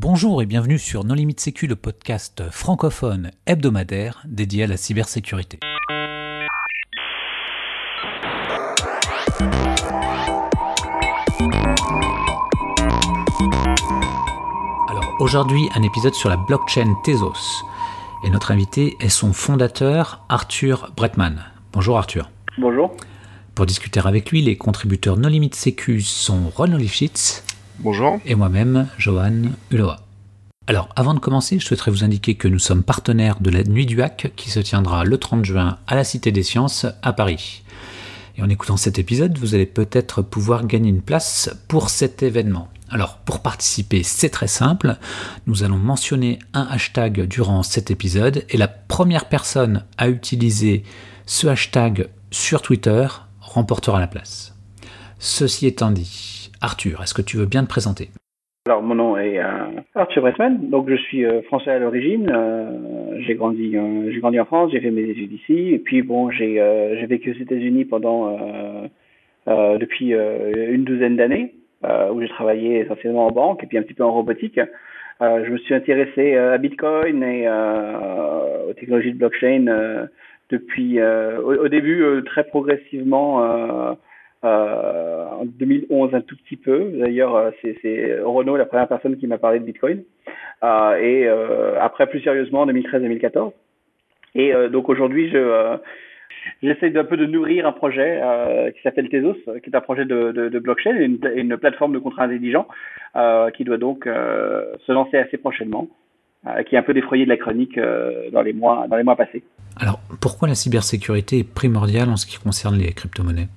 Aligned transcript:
Bonjour 0.00 0.40
et 0.42 0.46
bienvenue 0.46 0.78
sur 0.78 1.02
Non 1.02 1.14
Limite 1.14 1.40
Sécu, 1.40 1.66
le 1.66 1.74
podcast 1.74 2.44
francophone 2.52 3.32
hebdomadaire 3.46 4.22
dédié 4.28 4.62
à 4.62 4.66
la 4.68 4.76
cybersécurité. 4.76 5.58
Alors 14.88 15.16
aujourd'hui, 15.18 15.68
un 15.74 15.82
épisode 15.82 16.14
sur 16.14 16.28
la 16.28 16.36
blockchain 16.36 16.94
Tezos. 17.02 17.64
Et 18.24 18.30
notre 18.30 18.52
invité 18.52 18.96
est 19.00 19.08
son 19.08 19.32
fondateur, 19.32 20.24
Arthur 20.28 20.92
Bretman. 20.96 21.42
Bonjour 21.72 21.98
Arthur. 21.98 22.30
Bonjour. 22.56 22.96
Pour 23.56 23.66
discuter 23.66 23.98
avec 23.98 24.30
lui, 24.30 24.42
les 24.42 24.56
contributeurs 24.56 25.16
Non 25.16 25.28
Limite 25.28 25.56
Sécu 25.56 26.02
sont 26.02 26.52
Ron 26.54 26.74
Olifschitz. 26.74 27.42
Bonjour. 27.80 28.18
Et 28.26 28.34
moi-même, 28.34 28.88
Johan 28.98 29.52
Uloa. 29.70 30.00
Alors, 30.66 30.88
avant 30.96 31.14
de 31.14 31.20
commencer, 31.20 31.60
je 31.60 31.64
souhaiterais 31.64 31.92
vous 31.92 32.02
indiquer 32.02 32.34
que 32.34 32.48
nous 32.48 32.58
sommes 32.58 32.82
partenaires 32.82 33.40
de 33.40 33.50
la 33.50 33.62
Nuit 33.62 33.86
du 33.86 34.02
Hack 34.02 34.32
qui 34.34 34.50
se 34.50 34.58
tiendra 34.58 35.04
le 35.04 35.16
30 35.16 35.44
juin 35.44 35.78
à 35.86 35.94
la 35.94 36.02
Cité 36.02 36.32
des 36.32 36.42
Sciences 36.42 36.86
à 37.02 37.12
Paris. 37.12 37.62
Et 38.36 38.42
en 38.42 38.48
écoutant 38.48 38.76
cet 38.76 38.98
épisode, 38.98 39.38
vous 39.38 39.54
allez 39.54 39.64
peut-être 39.64 40.22
pouvoir 40.22 40.66
gagner 40.66 40.90
une 40.90 41.02
place 41.02 41.50
pour 41.68 41.88
cet 41.88 42.24
événement. 42.24 42.68
Alors, 42.90 43.18
pour 43.18 43.42
participer, 43.42 44.02
c'est 44.02 44.30
très 44.30 44.48
simple. 44.48 44.96
Nous 45.46 45.62
allons 45.62 45.78
mentionner 45.78 46.40
un 46.54 46.66
hashtag 46.68 47.26
durant 47.26 47.62
cet 47.62 47.92
épisode 47.92 48.44
et 48.48 48.56
la 48.56 48.68
première 48.68 49.28
personne 49.28 49.84
à 49.98 50.08
utiliser 50.08 50.82
ce 51.26 51.46
hashtag 51.46 52.08
sur 52.32 52.60
Twitter 52.60 53.06
remportera 53.40 54.00
la 54.00 54.08
place. 54.08 54.54
Ceci 55.20 55.66
étant 55.66 55.90
dit, 55.90 56.37
Arthur, 56.60 57.02
est-ce 57.02 57.14
que 57.14 57.22
tu 57.22 57.36
veux 57.36 57.46
bien 57.46 57.62
te 57.64 57.68
présenter? 57.68 58.08
Alors, 58.66 58.82
mon 58.82 58.96
nom 58.96 59.16
est 59.16 59.38
euh, 59.38 59.80
Arthur 59.94 60.22
Bretman, 60.22 60.68
donc 60.68 60.90
je 60.90 60.96
suis 60.96 61.24
euh, 61.24 61.40
français 61.42 61.70
à 61.70 61.78
l'origine. 61.78 62.30
Euh, 62.30 63.16
j'ai 63.26 63.34
grandi, 63.34 63.74
j'ai 64.10 64.20
grandi 64.20 64.38
en 64.38 64.44
France, 64.44 64.72
j'ai 64.72 64.80
fait 64.80 64.90
mes 64.90 65.08
études 65.08 65.32
ici, 65.32 65.72
et 65.72 65.78
puis 65.78 66.02
bon, 66.02 66.30
j'ai 66.30 66.60
vécu 67.08 67.30
aux 67.30 67.42
États-Unis 67.42 67.84
pendant 67.86 68.36
depuis 69.46 70.12
une 70.12 70.84
douzaine 70.84 71.16
d'années, 71.16 71.54
où 71.82 72.20
j'ai 72.20 72.28
travaillé 72.28 72.80
essentiellement 72.80 73.26
en 73.26 73.30
banque 73.30 73.64
et 73.64 73.66
puis 73.66 73.78
un 73.78 73.82
petit 73.82 73.94
peu 73.94 74.04
en 74.04 74.12
robotique. 74.12 74.60
je 75.20 75.50
me 75.50 75.58
suis 75.58 75.74
intéressé 75.74 76.36
à 76.36 76.58
Bitcoin 76.58 77.22
et 77.22 77.48
aux 77.48 78.72
technologies 78.74 79.14
de 79.14 79.18
blockchain 79.18 80.08
depuis, 80.50 81.02
au, 81.02 81.68
début 81.68 82.22
très 82.26 82.44
progressivement 82.44 83.96
euh, 84.44 85.24
en 85.26 85.44
2011 85.46 86.14
un 86.14 86.20
tout 86.20 86.36
petit 86.36 86.56
peu. 86.56 86.92
D'ailleurs, 86.94 87.34
euh, 87.34 87.50
c'est 87.62 88.20
Renault 88.22 88.56
la 88.56 88.66
première 88.66 88.86
personne 88.86 89.16
qui 89.16 89.26
m'a 89.26 89.38
parlé 89.38 89.58
de 89.58 89.64
Bitcoin. 89.64 90.04
Euh, 90.62 90.96
et 90.96 91.28
après, 91.80 92.06
plus 92.06 92.20
sérieusement, 92.20 92.62
en 92.62 92.66
2013-2014. 92.66 93.52
Et 94.34 94.52
donc 94.70 94.88
aujourd'hui, 94.88 95.30
je 95.30 95.76
j'essaie 96.62 96.90
d'un 96.90 97.04
peu 97.04 97.16
de 97.16 97.26
nourrir 97.26 97.66
un 97.66 97.72
projet 97.72 98.20
qui 98.74 98.82
s'appelle 98.82 99.08
Tezos, 99.08 99.36
qui 99.62 99.70
est 99.70 99.74
un 99.74 99.80
projet 99.80 100.04
de, 100.04 100.58
blockchain, 100.58 100.94
une, 100.94 101.56
plateforme 101.56 101.94
de 101.94 101.98
contrats 101.98 102.24
intelligents 102.24 102.68
qui 103.54 103.64
doit 103.64 103.78
donc 103.78 104.04
se 104.04 104.92
lancer 104.92 105.16
assez 105.16 105.38
prochainement, 105.38 105.88
qui 106.66 106.74
est 106.74 106.78
un 106.78 106.82
peu 106.82 106.94
défrayé 106.94 107.24
de 107.24 107.30
la 107.30 107.38
chronique 107.38 107.80
dans 108.32 108.42
les 108.42 108.52
mois 108.52 108.86
dans 108.88 108.96
les 108.96 109.02
mois 109.02 109.16
passés. 109.16 109.42
Alors 109.80 109.98
pourquoi 110.20 110.46
la 110.46 110.54
cybersécurité 110.54 111.38
est 111.38 111.54
primordiale 111.54 112.10
en 112.10 112.16
ce 112.16 112.26
qui 112.26 112.38
concerne 112.38 112.76
les 112.76 112.92
crypto-monnaies? 112.92 113.48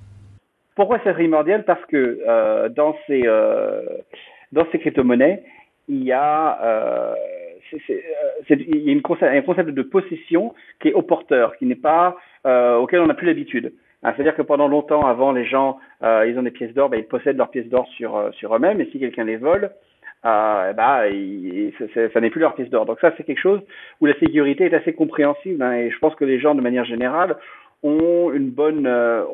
Pourquoi 0.74 0.98
c'est 1.04 1.12
primordial? 1.12 1.64
Parce 1.64 1.84
que 1.86 2.20
euh, 2.26 2.68
dans 2.68 2.96
ces 3.06 3.22
euh, 3.24 3.82
dans 4.52 4.66
ces 4.70 4.78
crypto-monnaies, 4.78 5.42
il 5.88 6.04
y 6.04 6.12
a 6.12 6.58
euh, 6.62 7.14
euh, 7.90 7.96
il 8.50 8.84
y 8.86 8.88
a 8.90 8.92
une 8.92 9.02
concept, 9.02 9.32
un 9.32 9.42
concept 9.42 9.70
de 9.70 9.82
possession 9.82 10.54
qui 10.80 10.88
est 10.88 10.92
au 10.94 11.02
porteur, 11.02 11.56
qui 11.56 11.66
n'est 11.66 11.74
pas 11.74 12.16
euh, 12.46 12.76
auquel 12.76 13.00
on 13.00 13.06
n'a 13.06 13.14
plus 13.14 13.26
l'habitude. 13.26 13.72
Hein, 14.02 14.12
c'est-à-dire 14.14 14.34
que 14.34 14.42
pendant 14.42 14.66
longtemps, 14.66 15.06
avant, 15.06 15.32
les 15.32 15.44
gens, 15.44 15.78
ils 16.02 16.34
ont 16.36 16.42
des 16.42 16.50
pièces 16.50 16.74
d'or, 16.74 16.88
ben, 16.88 16.98
ils 16.98 17.06
possèdent 17.06 17.36
leurs 17.36 17.50
pièces 17.50 17.68
d'or 17.68 17.86
sur 17.96 18.30
sur 18.34 18.54
eux-mêmes, 18.54 18.80
et 18.80 18.86
si 18.86 18.98
quelqu'un 18.98 19.24
les 19.24 19.36
vole, 19.36 19.70
euh, 20.24 20.72
bah, 20.72 21.08
il, 21.08 21.72
ça, 22.12 22.20
n'est 22.20 22.30
plus 22.30 22.40
leur 22.40 22.54
pièce 22.54 22.70
d'or. 22.70 22.86
Donc 22.86 23.00
ça, 23.00 23.12
c'est 23.16 23.24
quelque 23.24 23.40
chose 23.40 23.60
où 24.00 24.06
la 24.06 24.14
sécurité 24.14 24.64
est 24.64 24.74
assez 24.74 24.92
compréhensible, 24.92 25.62
hein, 25.62 25.72
et 25.72 25.90
je 25.90 25.98
pense 25.98 26.14
que 26.14 26.24
les 26.24 26.38
gens, 26.38 26.54
de 26.54 26.60
manière 26.60 26.84
générale, 26.84 27.36
ont 27.82 28.32
une 28.32 28.50
bonne, 28.50 28.86
euh, 28.86 29.24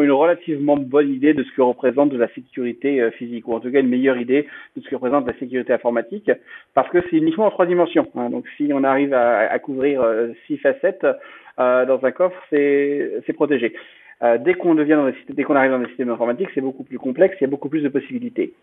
une 0.00 0.10
relativement 0.10 0.76
bonne 0.76 1.10
idée 1.10 1.34
de 1.34 1.42
ce 1.42 1.52
que 1.52 1.62
représente 1.62 2.10
de 2.10 2.16
la 2.16 2.28
sécurité 2.28 3.00
euh, 3.00 3.10
physique, 3.12 3.46
ou 3.46 3.52
en 3.54 3.60
tout 3.60 3.70
cas 3.70 3.80
une 3.80 3.88
meilleure 3.88 4.16
idée 4.16 4.46
de 4.76 4.82
ce 4.82 4.88
que 4.88 4.94
représente 4.94 5.26
la 5.26 5.38
sécurité 5.38 5.72
informatique, 5.72 6.30
parce 6.74 6.88
que 6.90 6.98
c'est 7.10 7.16
uniquement 7.16 7.46
en 7.46 7.50
trois 7.50 7.66
dimensions. 7.66 8.08
Hein. 8.16 8.30
Donc 8.30 8.46
si 8.56 8.70
on 8.72 8.84
arrive 8.84 9.12
à, 9.12 9.50
à 9.50 9.58
couvrir 9.58 10.02
euh, 10.02 10.28
six 10.46 10.56
facettes 10.58 11.06
dans 11.56 12.00
un 12.02 12.10
coffre, 12.10 12.42
c'est 12.50 13.32
protégé. 13.34 13.74
dès 14.40 14.54
qu'on 14.54 14.74
devient 14.74 14.94
dans 14.94 15.12
dès 15.28 15.44
qu'on 15.44 15.54
arrive 15.54 15.70
dans 15.70 15.78
les 15.78 15.86
systèmes 15.86 16.10
informatiques, 16.10 16.48
c'est 16.52 16.60
beaucoup 16.60 16.82
plus 16.82 16.98
complexe, 16.98 17.36
il 17.40 17.44
y 17.44 17.46
a 17.46 17.48
beaucoup 17.48 17.68
plus 17.68 17.82
de 17.82 17.88
possibilités. 17.88 18.54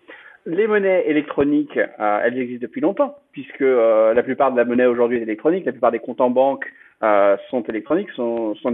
Les 0.46 0.68
monnaies 0.68 1.06
électroniques, 1.08 1.80
elles 2.00 2.38
existent 2.38 2.64
depuis 2.64 2.82
longtemps, 2.82 3.16
puisque 3.32 3.62
la 3.62 4.24
plupart 4.24 4.52
de 4.52 4.58
la 4.58 4.66
monnaie 4.66 4.88
aujourd'hui 4.88 5.20
est 5.20 5.22
électronique, 5.22 5.64
la 5.64 5.72
plupart 5.72 5.94
des 5.94 6.00
comptes 6.00 6.20
en 6.20 6.32
banque 6.32 6.66
euh, 7.04 7.38
sont 7.50 7.64
électroniques, 7.64 8.10
sont, 8.12 8.56
sont, 8.56 8.74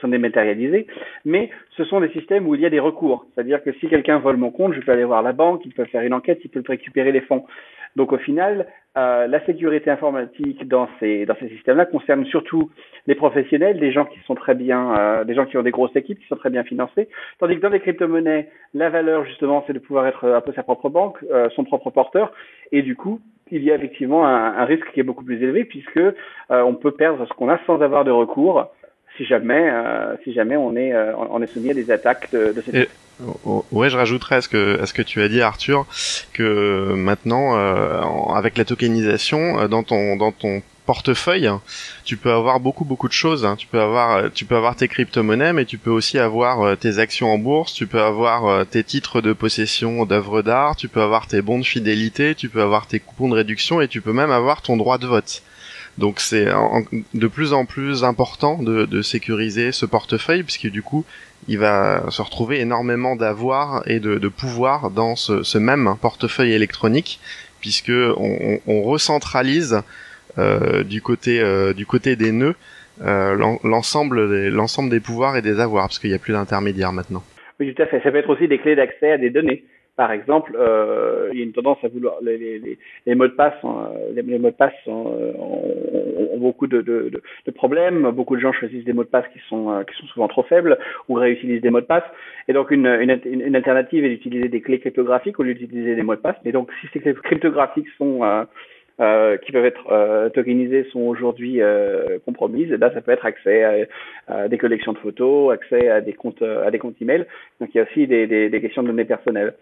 sont, 0.00 0.08
dématérialisés, 0.08 0.86
mais 1.24 1.50
ce 1.76 1.84
sont 1.84 2.00
des 2.00 2.08
systèmes 2.10 2.46
où 2.46 2.54
il 2.54 2.60
y 2.60 2.66
a 2.66 2.70
des 2.70 2.80
recours. 2.80 3.26
C'est-à-dire 3.34 3.62
que 3.62 3.72
si 3.72 3.88
quelqu'un 3.88 4.18
vole 4.18 4.36
mon 4.36 4.50
compte, 4.50 4.74
je 4.74 4.80
peux 4.80 4.92
aller 4.92 5.04
voir 5.04 5.22
la 5.22 5.32
banque, 5.32 5.62
il 5.64 5.74
peut 5.74 5.84
faire 5.84 6.02
une 6.02 6.14
enquête, 6.14 6.40
il 6.44 6.50
peut 6.50 6.62
récupérer 6.66 7.12
les 7.12 7.20
fonds. 7.20 7.44
Donc 7.96 8.12
au 8.12 8.18
final, 8.18 8.66
euh, 8.96 9.26
la 9.26 9.44
sécurité 9.44 9.90
informatique 9.90 10.66
dans 10.68 10.88
ces, 11.00 11.26
systèmes-là 11.48 11.86
concerne 11.86 12.24
surtout 12.26 12.70
les 13.06 13.14
professionnels, 13.14 13.78
des 13.78 13.92
gens 13.92 14.04
qui 14.04 14.18
sont 14.26 14.34
très 14.34 14.54
bien, 14.54 14.96
euh, 14.96 15.24
des 15.24 15.34
gens 15.34 15.44
qui 15.44 15.56
ont 15.58 15.62
des 15.62 15.70
grosses 15.70 15.94
équipes, 15.94 16.18
qui 16.18 16.26
sont 16.26 16.36
très 16.36 16.50
bien 16.50 16.64
financés, 16.64 17.08
tandis 17.38 17.56
que 17.56 17.60
dans 17.60 17.68
les 17.68 17.80
crypto-monnaies, 17.80 18.48
la 18.74 18.88
valeur 18.88 19.24
justement, 19.24 19.64
c'est 19.66 19.72
de 19.72 19.78
pouvoir 19.78 20.06
être 20.06 20.26
un 20.26 20.40
peu 20.40 20.52
sa 20.54 20.62
propre 20.62 20.88
banque, 20.88 21.18
euh, 21.30 21.48
son 21.54 21.64
propre 21.64 21.90
porteur, 21.90 22.32
et 22.72 22.82
du 22.82 22.96
coup, 22.96 23.20
il 23.50 23.62
y 23.62 23.70
a 23.70 23.76
effectivement 23.76 24.26
un, 24.26 24.54
un, 24.58 24.64
risque 24.64 24.90
qui 24.92 25.00
est 25.00 25.04
beaucoup 25.04 25.24
plus 25.24 25.42
élevé 25.42 25.64
puisque 25.64 25.98
euh, 25.98 26.12
on 26.50 26.74
peut 26.74 26.92
perdre 26.92 27.26
ce 27.26 27.32
qu'on 27.34 27.48
a 27.48 27.58
sans 27.66 27.80
avoir 27.80 28.04
de 28.04 28.10
recours 28.10 28.66
si 29.16 29.24
jamais, 29.24 29.70
euh, 29.70 30.14
si 30.24 30.32
jamais 30.32 30.56
on 30.56 30.76
est, 30.76 30.92
euh, 30.92 31.12
on 31.16 31.42
est 31.42 31.46
soumis 31.46 31.70
à 31.70 31.74
des 31.74 31.90
attaques 31.90 32.30
de, 32.32 32.52
de 32.52 32.60
ce 32.60 32.70
type. 32.70 32.90
Ouais, 33.72 33.88
je 33.88 33.96
rajouterais 33.96 34.36
à 34.36 34.40
ce 34.42 34.48
que 34.48 34.78
à 34.80 34.84
ce 34.84 34.92
que 34.92 35.00
tu 35.00 35.22
as 35.22 35.28
dit, 35.28 35.40
Arthur, 35.40 35.86
que 36.34 36.92
maintenant, 36.94 37.56
avec 38.34 38.58
la 38.58 38.66
tokenisation, 38.66 39.68
dans 39.68 39.82
ton 39.82 40.16
dans 40.16 40.32
ton 40.32 40.60
portefeuille, 40.86 41.50
tu 42.04 42.16
peux 42.16 42.32
avoir 42.32 42.60
beaucoup 42.60 42.84
beaucoup 42.84 43.08
de 43.08 43.12
choses. 43.12 43.44
Hein. 43.44 43.56
Tu 43.58 43.66
peux 43.66 43.80
avoir 43.80 44.32
tu 44.32 44.46
peux 44.46 44.56
avoir 44.56 44.76
tes 44.76 44.88
crypto-monnaies, 44.88 45.52
mais 45.52 45.66
tu 45.66 45.76
peux 45.76 45.90
aussi 45.90 46.18
avoir 46.18 46.62
euh, 46.62 46.76
tes 46.76 46.98
actions 46.98 47.30
en 47.30 47.38
bourse, 47.38 47.74
tu 47.74 47.86
peux 47.86 48.00
avoir 48.00 48.46
euh, 48.46 48.64
tes 48.64 48.84
titres 48.84 49.20
de 49.20 49.32
possession 49.32 50.06
d'œuvres 50.06 50.40
d'art, 50.42 50.76
tu 50.76 50.88
peux 50.88 51.02
avoir 51.02 51.26
tes 51.26 51.42
bons 51.42 51.58
de 51.58 51.64
fidélité, 51.64 52.34
tu 52.34 52.48
peux 52.48 52.62
avoir 52.62 52.86
tes 52.86 53.00
coupons 53.00 53.28
de 53.28 53.34
réduction 53.34 53.80
et 53.80 53.88
tu 53.88 54.00
peux 54.00 54.12
même 54.12 54.30
avoir 54.30 54.62
ton 54.62 54.76
droit 54.76 54.96
de 54.96 55.06
vote. 55.06 55.42
Donc 55.98 56.20
c'est 56.20 56.46
de 57.14 57.26
plus 57.26 57.52
en 57.52 57.64
plus 57.64 58.04
important 58.04 58.62
de, 58.62 59.02
sécuriser 59.02 59.72
ce 59.72 59.86
portefeuille 59.86 60.42
puisque 60.42 60.68
du 60.68 60.82
coup 60.82 61.04
il 61.48 61.58
va 61.58 62.10
se 62.10 62.20
retrouver 62.22 62.60
énormément 62.60 63.16
d'avoir 63.16 63.82
et 63.88 64.00
de, 64.00 64.16
de, 64.18 64.28
pouvoir 64.28 64.90
dans 64.90 65.16
ce, 65.16 65.58
même 65.58 65.94
portefeuille 66.00 66.52
électronique 66.52 67.20
puisque 67.60 67.92
on, 67.92 68.82
recentralise 68.82 69.82
euh, 70.38 70.84
du 70.84 71.00
côté 71.00 71.40
euh, 71.40 71.72
du 71.72 71.86
côté 71.86 72.14
des 72.14 72.30
nœuds 72.30 72.56
euh, 73.02 73.56
l'ensemble 73.64 74.28
des 74.28 74.50
l'ensemble 74.50 74.90
des 74.90 75.00
pouvoirs 75.00 75.36
et 75.36 75.42
des 75.42 75.60
avoirs 75.60 75.86
parce 75.86 75.98
qu'il 75.98 76.10
n'y 76.10 76.16
a 76.16 76.18
plus 76.18 76.32
d'intermédiaires 76.34 76.92
maintenant. 76.92 77.22
Oui, 77.58 77.72
tout 77.74 77.82
à 77.82 77.86
fait. 77.86 78.00
Ça 78.02 78.10
peut 78.10 78.18
être 78.18 78.28
aussi 78.28 78.48
des 78.48 78.58
clés 78.58 78.76
d'accès 78.76 79.12
à 79.12 79.18
des 79.18 79.30
données. 79.30 79.64
Par 79.96 80.12
exemple, 80.12 80.54
euh, 80.58 81.30
il 81.32 81.38
y 81.38 81.42
a 81.42 81.44
une 81.44 81.52
tendance 81.52 81.78
à 81.82 81.88
vouloir 81.88 82.16
les, 82.20 82.36
les, 82.36 82.78
les 83.06 83.14
mots 83.14 83.28
de 83.28 83.32
passe, 83.32 83.54
les, 84.14 84.22
mots 84.22 84.50
de 84.50 84.54
passe 84.54 84.74
ont, 84.86 85.06
ont, 85.38 86.38
beaucoup 86.38 86.66
de, 86.66 86.82
de, 86.82 87.10
de, 87.46 87.50
problèmes. 87.50 88.10
Beaucoup 88.10 88.36
de 88.36 88.40
gens 88.42 88.52
choisissent 88.52 88.84
des 88.84 88.92
mots 88.92 89.04
de 89.04 89.08
passe 89.08 89.24
qui 89.32 89.40
sont 89.48 89.82
qui 89.88 89.96
sont 89.98 90.06
souvent 90.08 90.28
trop 90.28 90.42
faibles 90.42 90.78
ou 91.08 91.14
réutilisent 91.14 91.62
des 91.62 91.70
mots 91.70 91.80
de 91.80 91.86
passe. 91.86 92.04
Et 92.48 92.52
donc 92.52 92.70
une, 92.70 92.86
une, 92.86 93.20
une 93.24 93.56
alternative 93.56 94.04
est 94.04 94.10
d'utiliser 94.10 94.48
des 94.48 94.60
clés 94.60 94.80
cryptographiques 94.80 95.40
au 95.40 95.42
lieu 95.42 95.54
d'utiliser 95.54 95.94
des 95.96 96.02
mots 96.02 96.14
de 96.14 96.20
passe. 96.20 96.36
Mais 96.44 96.52
donc 96.52 96.70
si 96.80 96.88
ces 96.92 97.00
clés 97.00 97.14
cryptographiques 97.14 97.88
sont 97.96 98.22
euh, 98.22 98.44
qui 98.98 99.52
peuvent 99.52 99.66
être 99.66 99.92
euh, 99.92 100.30
tokenisées 100.30 100.84
sont 100.90 101.00
aujourd'hui 101.00 101.60
euh, 101.60 102.18
compromises. 102.24 102.72
Et 102.72 102.78
là, 102.78 102.90
ça 102.94 103.00
peut 103.00 103.12
être 103.12 103.26
accès 103.26 103.88
à, 104.28 104.48
des 104.48 104.58
collections 104.58 104.92
de 104.92 104.98
photos, 104.98 105.52
accès 105.52 105.88
à 105.88 106.00
des 106.00 106.14
comptes 106.14 106.42
à 106.42 106.70
des 106.70 106.78
comptes 106.78 107.00
email. 107.00 107.26
Donc 107.60 107.70
il 107.74 107.78
y 107.78 107.80
a 107.80 107.84
aussi 107.84 108.06
des, 108.06 108.26
des, 108.26 108.48
des 108.48 108.60
questions 108.60 108.82
de 108.82 108.88
données 108.88 109.04
personnelles. 109.04 109.54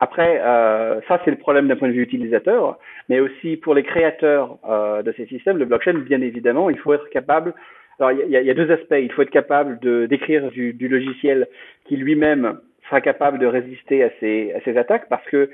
Après, 0.00 0.40
euh, 0.40 1.00
ça 1.08 1.20
c'est 1.24 1.30
le 1.30 1.36
problème 1.38 1.66
d'un 1.68 1.76
point 1.76 1.88
de 1.88 1.92
vue 1.92 2.02
utilisateur, 2.02 2.78
mais 3.08 3.18
aussi 3.18 3.56
pour 3.56 3.74
les 3.74 3.82
créateurs 3.82 4.58
euh, 4.68 5.02
de 5.02 5.12
ces 5.12 5.26
systèmes, 5.26 5.58
le 5.58 5.64
blockchain, 5.64 5.94
bien 5.94 6.20
évidemment, 6.20 6.70
il 6.70 6.78
faut 6.78 6.94
être 6.94 7.10
capable. 7.10 7.52
Alors 7.98 8.12
il 8.12 8.30
y 8.30 8.36
a, 8.36 8.42
y 8.42 8.50
a, 8.50 8.54
deux 8.54 8.70
aspects. 8.70 8.94
Il 8.96 9.10
faut 9.12 9.22
être 9.22 9.30
capable 9.30 9.80
de 9.80 10.06
d'écrire 10.06 10.50
du, 10.50 10.72
du, 10.72 10.86
logiciel 10.88 11.48
qui 11.86 11.96
lui-même 11.96 12.60
sera 12.84 13.00
capable 13.00 13.38
de 13.40 13.46
résister 13.46 14.04
à 14.04 14.10
ces, 14.20 14.52
à 14.52 14.60
ces 14.60 14.76
attaques, 14.76 15.08
parce 15.08 15.26
que 15.26 15.50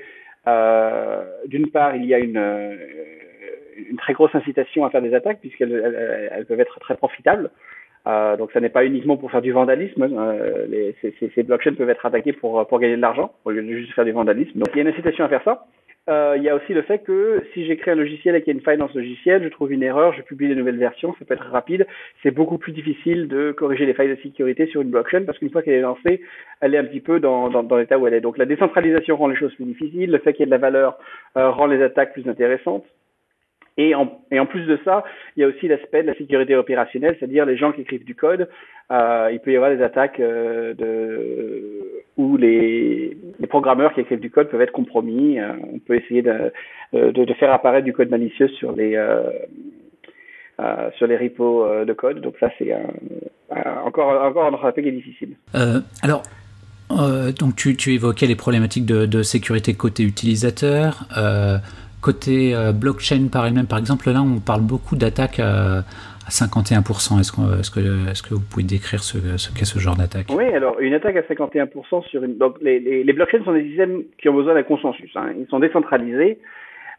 D'une 1.47 1.71
part, 1.71 1.95
il 1.95 2.05
y 2.05 2.13
a 2.13 2.19
une, 2.19 2.37
une 3.75 3.97
très 3.97 4.13
grosse 4.13 4.33
incitation 4.33 4.85
à 4.85 4.89
faire 4.89 5.01
des 5.01 5.13
attaques 5.13 5.39
puisqu'elles 5.39 6.29
elles, 6.31 6.45
peuvent 6.45 6.59
être 6.59 6.79
très 6.79 6.95
profitables. 6.95 7.49
Euh, 8.07 8.37
donc, 8.37 8.51
ça 8.51 8.59
n'est 8.59 8.69
pas 8.69 8.85
uniquement 8.85 9.17
pour 9.17 9.31
faire 9.31 9.41
du 9.41 9.51
vandalisme. 9.51 10.03
Euh, 10.03 10.67
les, 10.67 10.95
ces, 11.01 11.43
blockchains 11.43 11.73
peuvent 11.73 11.89
être 11.89 12.05
attaqués 12.05 12.33
pour, 12.33 12.65
pour 12.67 12.79
gagner 12.79 12.97
de 12.97 13.01
l'argent, 13.01 13.33
au 13.45 13.51
lieu 13.51 13.63
de 13.63 13.77
juste 13.77 13.93
faire 13.93 14.05
du 14.05 14.11
vandalisme. 14.11 14.59
Donc, 14.59 14.69
il 14.73 14.77
y 14.77 14.79
a 14.79 14.83
une 14.83 14.93
incitation 14.93 15.25
à 15.25 15.29
faire 15.29 15.43
ça. 15.43 15.65
Euh, 16.07 16.35
il 16.37 16.43
y 16.43 16.49
a 16.49 16.55
aussi 16.55 16.71
le 16.73 16.83
fait 16.83 16.99
que 16.99 17.43
si 17.53 17.65
j'écris 17.65 17.89
un 17.89 17.95
logiciel 17.95 18.35
et 18.35 18.41
qu'il 18.41 18.53
y 18.53 18.55
a 18.55 18.59
une 18.59 18.63
faille 18.63 18.77
dans 18.77 18.89
ce 18.89 18.97
logiciel, 18.99 19.43
je 19.43 19.49
trouve 19.49 19.71
une 19.71 19.81
erreur, 19.81 20.13
je 20.13 20.21
publie 20.21 20.47
des 20.47 20.53
nouvelles 20.53 20.77
versions, 20.77 21.15
ça 21.17 21.25
peut 21.25 21.33
être 21.33 21.49
rapide. 21.49 21.87
C'est 22.21 22.29
beaucoup 22.29 22.59
plus 22.59 22.73
difficile 22.73 23.27
de 23.27 23.51
corriger 23.51 23.87
les 23.87 23.95
failles 23.95 24.15
de 24.15 24.21
sécurité 24.21 24.67
sur 24.67 24.81
une 24.81 24.91
blockchain 24.91 25.23
parce 25.25 25.39
qu'une 25.39 25.49
fois 25.49 25.63
qu'elle 25.63 25.73
est 25.73 25.81
lancée, 25.81 26.21
elle 26.61 26.75
est 26.75 26.77
un 26.77 26.83
petit 26.83 26.99
peu 26.99 27.19
dans, 27.19 27.49
dans, 27.49 27.75
l'état 27.75 27.97
où 27.97 28.05
elle 28.05 28.13
est. 28.13 28.21
Donc 28.21 28.37
la 28.37 28.45
décentralisation 28.45 29.17
rend 29.17 29.29
les 29.29 29.35
choses 29.35 29.55
plus 29.55 29.65
difficiles, 29.65 30.11
le 30.11 30.19
fait 30.19 30.33
qu'il 30.33 30.41
y 30.41 30.43
ait 30.43 30.45
de 30.45 30.51
la 30.51 30.59
valeur 30.59 30.99
rend 31.33 31.65
les 31.65 31.81
attaques 31.81 32.13
plus 32.13 32.29
intéressantes. 32.29 32.85
Et 33.77 33.93
en, 33.93 34.07
plus 34.45 34.65
de 34.65 34.79
ça, 34.85 35.03
il 35.35 35.41
y 35.41 35.43
a 35.43 35.47
aussi 35.47 35.67
l'aspect 35.67 36.01
de 36.01 36.07
la 36.07 36.15
sécurité 36.15 36.55
opérationnelle, 36.55 37.15
c'est-à-dire 37.19 37.45
les 37.45 37.57
gens 37.57 37.73
qui 37.73 37.81
écrivent 37.81 38.05
du 38.05 38.15
code. 38.15 38.47
Euh, 38.91 39.29
il 39.33 39.39
peut 39.39 39.51
y 39.51 39.55
avoir 39.57 39.71
des 39.71 39.81
attaques 39.83 40.19
euh, 40.19 40.73
où 42.15 42.37
les, 42.37 43.17
programmeurs 43.49 43.93
qui 43.93 44.01
écrivent 44.01 44.19
du 44.19 44.29
code 44.29 44.49
peuvent 44.49 44.61
être 44.61 44.71
compromis. 44.71 45.39
Euh, 45.39 45.51
on 45.73 45.79
peut 45.79 45.95
essayer 45.95 46.21
de, 46.21 47.33
faire 47.33 47.51
apparaître 47.51 47.83
du 47.83 47.93
code 47.93 48.09
malicieux 48.09 48.47
sur 48.47 48.71
les 48.71 48.97
sur 50.95 51.07
les 51.07 51.17
repos 51.17 51.67
de 51.83 51.93
code. 51.93 52.21
Donc 52.21 52.35
ça, 52.39 52.49
c'est 52.57 52.73
encore 53.83 54.23
encore 54.23 54.45
un 54.45 54.67
aspect 54.67 54.83
qui 54.83 54.89
est 54.89 54.91
difficile. 54.93 55.35
alors. 56.01 56.23
donc 57.37 57.57
tu, 57.57 57.93
évoquais 57.93 58.27
les 58.27 58.37
problématiques 58.37 58.85
de 58.85 59.21
sécurité 59.21 59.73
côté 59.73 60.03
utilisateur. 60.03 61.09
Côté 62.05 62.53
euh, 62.53 62.71
blockchain 62.71 63.29
par 63.31 63.47
elle-même, 63.47 63.65
par 63.65 63.79
exemple, 63.79 64.11
là, 64.11 64.21
on 64.21 64.39
parle 64.39 64.61
beaucoup 64.61 64.95
d'attaques 64.95 65.39
à, 65.39 65.81
51%. 66.29 67.19
Est-ce 67.19 67.71
que, 67.71 68.33
vous 68.35 68.41
pouvez 68.47 68.63
décrire 68.63 69.01
ce, 69.01 69.17
qu'est 69.57 69.65
ce 69.65 69.79
genre 69.79 69.95
d'attaque? 69.95 70.27
Oui, 70.29 70.45
alors 70.53 70.79
une 70.79 70.93
attaque 70.93 71.15
à 71.15 71.21
51% 71.21 72.07
sur 72.07 72.23
une. 72.23 72.37
Donc, 72.37 72.57
les, 72.61 73.11
blockchains 73.11 73.43
sont 73.43 73.53
des 73.53 73.63
systèmes 73.63 74.03
qui 74.19 74.29
ont 74.29 74.35
besoin 74.35 74.53
d'un 74.53 74.61
consensus. 74.61 75.09
Hein. 75.15 75.31
Ils 75.39 75.47
sont 75.47 75.57
décentralisés. 75.57 76.37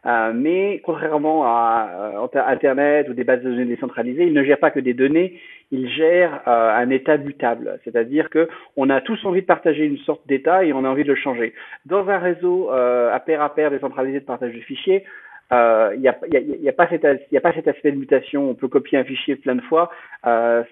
Euh, 0.07 0.31
mais 0.33 0.81
contrairement 0.85 1.43
à, 1.45 1.89
euh, 2.15 2.41
Internet 2.47 3.09
ou 3.09 3.13
des 3.13 3.25
bases 3.25 3.41
de 3.41 3.49
données 3.49 3.65
décentralisées, 3.65 4.25
il 4.25 4.33
ne 4.33 4.43
gère 4.43 4.59
pas 4.59 4.71
que 4.71 4.79
des 4.79 4.93
données, 4.93 5.39
il 5.71 5.89
gère 5.89 6.41
euh, 6.47 6.75
un 6.75 6.89
état 6.89 7.17
mutable. 7.17 7.79
C'est-à-dire 7.83 8.29
que 8.29 8.47
on 8.77 8.89
a 8.89 9.01
tous 9.01 9.23
envie 9.25 9.41
de 9.41 9.45
partager 9.45 9.83
une 9.83 9.97
sorte 9.97 10.25
d'état 10.27 10.63
et 10.63 10.71
on 10.71 10.85
a 10.85 10.89
envie 10.89 11.03
de 11.03 11.09
le 11.09 11.15
changer. 11.15 11.53
Dans 11.85 12.07
un 12.09 12.19
réseau 12.19 12.69
à 12.69 13.19
pair 13.19 13.41
à 13.41 13.53
pair 13.53 13.69
décentralisé 13.71 14.21
de 14.21 14.25
partage 14.25 14.53
de 14.53 14.59
fichiers, 14.59 15.03
il 15.51 15.99
n'y 15.99 16.07
a, 16.07 16.17
y 16.31 16.69
a 16.69 16.73
pas 16.73 16.87
cet 16.87 17.67
aspect 17.67 17.91
de 17.91 17.97
mutation. 17.97 18.49
On 18.49 18.53
peut 18.53 18.67
copier 18.67 18.97
un 18.97 19.03
fichier 19.03 19.35
plein 19.35 19.55
de 19.55 19.61
fois, 19.61 19.91
ça 20.23 20.63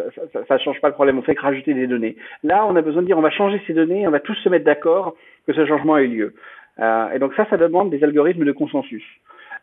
ne 0.50 0.58
change 0.60 0.80
pas 0.80 0.90
le 0.90 0.94
problème. 0.94 1.18
On 1.18 1.24
fait 1.24 1.36
que 1.36 1.42
rajouter 1.42 1.74
des 1.74 1.88
données. 1.88 2.16
Là, 2.44 2.66
on 2.66 2.76
a 2.76 2.82
besoin 2.82 3.02
de 3.02 3.08
dire 3.08 3.18
on 3.18 3.22
va 3.22 3.32
changer 3.32 3.62
ces 3.68 3.74
données, 3.74 4.08
on 4.08 4.12
va 4.12 4.20
tous 4.20 4.36
se 4.36 4.50
mettre 4.50 4.66
d'accord 4.66 5.16
que 5.46 5.54
ce 5.54 5.66
changement 5.66 5.98
ait 5.98 6.08
lieu. 6.08 6.34
Euh, 6.80 7.12
et 7.12 7.20
donc 7.20 7.34
ça, 7.36 7.46
ça 7.50 7.58
demande 7.58 7.90
des 7.90 8.04
algorithmes 8.04 8.46
de 8.46 8.52
consensus. 8.52 9.04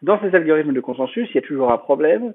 Dans 0.03 0.21
ces 0.21 0.35
algorithmes 0.35 0.73
de 0.73 0.81
consensus, 0.81 1.29
il 1.31 1.35
y 1.35 1.39
a 1.39 1.43
toujours 1.43 1.71
un 1.71 1.79
problème 1.79 2.33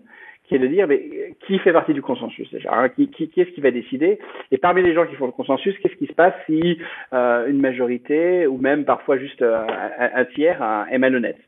qui 0.47 0.55
est 0.55 0.59
de 0.59 0.67
dire 0.67 0.87
mais, 0.87 1.33
qui 1.45 1.59
fait 1.59 1.73
partie 1.73 1.93
du 1.93 2.01
consensus 2.01 2.49
déjà 2.51 2.73
hein, 2.73 2.89
Qui, 2.89 3.09
qui, 3.09 3.29
qui 3.29 3.41
est-ce 3.41 3.51
qui 3.51 3.61
va 3.61 3.71
décider? 3.71 4.19
Et 4.51 4.57
parmi 4.57 4.81
les 4.81 4.93
gens 4.93 5.05
qui 5.05 5.15
font 5.15 5.25
le 5.25 5.31
consensus, 5.31 5.77
qu'est-ce 5.79 5.95
qui 5.95 6.07
se 6.07 6.13
passe 6.13 6.33
si 6.45 6.79
euh, 7.13 7.47
une 7.47 7.59
majorité 7.59 8.47
ou 8.47 8.57
même 8.57 8.85
parfois 8.85 9.17
juste 9.17 9.41
euh, 9.41 9.57
un, 9.57 10.21
un, 10.21 10.25
tiers 10.25 10.85
est 10.89 10.97
malhonnête? 10.97 11.39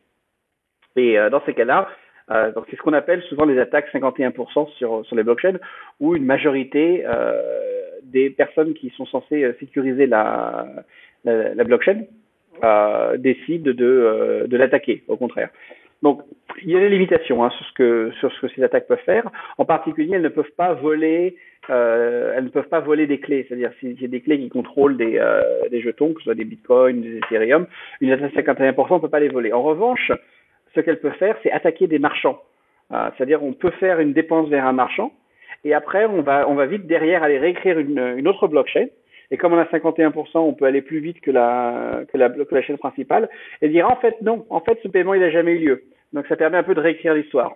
Et 0.96 1.18
euh, 1.18 1.30
dans 1.30 1.42
ces 1.46 1.54
cas-là, 1.54 1.88
euh, 2.32 2.52
donc 2.52 2.66
c'est 2.70 2.76
ce 2.76 2.82
qu'on 2.82 2.94
appelle 2.94 3.24
souvent 3.24 3.46
les 3.46 3.58
attaques 3.58 3.88
51% 3.94 4.74
sur, 4.74 5.06
sur 5.06 5.16
les 5.16 5.24
blockchains, 5.24 5.60
où 6.00 6.16
une 6.16 6.26
majorité 6.26 7.06
des 8.04 8.30
personnes 8.30 8.74
qui 8.74 8.90
sont 8.92 9.06
censées 9.06 9.54
sécuriser 9.60 10.08
la, 10.08 10.66
la, 11.24 11.54
la 11.54 11.64
blockchain 11.64 12.04
euh, 12.64 13.18
décide 13.18 13.64
de, 13.64 13.86
euh, 13.86 14.48
de 14.48 14.58
l'attaquer, 14.58 15.04
au 15.08 15.18
contraire. 15.18 15.50
Donc, 16.02 16.22
il 16.62 16.72
y 16.72 16.78
a 16.78 16.80
des 16.80 16.90
limitations 16.90 17.44
hein, 17.44 17.50
sur, 17.50 17.66
ce 17.66 18.42
que, 18.42 18.48
ces 18.56 18.64
attaques 18.64 18.88
peuvent 18.88 18.98
faire. 19.06 19.30
En 19.58 19.66
particulier, 19.66 20.16
elles 20.16 20.22
ne 20.22 20.30
peuvent 20.30 20.52
pas 20.56 20.74
voler, 20.74 21.36
euh, 21.70 22.34
elles 22.36 22.46
ne 22.46 22.50
peuvent 22.50 22.70
pas 22.70 22.80
voler 22.80 23.06
des 23.06 23.20
clés. 23.20 23.46
C'est-à-dire, 23.48 23.72
s'il 23.80 24.02
y 24.02 24.06
a 24.06 24.08
des 24.08 24.22
clés 24.22 24.40
qui 24.40 24.50
contrôlent 24.50 24.96
des, 24.96 25.18
euh, 25.18 25.68
des 25.70 25.82
jetons, 25.82 26.14
que 26.14 26.20
ce 26.20 26.26
soit 26.26 26.36
des 26.36 26.46
bitcoins, 26.46 27.02
des 27.02 27.18
ethereum, 27.18 27.68
une 28.00 28.12
attaque 28.12 28.34
51% 28.34 28.96
ne 28.96 29.00
peut 29.00 29.10
pas 29.10 29.20
les 29.20 29.28
voler. 29.28 29.52
En 29.52 29.62
revanche, 29.62 30.12
ce 30.74 30.80
qu'elle 30.80 31.00
peut 31.00 31.12
faire, 31.12 31.38
c'est 31.44 31.52
attaquer 31.52 31.88
des 31.88 32.00
marchands. 32.00 32.42
C'est-à-dire, 32.90 33.44
on 33.44 33.54
peut 33.54 33.70
faire 33.80 34.00
une 34.00 34.14
dépense 34.14 34.50
vers 34.50 34.66
un 34.66 34.74
marchand, 34.74 35.14
et 35.64 35.76
après, 35.76 36.06
on 36.08 36.24
va, 36.24 36.66
vite 36.66 36.88
derrière 36.88 37.22
aller 37.22 37.38
réécrire 37.38 37.78
une 37.78 38.28
autre 38.28 38.48
blockchain 38.48 38.88
et 39.32 39.38
comme 39.38 39.54
on 39.54 39.60
a 39.60 39.66
51%, 39.66 40.12
on 40.36 40.54
peut 40.54 40.66
aller 40.66 40.82
plus 40.82 41.00
vite 41.00 41.22
que 41.22 41.32
la, 41.32 42.02
que 42.12 42.18
la, 42.18 42.30
que 42.30 42.56
la 42.56 42.62
chaîne 42.62 42.78
principale 42.78 43.30
et 43.62 43.70
dire 43.70 43.90
en 43.90 43.96
fait 43.98 44.22
non, 44.22 44.46
en 44.50 44.60
fait 44.62 44.80
ce 44.84 44.88
paiement 44.88 45.14
il 45.14 45.22
n'a 45.22 45.30
jamais 45.30 45.54
eu 45.54 45.60
lieu. 45.60 45.84
Donc 46.14 46.26
ça 46.28 46.36
permet 46.36 46.58
un 46.58 46.64
peu 46.64 46.74
de 46.74 46.80
réécrire 46.80 47.14
l'histoire. 47.14 47.56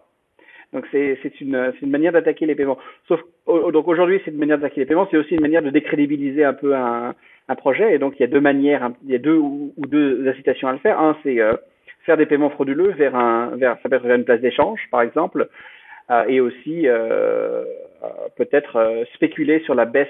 Donc 0.72 0.86
c'est 0.92 1.18
une, 1.40 1.72
une 1.82 1.90
manière 1.90 2.12
d'attaquer 2.12 2.46
les 2.46 2.56
paiements. 2.56 2.80
Sauf 3.08 3.22
donc 3.48 3.88
aujourd'hui 3.88 4.22
c'est 4.26 4.32
une 4.32 4.38
manière 4.38 4.58
d'attaquer 4.58 4.82
les 4.82 4.86
paiements, 4.86 5.08
c'est 5.10 5.18
aussi 5.18 5.36
une 5.36 5.42
manière 5.42 5.62
de 5.62 5.70
décrédibiliser 5.70 6.44
un 6.44 6.54
peu 6.54 6.76
un, 6.76 7.14
un 7.48 7.56
projet. 7.56 7.94
Et 7.94 8.00
donc 8.00 8.16
il 8.18 8.22
y 8.22 8.24
a 8.24 8.28
deux 8.28 8.42
manières, 8.42 8.92
il 9.04 9.12
y 9.12 9.16
a 9.16 9.20
deux 9.20 9.38
ou, 9.38 9.74
deux 9.78 10.28
incitations 10.28 10.68
à 10.68 10.74
le 10.74 10.80
faire. 10.80 11.00
Un 11.00 11.18
c'est 11.24 11.40
euh, 11.40 11.54
faire 12.06 12.18
des 12.18 12.26
paiements 12.26 12.50
frauduleux 12.50 12.92
vers 12.92 13.16
un 13.16 13.56
vers 13.56 13.78
ça 13.82 13.90
peut 13.90 13.96
être 13.96 14.06
vers 14.06 14.16
une 14.16 14.26
place 14.26 14.42
d'échange 14.42 14.82
par 14.92 15.02
exemple, 15.02 15.48
euh, 16.10 16.26
et 16.28 16.40
aussi 16.40 16.88
euh, 16.88 17.64
euh 18.04 18.10
peut-être 18.36 18.76
euh, 18.76 19.06
spéculer 19.14 19.60
sur 19.62 19.76
la 19.76 19.86
baisse 19.86 20.08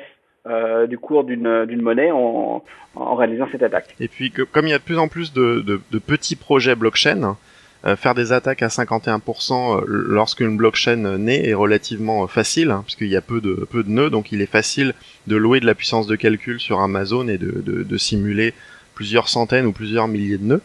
euh, 0.47 0.87
du 0.87 0.97
cours 0.97 1.23
d'une 1.23 1.81
monnaie 1.81 2.11
en, 2.11 2.63
en, 2.95 3.15
réalisant 3.15 3.47
cette 3.51 3.63
attaque. 3.63 3.95
Et 3.99 4.07
puis 4.07 4.31
comme 4.31 4.67
il 4.67 4.71
y 4.71 4.73
a 4.73 4.77
de 4.77 4.83
plus 4.83 4.97
en 4.99 5.07
plus 5.07 5.31
de, 5.33 5.63
de, 5.65 5.79
de 5.89 5.99
petits 5.99 6.35
projets 6.35 6.75
blockchain, 6.75 7.37
euh, 7.85 7.95
faire 7.95 8.13
des 8.13 8.31
attaques 8.31 8.61
à 8.61 8.67
51% 8.67 9.53
euh, 9.53 9.83
lorsqu'une 9.87 10.57
blockchain 10.57 11.17
naît 11.17 11.47
est 11.47 11.53
relativement 11.53 12.27
facile, 12.27 12.71
hein, 12.71 12.81
puisqu'il 12.83 13.07
y 13.07 13.15
a 13.15 13.21
peu 13.21 13.41
de, 13.41 13.67
peu 13.69 13.83
de 13.83 13.89
nœuds, 13.89 14.09
donc 14.09 14.31
il 14.31 14.41
est 14.41 14.51
facile 14.51 14.93
de 15.27 15.35
louer 15.35 15.59
de 15.59 15.65
la 15.65 15.75
puissance 15.75 16.07
de 16.07 16.15
calcul 16.15 16.59
sur 16.59 16.81
Amazon 16.81 17.27
et 17.27 17.37
de, 17.37 17.61
de, 17.61 17.83
de 17.83 17.97
simuler 17.97 18.53
plusieurs 18.95 19.29
centaines 19.29 19.65
ou 19.65 19.71
plusieurs 19.71 20.07
milliers 20.07 20.37
de 20.37 20.45
nœuds. 20.45 20.61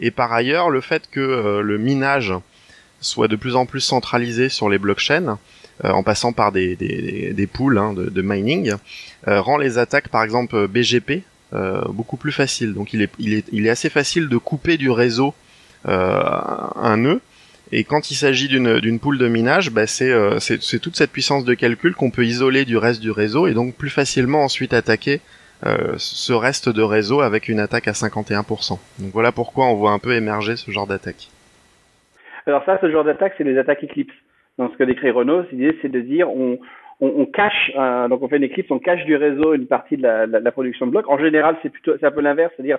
Et 0.00 0.10
par 0.10 0.32
ailleurs, 0.32 0.70
le 0.70 0.80
fait 0.80 1.08
que 1.10 1.60
le 1.60 1.78
minage 1.78 2.32
soit 3.00 3.28
de 3.28 3.36
plus 3.36 3.56
en 3.56 3.66
plus 3.66 3.80
centralisé 3.80 4.48
sur 4.48 4.68
les 4.68 4.78
blockchains, 4.78 5.28
euh, 5.28 5.34
en 5.84 6.02
passant 6.02 6.32
par 6.32 6.52
des, 6.52 6.76
des, 6.76 7.32
des 7.32 7.46
pools 7.46 7.78
hein, 7.78 7.94
de, 7.94 8.22
mining, 8.22 8.74
euh, 9.26 9.40
rend 9.40 9.58
les 9.58 9.78
attaques, 9.78 10.08
par 10.08 10.22
exemple 10.22 10.66
BGP, 10.66 11.22
euh, 11.52 11.82
beaucoup 11.88 12.16
plus 12.16 12.32
faciles. 12.32 12.74
Donc 12.74 12.92
il 12.92 13.02
est, 13.02 13.10
il, 13.18 13.34
est, 13.34 13.46
il 13.52 13.66
est 13.66 13.70
assez 13.70 13.90
facile 13.90 14.28
de 14.28 14.36
couper 14.36 14.76
du 14.76 14.90
réseau 14.90 15.34
un 15.84 16.96
nœud. 16.96 17.20
Et 17.70 17.84
quand 17.84 18.10
il 18.10 18.14
s'agit 18.14 18.48
d'une 18.48 18.98
pool 18.98 19.16
de 19.16 19.28
minage, 19.28 19.70
bah 19.70 19.86
c'est 19.86 20.78
toute 20.80 20.96
cette 20.96 21.12
puissance 21.12 21.44
de 21.44 21.54
calcul 21.54 21.94
qu'on 21.94 22.10
peut 22.10 22.24
isoler 22.24 22.64
du 22.64 22.76
reste 22.76 23.00
du 23.00 23.10
réseau 23.10 23.46
et 23.46 23.54
donc 23.54 23.74
plus 23.74 23.90
facilement 23.90 24.42
ensuite 24.42 24.72
attaquer 24.72 25.20
euh, 25.66 25.94
ce 25.96 26.32
reste 26.32 26.68
de 26.68 26.82
réseau 26.82 27.20
avec 27.20 27.48
une 27.48 27.58
attaque 27.58 27.88
à 27.88 27.92
51%. 27.92 28.78
Donc 29.00 29.12
voilà 29.12 29.32
pourquoi 29.32 29.66
on 29.66 29.74
voit 29.74 29.90
un 29.90 29.98
peu 29.98 30.14
émerger 30.14 30.56
ce 30.56 30.70
genre 30.70 30.86
d'attaque. 30.86 31.28
Alors 32.46 32.64
ça, 32.64 32.78
ce 32.80 32.90
genre 32.90 33.04
d'attaque, 33.04 33.34
c'est 33.36 33.44
les 33.44 33.58
attaques 33.58 33.82
Eclipse 33.82 34.14
dans 34.58 34.70
ce 34.70 34.76
que 34.76 34.84
décrit 34.84 35.10
Renault, 35.10 35.44
l'idée 35.52 35.76
c'est 35.80 35.90
de 35.90 36.00
dire 36.00 36.28
on, 36.30 36.58
on, 37.00 37.08
on 37.16 37.26
cache, 37.26 37.72
euh, 37.76 38.08
donc 38.08 38.22
on 38.22 38.28
fait 38.28 38.38
une 38.38 38.42
éclipse, 38.44 38.70
on 38.70 38.78
cache 38.78 39.04
du 39.04 39.16
réseau 39.16 39.54
une 39.54 39.66
partie 39.66 39.96
de 39.96 40.02
la, 40.02 40.26
la, 40.26 40.40
la 40.40 40.52
production 40.52 40.86
de 40.86 40.90
blocs. 40.90 41.08
En 41.08 41.18
général, 41.18 41.56
c'est 41.62 41.70
plutôt 41.70 41.92
c'est 41.98 42.06
un 42.06 42.10
peu 42.10 42.20
l'inverse, 42.20 42.52
c'est-à-dire 42.56 42.78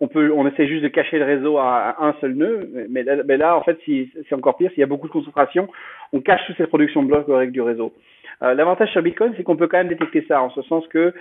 on 0.00 0.08
peut 0.08 0.32
on 0.34 0.46
essaie 0.46 0.66
juste 0.66 0.82
de 0.82 0.88
cacher 0.88 1.18
le 1.18 1.24
réseau 1.24 1.58
à, 1.58 1.90
à 1.90 2.06
un 2.06 2.14
seul 2.20 2.32
nœud, 2.34 2.70
mais, 2.88 3.02
là 3.04 3.56
en 3.56 3.62
fait 3.62 3.78
si, 3.84 4.10
c'est 4.28 4.34
encore 4.34 4.56
pire, 4.56 4.70
s'il 4.70 4.80
y 4.80 4.84
a 4.84 4.86
beaucoup 4.86 5.08
de 5.08 5.12
concentration, 5.12 5.68
on 6.12 6.20
cache 6.20 6.40
toute 6.46 6.56
cette 6.56 6.68
production 6.68 7.02
de 7.02 7.08
blocs 7.08 7.28
avec 7.28 7.52
du 7.52 7.60
réseau. 7.60 7.92
Euh, 8.42 8.54
L'avantage 8.54 8.90
sur 8.92 9.02
Bitcoin, 9.02 9.34
c'est 9.36 9.42
qu'on 9.42 9.56
peut 9.56 9.66
quand 9.66 9.78
même 9.78 9.88
détecter 9.88 10.24
ça, 10.28 10.40
en 10.40 10.50
ce 10.50 10.62
sens 10.62 10.86
que 10.88 11.12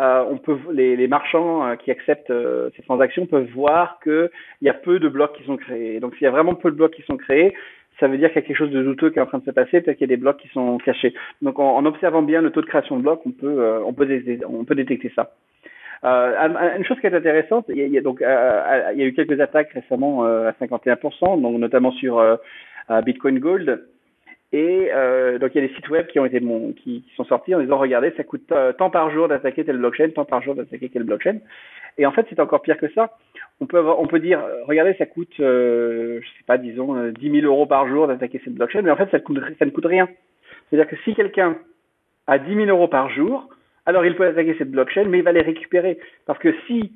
euh, 0.00 0.24
on 0.28 0.38
peut, 0.38 0.58
les, 0.72 0.96
les 0.96 1.06
marchands 1.06 1.64
euh, 1.64 1.76
qui 1.76 1.92
acceptent 1.92 2.32
euh, 2.32 2.68
ces 2.74 2.82
transactions 2.82 3.26
peuvent 3.26 3.48
voir 3.54 4.00
qu'il 4.02 4.28
y 4.62 4.68
a 4.68 4.74
peu 4.74 4.98
de 4.98 5.08
blocs 5.08 5.34
qui 5.36 5.44
sont 5.44 5.56
créés. 5.56 6.00
Donc 6.00 6.14
s'il 6.14 6.24
y 6.24 6.26
a 6.26 6.32
vraiment 6.32 6.54
peu 6.54 6.72
de 6.72 6.76
blocs 6.76 6.90
qui 6.92 7.02
sont 7.02 7.16
créés, 7.16 7.54
ça 8.04 8.08
veut 8.08 8.18
dire 8.18 8.28
qu'il 8.28 8.42
y 8.42 8.44
a 8.44 8.46
quelque 8.46 8.58
chose 8.58 8.70
de 8.70 8.82
douteux 8.82 9.08
qui 9.08 9.18
est 9.18 9.22
en 9.22 9.26
train 9.26 9.38
de 9.38 9.44
se 9.44 9.50
passer, 9.50 9.80
peut-être 9.80 9.96
qu'il 9.96 10.10
y 10.10 10.12
a 10.12 10.14
des 10.14 10.20
blocs 10.20 10.36
qui 10.36 10.48
sont 10.48 10.76
cachés. 10.76 11.14
Donc 11.40 11.58
en, 11.58 11.82
observant 11.86 12.20
bien 12.20 12.42
le 12.42 12.50
taux 12.50 12.60
de 12.60 12.66
création 12.66 12.98
de 12.98 13.02
blocs, 13.02 13.22
on 13.24 13.30
peut, 13.30 13.46
euh, 13.46 13.80
on 13.82 13.94
peut, 13.94 14.06
on 14.46 14.64
peut 14.64 14.74
détecter 14.74 15.10
ça. 15.16 15.32
Euh, 16.04 16.76
une 16.76 16.84
chose 16.84 17.00
qui 17.00 17.06
est 17.06 17.14
intéressante, 17.14 17.64
il 17.70 17.78
y 17.78 17.96
a, 17.96 18.02
donc 18.02 18.20
euh, 18.20 18.90
il 18.92 19.00
y 19.00 19.02
a 19.02 19.06
eu 19.06 19.14
quelques 19.14 19.40
attaques 19.40 19.72
récemment 19.72 20.24
à 20.24 20.50
51%, 20.60 21.40
donc 21.40 21.58
notamment 21.58 21.92
sur 21.92 22.22
Bitcoin 23.06 23.38
Gold. 23.38 23.86
Et 24.52 24.90
donc 25.40 25.50
il 25.54 25.62
y 25.62 25.64
a 25.64 25.66
des 25.66 25.74
sites 25.74 25.88
web 25.88 26.06
qui 26.08 26.20
ont 26.20 26.26
été 26.26 26.40
qui, 26.40 27.04
qui, 27.04 27.14
sont 27.16 27.24
sortis 27.24 27.54
en 27.54 27.60
disant 27.60 27.78
regardez 27.78 28.12
ça 28.18 28.22
coûte 28.22 28.52
tant 28.76 28.90
par 28.90 29.10
jour 29.12 29.28
d'attaquer 29.28 29.64
telle 29.64 29.78
blockchain, 29.78 30.10
tant 30.14 30.26
par 30.26 30.42
jour 30.42 30.54
d'attaquer 30.54 30.90
quelle 30.90 31.04
blockchain. 31.04 31.38
Et 31.98 32.06
en 32.06 32.12
fait, 32.12 32.26
c'est 32.28 32.40
encore 32.40 32.62
pire 32.62 32.78
que 32.78 32.90
ça. 32.92 33.10
On 33.60 33.66
peut, 33.66 33.80
on 33.80 34.06
peut 34.06 34.18
dire, 34.18 34.40
regardez, 34.66 34.94
ça 34.94 35.06
coûte, 35.06 35.34
je 35.38 36.20
sais 36.20 36.44
pas, 36.46 36.58
disons, 36.58 37.10
10 37.10 37.40
000 37.40 37.46
euros 37.46 37.66
par 37.66 37.86
jour 37.86 38.08
d'attaquer 38.08 38.40
cette 38.44 38.54
blockchain, 38.54 38.82
mais 38.82 38.90
en 38.90 38.96
fait, 38.96 39.08
ça, 39.10 39.18
ne 39.18 39.70
coûte 39.70 39.86
rien. 39.86 40.08
C'est-à-dire 40.68 40.88
que 40.88 40.96
si 41.04 41.14
quelqu'un 41.14 41.56
a 42.26 42.38
10 42.38 42.54
000 42.54 42.66
euros 42.66 42.88
par 42.88 43.10
jour, 43.10 43.48
alors 43.86 44.04
il 44.04 44.16
peut 44.16 44.26
attaquer 44.26 44.56
cette 44.58 44.70
blockchain, 44.70 45.04
mais 45.04 45.18
il 45.18 45.24
va 45.24 45.32
les 45.32 45.42
récupérer. 45.42 45.98
Parce 46.26 46.38
que 46.38 46.52
si 46.66 46.92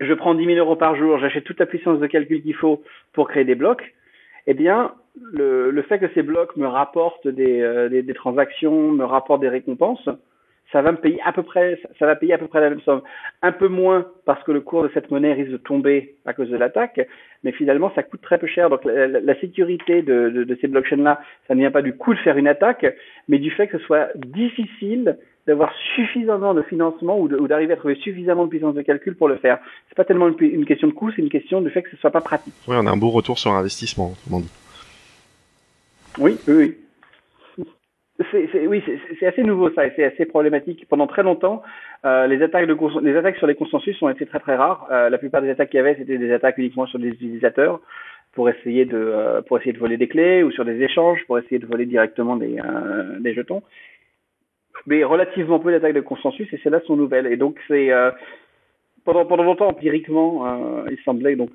je 0.00 0.14
prends 0.14 0.34
10 0.34 0.46
000 0.46 0.58
euros 0.58 0.76
par 0.76 0.96
jour, 0.96 1.18
j'achète 1.18 1.44
toute 1.44 1.60
la 1.60 1.66
puissance 1.66 2.00
de 2.00 2.06
calcul 2.06 2.42
qu'il 2.42 2.54
faut 2.54 2.82
pour 3.12 3.28
créer 3.28 3.44
des 3.44 3.54
blocs, 3.54 3.94
eh 4.46 4.54
bien, 4.54 4.94
le, 5.20 5.70
le 5.70 5.82
fait 5.82 5.98
que 5.98 6.12
ces 6.14 6.22
blocs 6.22 6.56
me 6.56 6.66
rapportent 6.66 7.28
des, 7.28 7.60
euh, 7.60 7.88
des, 7.88 8.14
transactions, 8.14 8.92
me 8.92 9.04
rapportent 9.04 9.42
des 9.42 9.48
récompenses, 9.48 10.08
ça 10.72 10.82
va 10.82 10.92
me 10.92 10.98
payer 10.98 11.20
à 11.24 11.32
peu 11.32 11.42
près, 11.42 11.80
ça 11.98 12.06
va 12.06 12.14
payer 12.14 12.34
à 12.34 12.38
peu 12.38 12.46
près 12.46 12.60
la 12.60 12.70
même 12.70 12.80
somme. 12.82 13.02
Un 13.42 13.52
peu 13.52 13.68
moins 13.68 14.06
parce 14.24 14.42
que 14.44 14.52
le 14.52 14.60
cours 14.60 14.82
de 14.84 14.90
cette 14.94 15.10
monnaie 15.10 15.32
risque 15.32 15.50
de 15.50 15.56
tomber 15.56 16.14
à 16.26 16.32
cause 16.32 16.48
de 16.48 16.56
l'attaque, 16.56 17.00
mais 17.42 17.52
finalement, 17.52 17.90
ça 17.94 18.02
coûte 18.02 18.20
très 18.22 18.38
peu 18.38 18.46
cher. 18.46 18.70
Donc, 18.70 18.84
la, 18.84 19.06
la 19.06 19.40
sécurité 19.40 20.02
de, 20.02 20.30
de, 20.30 20.44
de 20.44 20.58
ces 20.60 20.68
blockchains-là, 20.68 21.20
ça 21.48 21.54
ne 21.54 21.60
vient 21.60 21.70
pas 21.70 21.82
du 21.82 21.94
coût 21.94 22.14
de 22.14 22.18
faire 22.20 22.36
une 22.36 22.48
attaque, 22.48 22.86
mais 23.28 23.38
du 23.38 23.50
fait 23.50 23.66
que 23.66 23.78
ce 23.78 23.84
soit 23.84 24.08
difficile 24.14 25.16
d'avoir 25.46 25.72
suffisamment 25.96 26.54
de 26.54 26.62
financement 26.62 27.18
ou 27.18 27.48
d'arriver 27.48 27.72
à 27.72 27.76
trouver 27.76 27.96
suffisamment 27.96 28.44
de 28.44 28.50
puissance 28.50 28.74
de 28.74 28.82
calcul 28.82 29.16
pour 29.16 29.26
le 29.26 29.36
faire. 29.36 29.58
C'est 29.88 29.96
pas 29.96 30.04
tellement 30.04 30.28
une, 30.28 30.36
une 30.40 30.66
question 30.66 30.86
de 30.86 30.92
coût, 30.92 31.10
c'est 31.10 31.22
une 31.22 31.30
question 31.30 31.62
du 31.62 31.70
fait 31.70 31.82
que 31.82 31.90
ce 31.90 31.96
soit 31.96 32.10
pas 32.10 32.20
pratique. 32.20 32.54
Oui, 32.68 32.76
on 32.78 32.86
a 32.86 32.90
un 32.90 32.96
beau 32.96 33.10
retour 33.10 33.38
sur 33.38 33.50
investissement, 33.52 34.12
autrement 34.12 34.40
dit. 34.40 34.52
Oui, 36.18 36.36
oui, 36.46 36.54
oui. 36.54 36.76
Oui, 38.32 38.82
c'est 39.18 39.26
assez 39.26 39.42
nouveau 39.42 39.70
ça, 39.70 39.86
et 39.86 39.92
c'est 39.96 40.04
assez 40.04 40.26
problématique. 40.26 40.86
Pendant 40.88 41.06
très 41.06 41.22
longtemps, 41.22 41.62
euh, 42.04 42.26
les 42.26 42.42
attaques 42.42 43.36
sur 43.36 43.46
les 43.46 43.54
consensus 43.54 44.00
ont 44.02 44.10
été 44.10 44.26
très 44.26 44.40
très 44.40 44.56
rares. 44.56 44.86
Euh, 44.90 45.08
la 45.08 45.16
plupart 45.16 45.40
des 45.40 45.48
attaques 45.48 45.70
qu'il 45.70 45.78
y 45.78 45.80
avait, 45.80 45.94
c'était 45.96 46.18
des 46.18 46.32
attaques 46.32 46.58
uniquement 46.58 46.86
sur 46.86 46.98
des 46.98 47.08
utilisateurs 47.08 47.80
pour 48.32 48.50
essayer 48.50 48.84
de 48.84 48.96
euh, 48.96 49.40
pour 49.42 49.56
essayer 49.56 49.72
de 49.72 49.78
voler 49.78 49.96
des 49.96 50.06
clés 50.06 50.42
ou 50.42 50.50
sur 50.50 50.64
des 50.64 50.82
échanges 50.82 51.24
pour 51.26 51.38
essayer 51.38 51.58
de 51.58 51.66
voler 51.66 51.86
directement 51.86 52.36
des 52.36 52.58
des 53.18 53.34
jetons 53.34 53.62
mais 54.86 55.02
relativement 55.02 55.58
peu 55.58 55.72
d'attaques 55.72 55.94
de 55.94 56.00
consensus 56.00 56.46
et 56.52 56.58
celles-là 56.58 56.80
sont 56.86 56.96
nouvelles. 56.96 57.26
Et 57.26 57.36
donc 57.36 57.58
c'est 57.68 57.90
pendant 59.04 59.24
pendant 59.24 59.42
longtemps 59.42 59.68
empiriquement, 59.68 60.84
il 60.90 60.98
semblait 61.04 61.36
donc 61.36 61.50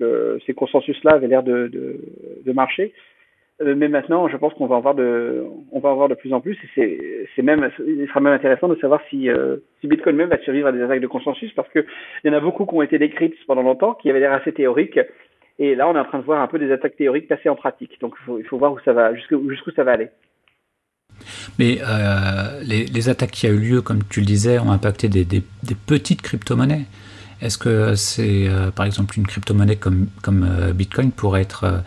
ces 0.46 0.54
consensus-là 0.54 1.14
avaient 1.14 1.28
l'air 1.28 1.44
de, 1.44 1.68
de 2.46 2.52
marcher. 2.52 2.94
Euh, 3.62 3.74
mais 3.76 3.88
maintenant, 3.88 4.28
je 4.28 4.36
pense 4.36 4.54
qu'on 4.54 4.68
va 4.68 4.76
en 4.76 4.82
voir 4.82 4.96
de, 4.96 5.46
on 5.72 5.80
va 5.80 5.90
en 5.90 5.96
voir 5.96 6.10
de 6.10 6.16
plus 6.16 6.34
en 6.34 6.42
plus. 6.42 6.58
Et 6.78 7.28
c'est, 7.36 7.42
même, 7.42 7.70
il 7.88 8.08
sera 8.08 8.20
même 8.20 8.34
intéressant 8.34 8.68
de 8.68 8.76
savoir 8.76 9.02
si, 9.10 9.30
euh, 9.30 9.58
si 9.80 9.88
Bitcoin 9.88 10.16
même 10.16 10.30
va 10.30 10.38
survivre 10.40 10.68
à 10.68 10.72
des 10.72 10.82
attaques 10.82 11.00
de 11.00 11.08
consensus, 11.08 11.52
parce 11.54 11.70
que 11.70 11.86
il 12.24 12.32
y 12.32 12.34
en 12.34 12.38
a 12.38 12.42
beaucoup 12.42 12.66
qui 12.66 12.76
ont 12.76 12.82
été 12.82 13.00
décrites 13.00 13.36
pendant 13.48 13.64
longtemps, 13.64 13.94
qui 13.94 14.10
avaient 14.10 14.20
l'air 14.20 14.34
assez 14.34 14.52
théoriques. 14.52 15.00
Et 15.58 15.76
là, 15.76 15.88
on 15.88 15.96
est 15.96 16.00
en 16.00 16.06
train 16.06 16.20
de 16.20 16.26
voir 16.26 16.42
un 16.42 16.48
peu 16.48 16.60
des 16.60 16.72
attaques 16.72 16.98
théoriques 16.98 17.30
passer 17.30 17.48
en 17.48 17.56
pratique. 17.56 18.00
Donc, 18.02 18.16
il 18.38 18.44
faut, 18.44 18.58
voir 18.58 18.74
où 18.74 18.80
ça 18.84 18.92
va, 18.92 19.16
jusqu'où, 19.16 19.72
ça 19.74 19.86
va 19.86 19.94
aller. 19.94 20.10
Mais 21.58 21.78
euh, 21.82 22.62
les, 22.62 23.08
attaques 23.08 23.32
qui 23.32 23.48
a 23.48 23.52
eu 23.52 23.58
lieu, 23.58 23.82
comme 23.82 24.00
tu 24.10 24.20
le 24.20 24.26
disais, 24.26 24.60
ont 24.60 24.72
impacté 24.72 25.08
des, 25.08 25.24
des 25.24 25.42
petites 25.88 26.22
crypto-monnaies. 26.22 26.88
Est-ce 27.42 27.58
que 27.58 27.96
c'est, 27.96 28.48
euh, 28.48 28.72
par 28.76 28.86
exemple, 28.86 29.16
une 29.18 29.28
crypto-monnaie 29.28 29.76
comme, 29.76 30.08
euh, 30.28 30.74
Bitcoin 30.74 31.12
pourrait 31.12 31.42
être, 31.42 31.64
euh, 31.66 31.78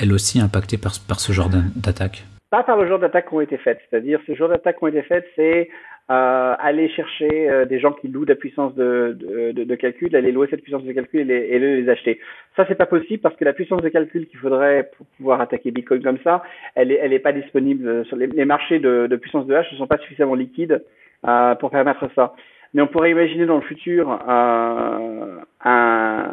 elle 0.00 0.12
aussi, 0.12 0.40
impactée 0.40 0.78
par, 0.78 1.20
ce 1.20 1.32
genre 1.32 1.50
d'attaque? 1.76 2.24
Pas 2.50 2.62
par 2.62 2.76
le 2.76 2.86
genre 2.86 2.98
d'attaques 2.98 3.28
qui 3.28 3.34
ont 3.34 3.40
été 3.40 3.56
faites. 3.56 3.80
C'est-à-dire, 3.88 4.20
ce 4.26 4.34
genre 4.34 4.48
d'attaques 4.48 4.78
qui 4.78 4.84
ont 4.84 4.88
été 4.88 5.02
faites, 5.02 5.26
c'est 5.36 5.68
aller 6.08 6.90
chercher 6.90 7.64
des 7.70 7.80
gens 7.80 7.92
qui 7.92 8.06
louent 8.06 8.26
de 8.26 8.32
la 8.32 8.36
puissance 8.36 8.74
de, 8.74 9.74
calcul, 9.76 10.14
aller 10.14 10.30
louer 10.30 10.46
cette 10.50 10.60
puissance 10.60 10.84
de 10.84 10.92
calcul 10.92 11.30
et 11.30 11.58
les, 11.58 11.80
les 11.80 11.88
acheter. 11.88 12.20
Ça, 12.54 12.66
c'est 12.68 12.74
pas 12.74 12.84
possible 12.84 13.22
parce 13.22 13.34
que 13.34 13.46
la 13.46 13.54
puissance 13.54 13.80
de 13.80 13.88
calcul 13.88 14.26
qu'il 14.26 14.38
faudrait 14.38 14.90
pour 14.94 15.06
pouvoir 15.16 15.40
attaquer 15.40 15.70
Bitcoin 15.70 16.02
comme 16.02 16.18
ça, 16.22 16.42
elle 16.74 16.92
est, 16.92 16.98
elle 17.00 17.14
est 17.14 17.18
pas 17.18 17.32
disponible 17.32 18.04
les, 18.14 18.44
marchés 18.44 18.78
de, 18.78 19.16
puissance 19.16 19.46
de 19.46 19.54
hash 19.54 19.72
ne 19.72 19.78
sont 19.78 19.86
pas 19.86 19.96
suffisamment 19.96 20.34
liquides 20.34 20.84
pour 21.58 21.70
permettre 21.70 22.10
ça. 22.14 22.34
Mais 22.74 22.80
on 22.80 22.86
pourrait 22.86 23.10
imaginer 23.10 23.44
dans 23.44 23.56
le 23.56 23.62
futur 23.62 24.10
euh, 24.10 25.36
un, 25.62 26.24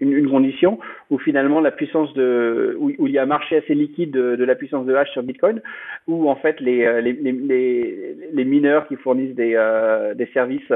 une, 0.00 0.12
une, 0.12 0.28
condition 0.28 0.78
où 1.10 1.18
finalement 1.18 1.60
la 1.60 1.70
puissance 1.70 2.12
de 2.12 2.76
où, 2.78 2.92
où, 2.98 3.06
il 3.06 3.12
y 3.12 3.18
a 3.18 3.22
un 3.22 3.26
marché 3.26 3.56
assez 3.56 3.74
liquide 3.74 4.10
de, 4.10 4.36
de, 4.36 4.44
la 4.44 4.54
puissance 4.54 4.84
de 4.84 4.94
hash 4.94 5.10
sur 5.12 5.22
Bitcoin, 5.22 5.62
où 6.06 6.28
en 6.28 6.36
fait 6.36 6.60
les, 6.60 7.00
les, 7.00 7.12
les, 7.14 8.16
les 8.32 8.44
mineurs 8.44 8.86
qui 8.86 8.96
fournissent 8.96 9.34
des, 9.34 9.54
euh, 9.56 10.12
des 10.14 10.26
services 10.26 10.72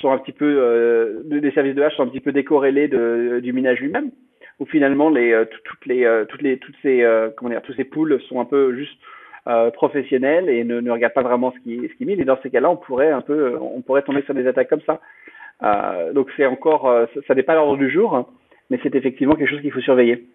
sont 0.00 0.12
un 0.12 0.18
petit 0.18 0.32
peu 0.32 0.44
euh, 0.58 1.22
des 1.24 1.50
services 1.52 1.74
de 1.74 1.82
hash 1.82 1.96
sont 1.96 2.02
un 2.02 2.08
petit 2.08 2.20
peu 2.20 2.32
décorrélés 2.32 2.88
de, 2.88 3.40
du 3.42 3.54
minage 3.54 3.80
lui-même, 3.80 4.10
où 4.60 4.66
finalement 4.66 5.08
les 5.08 5.34
toutes 5.64 5.86
les 5.86 6.24
toutes 6.28 6.42
les 6.42 6.58
toutes 6.58 6.76
ces 6.82 7.06
comment 7.36 7.50
dire 7.50 7.62
tous 7.62 7.72
ces 7.72 7.84
pools 7.84 8.20
sont 8.28 8.38
un 8.38 8.44
peu 8.44 8.74
juste 8.74 8.98
euh, 9.46 9.70
professionnels 9.70 10.48
et 10.48 10.64
ne, 10.64 10.80
ne 10.80 10.90
regarde 10.90 11.14
pas 11.14 11.22
vraiment 11.22 11.52
ce 11.52 11.58
qui 11.60 11.88
ce 11.88 11.94
qui 11.96 12.04
mine. 12.04 12.20
Et 12.20 12.24
dans 12.24 12.38
ces 12.42 12.50
cas-là, 12.50 12.70
on 12.70 12.76
pourrait 12.76 13.10
un 13.10 13.20
peu, 13.20 13.56
on 13.60 13.80
pourrait 13.82 14.02
tomber 14.02 14.22
sur 14.22 14.34
des 14.34 14.46
attaques 14.46 14.68
comme 14.68 14.82
ça. 14.86 15.00
Euh, 15.62 16.12
donc 16.12 16.28
c'est 16.36 16.46
encore, 16.46 16.88
euh, 16.88 17.06
ça, 17.14 17.20
ça 17.28 17.34
n'est 17.34 17.42
pas 17.42 17.54
l'ordre 17.54 17.76
du 17.76 17.90
jour, 17.90 18.30
mais 18.70 18.78
c'est 18.82 18.94
effectivement 18.94 19.34
quelque 19.34 19.50
chose 19.50 19.62
qu'il 19.62 19.72
faut 19.72 19.80
surveiller. 19.80 20.26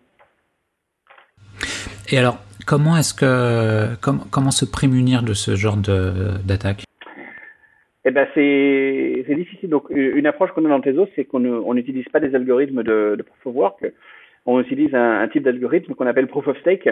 Et 2.11 2.17
alors, 2.17 2.37
comment 2.65 2.97
est-ce 2.97 3.13
que, 3.13 3.95
com 4.01 4.21
comment 4.31 4.51
se 4.51 4.65
prémunir 4.65 5.23
de 5.23 5.33
ce 5.33 5.55
genre 5.55 5.77
d'attaque? 5.77 6.83
Eh 8.03 8.09
ben 8.09 8.27
c'est 8.33 9.23
c'est 9.27 9.35
difficile. 9.35 9.69
Donc 9.69 9.85
une 9.91 10.25
approche 10.25 10.51
qu'on 10.51 10.65
a 10.65 10.69
dans 10.69 10.81
Tezos, 10.81 11.07
c'est 11.15 11.25
qu'on 11.25 11.45
on 11.45 11.73
n'utilise 11.75 12.09
pas 12.09 12.19
des 12.19 12.33
algorithmes 12.33 12.81
de, 12.81 13.15
de 13.15 13.21
proof 13.21 13.45
of 13.45 13.55
work. 13.55 13.93
On 14.47 14.59
utilise 14.59 14.95
un, 14.95 15.21
un 15.21 15.27
type 15.27 15.43
d'algorithme 15.43 15.93
qu'on 15.93 16.07
appelle 16.07 16.25
proof 16.25 16.47
of 16.47 16.57
stake, 16.61 16.89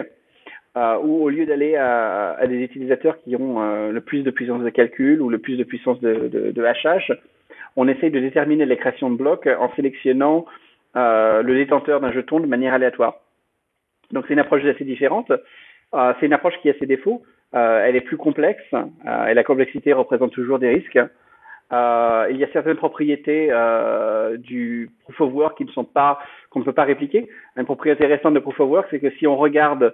euh, 0.76 0.98
où 1.02 1.24
au 1.24 1.28
lieu 1.28 1.46
d'aller 1.46 1.74
à, 1.76 2.32
à, 2.38 2.46
des 2.46 2.62
utilisateurs 2.62 3.18
qui 3.22 3.34
ont 3.34 3.60
euh, 3.60 3.90
le 3.90 4.00
plus 4.00 4.22
de 4.22 4.30
puissance 4.30 4.62
de 4.62 4.70
calcul 4.70 5.20
ou 5.20 5.28
le 5.28 5.38
plus 5.38 5.56
de 5.56 5.64
puissance 5.64 6.00
de, 6.00 6.28
de, 6.28 6.52
de 6.52 6.64
hachage, 6.64 7.12
on 7.76 7.88
essaye 7.88 8.10
de 8.10 8.20
déterminer 8.20 8.66
les 8.66 8.76
créations 8.76 9.10
de 9.10 9.16
blocs 9.16 9.48
en 9.58 9.72
sélectionnant 9.74 10.46
euh, 10.96 11.42
le 11.42 11.54
détenteur 11.54 12.00
d'un 12.00 12.12
jeton 12.12 12.40
de 12.40 12.46
manière 12.46 12.74
aléatoire. 12.74 13.16
Donc 14.12 14.24
c'est 14.26 14.34
une 14.34 14.40
approche 14.40 14.64
assez 14.64 14.84
différente. 14.84 15.32
Euh, 15.94 16.12
c'est 16.18 16.26
une 16.26 16.32
approche 16.32 16.54
qui 16.62 16.70
a 16.70 16.74
ses 16.78 16.86
défauts. 16.86 17.22
Euh, 17.54 17.84
elle 17.84 17.96
est 17.96 18.00
plus 18.00 18.16
complexe 18.16 18.62
et 18.72 19.34
la 19.34 19.42
complexité 19.42 19.92
représente 19.92 20.32
toujours 20.32 20.60
des 20.60 20.68
risques. 20.68 21.00
il 21.72 22.36
y 22.36 22.44
a 22.44 22.52
certaines 22.52 22.76
propriétés 22.76 23.50
du 24.38 24.90
proof 25.02 25.20
of 25.20 25.32
work 25.32 25.58
qui 25.58 25.64
ne 25.64 25.70
sont 25.70 25.84
pas 25.84 26.20
qu'on 26.50 26.60
ne 26.60 26.64
peut 26.64 26.72
pas 26.72 26.84
répliquer. 26.84 27.28
Une 27.56 27.64
propriété 27.64 28.06
récente 28.06 28.34
de 28.34 28.40
proof 28.40 28.60
of 28.60 28.68
work, 28.68 28.86
c'est 28.90 29.00
que 29.00 29.10
si 29.18 29.26
on 29.26 29.36
regarde 29.36 29.82
euh, 29.82 29.90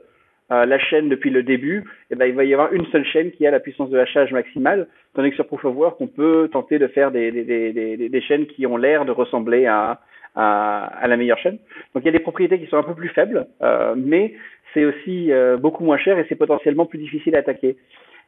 la 0.48 0.78
chaîne 0.78 1.08
depuis 1.08 1.30
le 1.30 1.42
début, 1.42 1.84
eh 2.10 2.14
ben, 2.14 2.26
il 2.26 2.34
va 2.34 2.44
y 2.44 2.52
avoir 2.52 2.72
une 2.72 2.86
seule 2.86 3.04
chaîne 3.04 3.32
qui 3.32 3.46
a 3.46 3.50
la 3.50 3.60
puissance 3.60 3.90
de 3.90 3.98
hachage 3.98 4.32
maximale, 4.32 4.86
tandis 5.14 5.30
que 5.30 5.36
sur 5.36 5.46
Proof 5.46 5.64
of 5.64 5.74
Work, 5.74 6.00
on 6.00 6.06
peut 6.06 6.48
tenter 6.52 6.78
de 6.78 6.86
faire 6.86 7.10
des, 7.10 7.32
des, 7.32 7.72
des, 7.72 8.08
des 8.08 8.20
chaînes 8.20 8.46
qui 8.46 8.66
ont 8.66 8.76
l'air 8.76 9.04
de 9.04 9.10
ressembler 9.12 9.66
à, 9.66 10.00
à, 10.36 10.84
à, 10.84 11.08
la 11.08 11.16
meilleure 11.16 11.38
chaîne. 11.38 11.58
Donc 11.94 12.04
il 12.04 12.06
y 12.06 12.08
a 12.08 12.12
des 12.12 12.20
propriétés 12.20 12.60
qui 12.60 12.66
sont 12.66 12.76
un 12.76 12.82
peu 12.82 12.94
plus 12.94 13.08
faibles, 13.08 13.46
euh, 13.62 13.94
mais 13.96 14.34
c'est 14.72 14.84
aussi 14.84 15.32
euh, 15.32 15.56
beaucoup 15.56 15.84
moins 15.84 15.98
cher 15.98 16.18
et 16.18 16.26
c'est 16.28 16.36
potentiellement 16.36 16.86
plus 16.86 16.98
difficile 16.98 17.34
à 17.34 17.40
attaquer. 17.40 17.76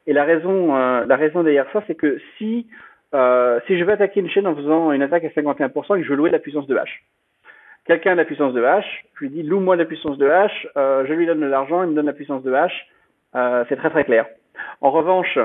Et 0.07 0.13
la 0.13 0.25
raison, 0.25 0.75
euh, 0.75 1.05
la 1.07 1.17
raison 1.17 1.43
derrière 1.43 1.71
ça, 1.73 1.85
c'est 1.87 1.95
que 1.95 2.19
si 2.39 2.67
euh, 3.15 3.61
si 3.67 3.79
je 3.79 3.85
veux 3.85 3.93
attaquer 3.93 4.21
une 4.21 4.29
chaîne 4.29 4.47
en 4.47 4.55
faisant 4.55 4.93
une 4.93 5.03
attaque 5.03 5.25
à 5.25 5.29
51% 5.29 5.97
et 5.97 6.01
que 6.01 6.05
je 6.05 6.11
veux 6.11 6.17
louer 6.17 6.31
la 6.31 6.39
puissance 6.39 6.67
de 6.67 6.77
hache, 6.77 7.05
quelqu'un 7.89 8.13
a 8.13 8.15
la 8.15 8.25
puissance 8.25 8.53
de 8.53 8.63
H, 8.63 8.85
je 9.15 9.21
lui 9.25 9.31
dis 9.31 9.43
loue-moi 9.43 9.75
la 9.75 9.87
puissance 9.87 10.19
de 10.19 10.29
H, 10.29 10.51
euh, 10.77 11.05
je 11.09 11.13
lui 11.15 11.27
donne 11.27 11.41
de 11.41 11.47
l'argent, 11.47 11.83
il 11.83 11.91
me 11.91 11.95
donne 11.95 12.07
la 12.07 12.13
puissance 12.13 12.43
de 12.45 12.53
H, 12.53 12.71
euh, 13.35 13.65
c'est 13.69 13.77
très 13.77 13.91
très 13.91 14.05
clair. 14.05 14.27
En 14.81 14.91
revanche, 14.91 15.39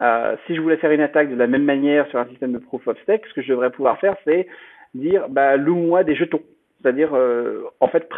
euh, 0.00 0.36
si 0.46 0.54
je 0.54 0.60
voulais 0.60 0.76
faire 0.76 0.92
une 0.92 1.00
attaque 1.00 1.30
de 1.30 1.36
la 1.36 1.46
même 1.46 1.64
manière 1.64 2.06
sur 2.08 2.18
un 2.18 2.26
système 2.26 2.52
de 2.52 2.58
proof 2.58 2.86
of 2.86 2.98
stake, 3.02 3.26
ce 3.26 3.34
que 3.34 3.42
je 3.42 3.50
devrais 3.50 3.70
pouvoir 3.70 3.98
faire, 3.98 4.16
c'est 4.24 4.46
dire 4.94 5.28
bah, 5.28 5.56
loue-moi 5.56 6.04
des 6.04 6.14
jetons. 6.14 6.42
C'est-à-dire, 6.80 7.10
euh, 7.12 7.64
en 7.80 7.88
fait, 7.88 8.08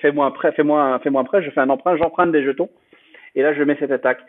fais-moi 0.00 0.26
un 0.26 0.30
prêt, 0.30 0.52
fais-moi 0.52 1.00
fais 1.02 1.10
un 1.16 1.24
prêt, 1.24 1.42
je 1.42 1.50
fais 1.50 1.60
un 1.60 1.70
emprunt, 1.70 1.96
j'emprunte 1.96 2.30
des 2.30 2.44
jetons, 2.44 2.68
et 3.34 3.42
là 3.42 3.52
je 3.54 3.62
mets 3.64 3.76
cette 3.80 3.90
attaque. 3.90 4.20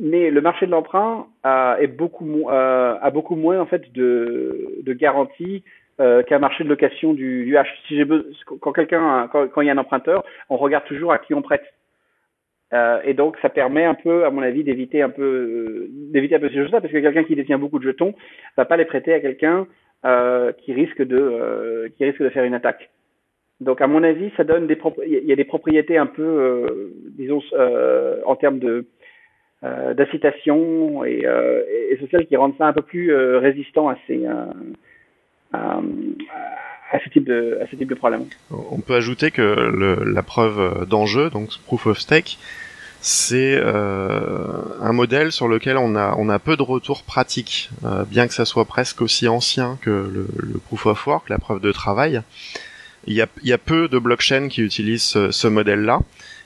Mais 0.00 0.30
le 0.30 0.40
marché 0.40 0.66
de 0.66 0.70
l'emprunt 0.70 1.26
euh, 1.44 1.76
est 1.76 1.88
beaucoup, 1.88 2.48
euh, 2.50 2.96
a 3.00 3.10
beaucoup 3.10 3.36
moins 3.36 3.60
en 3.60 3.66
fait 3.66 3.92
de, 3.92 4.80
de 4.82 4.92
garanties 4.92 5.64
euh, 6.00 6.22
qu'un 6.22 6.38
marché 6.38 6.64
de 6.64 6.68
location 6.68 7.12
du, 7.12 7.44
du 7.44 7.54
H. 7.54 7.66
Si 7.86 7.96
j'ai 7.96 8.06
quand 8.60 8.72
quelqu'un, 8.72 9.28
quand, 9.32 9.48
quand, 9.48 9.60
il 9.62 9.66
y 9.66 9.70
a 9.70 9.72
un 9.72 9.78
emprunteur, 9.78 10.24
on 10.48 10.56
regarde 10.56 10.84
toujours 10.84 11.12
à 11.12 11.18
qui 11.18 11.34
on 11.34 11.42
prête. 11.42 11.64
Euh, 12.72 13.00
et 13.04 13.14
donc, 13.14 13.36
ça 13.40 13.48
permet 13.48 13.84
un 13.84 13.94
peu, 13.94 14.24
à 14.24 14.30
mon 14.30 14.42
avis, 14.42 14.62
d'éviter 14.62 15.02
un 15.02 15.08
peu, 15.08 15.22
euh, 15.22 15.86
d'éviter 16.12 16.36
un 16.36 16.40
peu 16.40 16.48
ces 16.50 16.56
choses-là, 16.56 16.80
parce 16.80 16.92
que 16.92 16.98
quelqu'un 16.98 17.24
qui 17.24 17.34
détient 17.34 17.58
beaucoup 17.58 17.78
de 17.78 17.84
jetons 17.84 18.14
va 18.56 18.64
pas 18.64 18.76
les 18.76 18.84
prêter 18.84 19.12
à 19.12 19.20
quelqu'un 19.20 19.66
euh, 20.04 20.52
qui 20.52 20.72
risque 20.72 21.02
de, 21.02 21.18
euh, 21.18 21.88
qui 21.96 22.04
risque 22.04 22.22
de 22.22 22.28
faire 22.28 22.44
une 22.44 22.54
attaque. 22.54 22.90
Donc, 23.60 23.80
à 23.80 23.86
mon 23.86 24.02
avis, 24.02 24.30
ça 24.36 24.44
donne 24.44 24.66
des, 24.66 24.78
il 25.06 25.24
y 25.24 25.32
a 25.32 25.36
des 25.36 25.44
propriétés 25.44 25.98
un 25.98 26.06
peu, 26.06 26.92
disons, 27.16 27.42
en 28.24 28.36
termes 28.36 28.60
de 28.60 28.86
d'incitation 29.62 31.04
et, 31.04 31.26
et 31.90 31.96
sociales 31.96 32.26
qui 32.26 32.36
rendent 32.36 32.56
ça 32.56 32.68
un 32.68 32.72
peu 32.72 32.82
plus 32.82 33.12
résistant 33.12 33.88
à 33.88 33.96
ces 34.06 34.24
à, 35.52 35.80
à 36.90 36.98
ce 37.04 37.08
type 37.10 37.24
de 37.24 37.58
à 37.62 37.66
ce 37.70 37.76
type 37.76 37.88
de 37.88 37.94
problème. 37.94 38.24
On 38.50 38.80
peut 38.80 38.94
ajouter 38.94 39.30
que 39.30 39.42
le, 39.42 40.04
la 40.04 40.22
preuve 40.22 40.86
d'enjeu, 40.86 41.30
donc 41.30 41.50
proof 41.66 41.86
of 41.86 41.98
stake, 41.98 42.38
c'est 43.00 43.56
euh, 43.56 44.62
un 44.80 44.92
modèle 44.92 45.30
sur 45.32 45.48
lequel 45.48 45.76
on 45.76 45.94
a 45.94 46.14
on 46.18 46.28
a 46.28 46.38
peu 46.38 46.56
de 46.56 46.62
retours 46.62 47.02
pratiques, 47.02 47.70
euh, 47.84 48.04
bien 48.04 48.26
que 48.26 48.34
ça 48.34 48.44
soit 48.44 48.64
presque 48.64 49.02
aussi 49.02 49.28
ancien 49.28 49.78
que 49.82 49.90
le, 49.90 50.26
le, 50.36 50.58
proof 50.58 50.86
of 50.86 51.06
work, 51.06 51.28
la 51.28 51.38
preuve 51.38 51.60
de 51.60 51.72
travail. 51.72 52.22
Il 53.06 53.14
y 53.14 53.22
a, 53.22 53.26
il 53.42 53.48
y 53.48 53.52
a 53.52 53.58
peu 53.58 53.88
de 53.88 53.98
blockchains 53.98 54.48
qui 54.48 54.60
utilisent 54.60 55.04
ce, 55.04 55.30
ce 55.30 55.48
modèle-là 55.48 56.00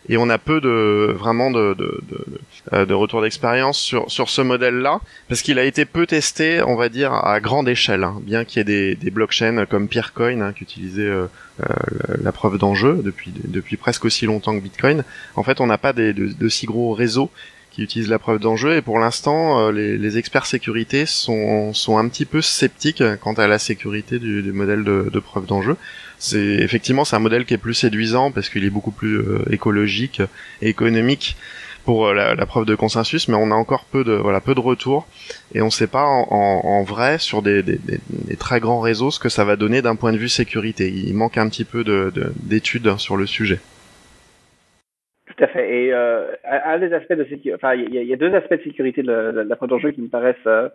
et 0.08 0.16
on 0.16 0.28
a 0.28 0.38
peu 0.38 0.60
de 0.60 1.12
vraiment 1.12 1.50
de, 1.50 1.74
de, 1.74 2.00
de, 2.08 2.24
euh, 2.72 2.84
de 2.84 2.94
retour 2.94 3.22
d'expérience 3.22 3.78
sur 3.78 4.10
sur 4.10 4.28
ce 4.30 4.42
modèle-là 4.42 5.00
parce 5.28 5.42
qu'il 5.42 5.58
a 5.58 5.64
été 5.64 5.84
peu 5.84 6.06
testé, 6.06 6.62
on 6.62 6.76
va 6.76 6.88
dire 6.88 7.12
à 7.12 7.40
grande 7.40 7.68
échelle, 7.68 8.04
hein, 8.04 8.16
bien 8.22 8.44
qu'il 8.44 8.58
y 8.58 8.60
ait 8.60 8.64
des, 8.64 8.94
des 8.96 9.10
blockchains 9.10 9.64
comme 9.66 9.88
Peercoin 9.88 10.40
hein, 10.40 10.52
qui 10.52 10.64
utilisaient 10.64 11.02
euh, 11.02 11.26
euh 11.60 11.66
la 12.22 12.32
preuve 12.32 12.58
d'enjeu 12.58 13.00
depuis 13.04 13.32
depuis 13.44 13.76
presque 13.76 14.04
aussi 14.04 14.26
longtemps 14.26 14.56
que 14.56 14.62
Bitcoin. 14.62 15.04
En 15.36 15.42
fait, 15.42 15.60
on 15.60 15.66
n'a 15.66 15.78
pas 15.78 15.92
des, 15.92 16.12
de, 16.12 16.26
de, 16.26 16.48
si 16.48 16.66
gros 16.66 16.94
réseaux 16.94 17.30
qui 17.70 17.82
utilisent 17.82 18.10
la 18.10 18.18
preuve 18.18 18.38
d'enjeu 18.38 18.76
et 18.76 18.82
pour 18.82 18.98
l'instant, 18.98 19.60
euh, 19.60 19.72
les, 19.72 19.96
les, 19.96 20.18
experts 20.18 20.46
sécurité 20.46 21.06
sont 21.06 21.72
sont 21.72 21.96
un 21.96 22.08
petit 22.08 22.26
peu 22.26 22.42
sceptiques 22.42 23.02
quant 23.20 23.34
à 23.34 23.46
la 23.46 23.58
sécurité 23.58 24.18
du, 24.18 24.42
du 24.42 24.52
modèle 24.52 24.84
de, 24.84 25.08
de 25.10 25.20
preuve 25.20 25.46
d'enjeu 25.46 25.76
c'est 26.22 26.38
effectivement 26.38 27.04
c'est 27.04 27.16
un 27.16 27.18
modèle 27.18 27.44
qui 27.44 27.52
est 27.52 27.58
plus 27.58 27.74
séduisant 27.74 28.30
parce 28.30 28.48
qu'il 28.48 28.64
est 28.64 28.70
beaucoup 28.70 28.92
plus 28.92 29.18
euh, 29.18 29.42
écologique 29.50 30.22
et 30.60 30.68
économique 30.68 31.36
pour 31.84 32.06
euh, 32.06 32.14
la, 32.14 32.36
la, 32.36 32.46
preuve 32.46 32.64
de 32.64 32.76
consensus, 32.76 33.26
mais 33.26 33.34
on 33.34 33.50
a 33.50 33.54
encore 33.54 33.86
peu 33.90 34.04
de 34.04 34.12
voilà 34.12 34.40
peu 34.40 34.54
de 34.54 34.60
retours 34.60 35.08
et 35.52 35.62
on 35.62 35.66
ne 35.66 35.70
sait 35.70 35.88
pas 35.88 36.04
en, 36.04 36.28
en, 36.30 36.82
vrai 36.84 37.18
sur 37.18 37.42
des, 37.42 37.64
des, 37.64 37.78
des, 37.78 38.36
très 38.36 38.60
grands 38.60 38.78
réseaux 38.78 39.10
ce 39.10 39.18
que 39.18 39.28
ça 39.28 39.44
va 39.44 39.56
donner 39.56 39.82
d'un 39.82 39.96
point 39.96 40.12
de 40.12 40.16
vue 40.16 40.28
sécurité. 40.28 40.88
Il 40.88 41.14
manque 41.14 41.38
un 41.38 41.48
petit 41.48 41.64
peu 41.64 41.82
d'études 42.36 42.82
de, 42.82 42.96
sur 42.98 43.16
le 43.16 43.26
sujet. 43.26 43.58
Tout 45.26 45.42
à 45.42 45.48
fait. 45.48 45.86
Et 45.86 45.92
euh, 45.92 46.26
un 46.44 46.78
des 46.78 46.92
aspects 46.92 47.14
de 47.14 47.24
sécurité, 47.24 47.54
enfin 47.54 47.74
il 47.74 47.92
y, 47.92 48.12
a 48.12 48.16
deux 48.16 48.32
aspects 48.32 48.54
de 48.54 48.62
sécurité 48.62 49.02
de 49.02 49.10
la, 49.10 49.32
de 49.32 49.40
la 49.40 49.56
preuve 49.56 49.70
d'enjeu 49.70 49.90
qui 49.90 50.02
me 50.02 50.08
paraissent 50.08 50.36
euh, 50.46 50.68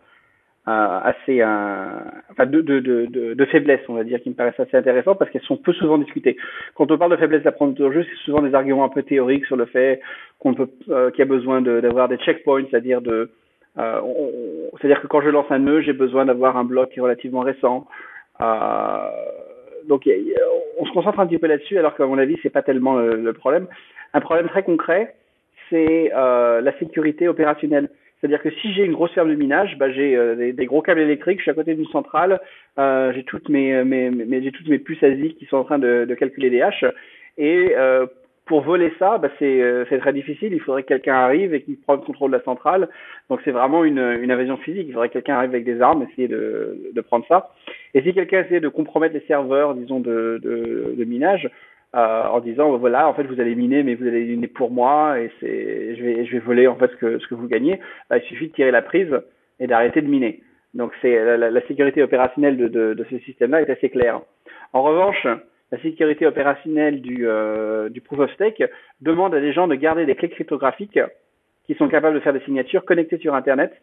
assez, 0.68 1.42
enfin 1.44 2.46
de, 2.46 2.62
de, 2.62 2.80
de, 2.80 3.34
de, 3.34 3.46
faiblesse, 3.46 3.80
on 3.88 3.94
va 3.94 4.04
dire, 4.04 4.22
qui 4.22 4.30
me 4.30 4.36
paraissent 4.36 4.60
assez 4.60 4.76
intéressants 4.76 5.16
parce 5.16 5.32
qu'elles 5.32 5.42
sont 5.44 5.56
peu 5.56 5.72
souvent 5.74 5.98
discutées. 5.98 6.36
Quand 6.76 6.92
on 6.92 6.98
parle 6.98 7.12
de 7.12 7.18
faiblesse 7.18 7.44
jeu, 7.44 8.04
c'est 8.04 8.26
souvent 8.26 8.42
des 8.42 8.54
arguments 8.54 8.84
un 8.84 8.90
peu 8.90 9.04
théoriques 9.04 9.46
sur 9.46 9.56
le 9.56 9.66
fait 9.66 10.02
qu'on 10.40 10.54
peut, 10.54 10.70
euh, 10.90 11.10
qu'il 11.12 11.20
y 11.20 11.22
a 11.22 11.26
besoin 11.26 11.62
d'avoir 11.62 12.10
des 12.10 12.18
checkpoints, 12.18 12.66
c'est-à-dire 12.70 13.02
de, 13.02 13.32
euh, 13.80 14.02
c'est-à-dire 14.80 15.02
que 15.02 15.08
quand 15.08 15.22
je 15.22 15.30
lance 15.30 15.46
un 15.50 15.60
nœud, 15.60 15.82
j'ai 15.82 15.94
besoin 15.94 16.26
d'avoir 16.26 16.58
un 16.58 16.64
bloc 16.64 16.90
qui 16.90 17.00
est 17.00 17.02
relativement 17.02 17.42
récent. 17.42 17.88
Euh, 18.42 19.10
donc 19.88 20.08
on 20.80 20.86
se 20.86 20.92
concentre 20.92 21.20
un 21.20 21.28
petit 21.28 21.38
peu 21.38 21.48
là-dessus, 21.48 21.78
alors 21.78 21.96
qu'à 21.96 22.06
mon 22.06 22.18
avis, 22.18 22.38
c'est 22.44 22.50
pas 22.50 22.62
tellement 22.62 22.98
le, 22.98 23.16
le, 23.16 23.34
problème. 23.34 23.68
Un 24.14 24.20
problème 24.20 24.50
très 24.50 24.64
concret, 24.64 25.16
c'est 25.70 26.12
euh, 26.16 26.62
la 26.62 26.78
sécurité 26.80 27.28
opérationnelle. 27.28 27.90
C'est-à-dire 28.20 28.42
que 28.42 28.50
si 28.50 28.74
j'ai 28.74 28.84
une 28.84 28.94
grosse 28.94 29.12
ferme 29.12 29.30
de 29.30 29.36
minage, 29.36 29.78
bah, 29.78 29.92
j'ai 29.92 30.16
euh, 30.16 30.52
des, 30.52 30.66
gros 30.66 30.82
câbles 30.82 31.02
électriques, 31.02 31.40
je 31.40 31.44
suis 31.44 31.52
à 31.52 31.54
côté 31.54 31.76
d'une 31.76 31.88
centrale, 31.88 32.40
euh, 32.80 33.14
j'ai 33.14 33.24
toutes 33.24 33.50
mes, 33.50 33.84
mes, 33.84 34.10
mes 34.10 34.42
j'ai 34.42 34.52
toutes 34.52 34.68
mes 34.68 34.80
puces 34.80 35.04
ASIC 35.04 35.38
qui 35.38 35.46
sont 35.46 35.58
en 35.58 35.64
train 35.64 35.80
de, 35.80 36.06
de 36.06 36.16
calculer 36.16 36.50
des 36.50 36.62
haches. 36.62 36.86
Et 37.38 37.74
euh, 37.78 38.08
pour 38.48 38.62
voler 38.62 38.92
ça, 38.98 39.18
bah, 39.18 39.30
c'est, 39.38 39.62
euh, 39.62 39.86
c'est 39.90 40.00
très 40.00 40.14
difficile. 40.14 40.54
Il 40.54 40.60
faudrait 40.60 40.84
que 40.84 40.88
quelqu'un 40.88 41.16
arrive 41.16 41.54
et 41.54 41.62
qu'il 41.62 41.78
prenne 41.78 42.00
le 42.00 42.06
contrôle 42.06 42.32
de 42.32 42.38
la 42.38 42.44
centrale. 42.44 42.88
Donc 43.30 43.42
c'est 43.46 43.52
vraiment 43.52 43.84
une, 43.84 44.00
une 44.00 44.32
invasion 44.32 44.58
physique. 44.58 44.86
Il 44.88 44.94
faudrait 44.94 45.10
que 45.10 45.14
quelqu'un 45.14 45.36
arrive 45.36 45.52
avec 45.52 45.66
des 45.66 45.82
armes, 45.82 46.08
essayer 46.10 46.28
de, 46.28 46.92
de 46.94 47.02
prendre 47.02 47.26
ça. 47.28 47.52
Et 47.94 48.02
si 48.02 48.14
quelqu'un 48.14 48.44
essaie 48.44 48.60
de 48.60 48.70
compromettre 48.70 49.14
les 49.14 49.26
serveurs, 49.28 49.76
disons, 49.76 50.00
de, 50.00 50.40
de, 50.42 50.96
de 50.98 51.04
minage, 51.04 51.50
euh, 51.96 52.24
en 52.24 52.40
disant 52.40 52.78
voilà 52.78 53.08
en 53.08 53.14
fait 53.14 53.24
vous 53.24 53.40
allez 53.40 53.56
miner 53.56 53.82
mais 53.84 53.96
vous 53.96 54.08
allez 54.08 54.26
miner 54.26 54.48
pour 54.48 54.72
moi 54.72 55.20
et 55.20 55.32
c'est 55.40 55.96
je 55.96 56.04
vais 56.04 56.26
je 56.26 56.32
vais 56.34 56.40
voler 56.40 56.68
en 56.68 56.76
fait 56.76 56.92
ce 56.92 56.96
que 56.98 57.20
ce 57.20 57.28
que 57.28 57.36
vous 57.36 57.48
gagnez. 57.48 57.80
Bah, 58.10 58.18
il 58.18 58.24
suffit 58.24 58.48
de 58.48 58.54
tirer 58.54 58.72
la 58.72 58.82
prise 58.82 59.14
et 59.60 59.68
d'arrêter 59.68 60.02
de 60.02 60.08
miner. 60.08 60.42
Donc 60.74 60.92
c'est 61.02 61.38
la, 61.38 61.50
la, 61.50 61.68
sécurité 61.68 62.04
opérationnelle 62.04 62.58
de, 62.58 62.68
de, 62.68 62.94
de 62.94 63.06
ce 63.10 63.18
système 63.20 63.52
là 63.52 63.62
est 63.62 63.70
assez 63.70 63.90
claire. 63.90 64.22
En 64.74 64.84
revanche 64.84 65.26
la 65.72 65.82
sécurité 65.82 66.26
opérationnelle 66.26 67.02
du, 67.02 67.28
euh, 67.28 67.90
du 67.90 68.02
proof 68.02 68.20
of 68.20 68.34
stake 68.34 68.64
demande 69.02 69.36
à 69.36 69.42
des 69.42 69.52
gens 69.52 69.68
de 69.68 69.76
garder 69.76 70.06
des 70.06 70.16
clés 70.16 70.30
cryptographiques 70.30 71.00
qui 71.66 71.76
sont 71.76 71.90
capables 71.90 72.16
de 72.16 72.22
faire 72.22 72.34
des 72.34 72.40
signatures 72.42 72.86
connectées 72.86 73.18
sur 73.18 73.36
internet 73.36 73.74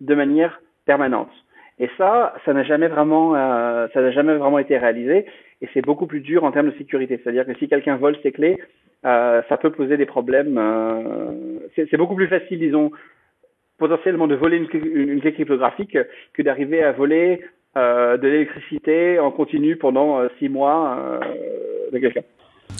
de 0.00 0.14
manière 0.14 0.60
permanente. 0.84 1.30
Et 1.78 1.88
ça, 1.96 2.34
ça 2.44 2.52
n'a 2.52 2.64
jamais 2.64 2.88
vraiment, 2.88 3.34
euh, 3.34 3.88
ça 3.94 4.02
n'a 4.02 4.10
jamais 4.10 4.36
vraiment 4.36 4.58
été 4.58 4.76
réalisé, 4.76 5.24
et 5.62 5.68
c'est 5.72 5.80
beaucoup 5.80 6.06
plus 6.06 6.20
dur 6.20 6.44
en 6.44 6.50
termes 6.50 6.70
de 6.70 6.76
sécurité. 6.76 7.20
C'est-à-dire 7.22 7.46
que 7.46 7.54
si 7.54 7.68
quelqu'un 7.68 7.96
vole 7.96 8.16
ses 8.22 8.32
clés, 8.32 8.58
euh, 9.06 9.42
ça 9.48 9.56
peut 9.56 9.70
poser 9.70 9.96
des 9.96 10.06
problèmes. 10.06 10.58
Euh, 10.58 11.58
c'est 11.76 11.96
beaucoup 11.96 12.16
plus 12.16 12.26
facile, 12.26 12.58
disons, 12.58 12.90
potentiellement 13.78 14.26
de 14.26 14.34
voler 14.34 14.56
une, 14.58 14.68
une, 14.84 15.20
clé 15.20 15.32
cryptographique 15.32 15.96
que 16.34 16.42
d'arriver 16.42 16.82
à 16.82 16.92
voler 16.92 17.42
euh, 17.76 18.16
de 18.16 18.28
l'électricité 18.28 19.20
en 19.20 19.30
continu 19.30 19.76
pendant 19.76 20.20
six 20.38 20.48
mois 20.48 21.20
de 21.92 21.98
quelqu'un. 21.98 22.22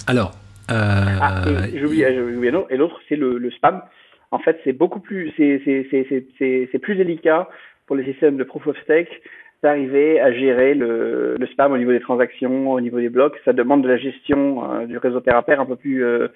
Alors, 0.09 0.33
ah, 0.69 1.43
j'ai 1.73 1.85
oublié, 1.85 2.07
et 2.07 2.77
l'autre 2.77 3.01
c'est 3.09 3.17
le, 3.17 3.39
le 3.39 3.51
spam. 3.53 3.83
En 4.33 4.39
fait, 4.39 4.59
c'est 4.65 4.73
beaucoup 4.73 5.01
plus, 5.01 5.33
c'est 5.37 6.79
plus 6.81 6.95
délicat 6.97 7.49
pour 7.87 7.97
les 7.97 8.05
systèmes 8.05 8.37
de 8.37 8.45
proof 8.45 8.67
of 8.67 8.77
stake 8.83 9.23
d'arriver 9.63 10.21
à 10.21 10.33
gérer 10.33 10.75
le, 10.75 11.39
spam 11.53 11.73
au 11.73 11.79
niveau 11.79 11.93
des 11.93 12.01
transactions, 12.01 12.73
au 12.73 12.81
niveau 12.81 12.99
des 12.99 13.09
blocs. 13.09 13.39
Ça 13.45 13.53
demande 13.53 13.83
de 13.83 13.89
la 13.89 13.97
gestion 13.97 14.65
euh, 14.65 14.87
du 14.87 14.99
réseau 14.99 15.21
pair 15.21 15.37
à 15.37 15.43
pair 15.43 15.61
un 15.61 15.67
peu 15.67 15.77
plus 15.77 16.05
euh, 16.05 16.29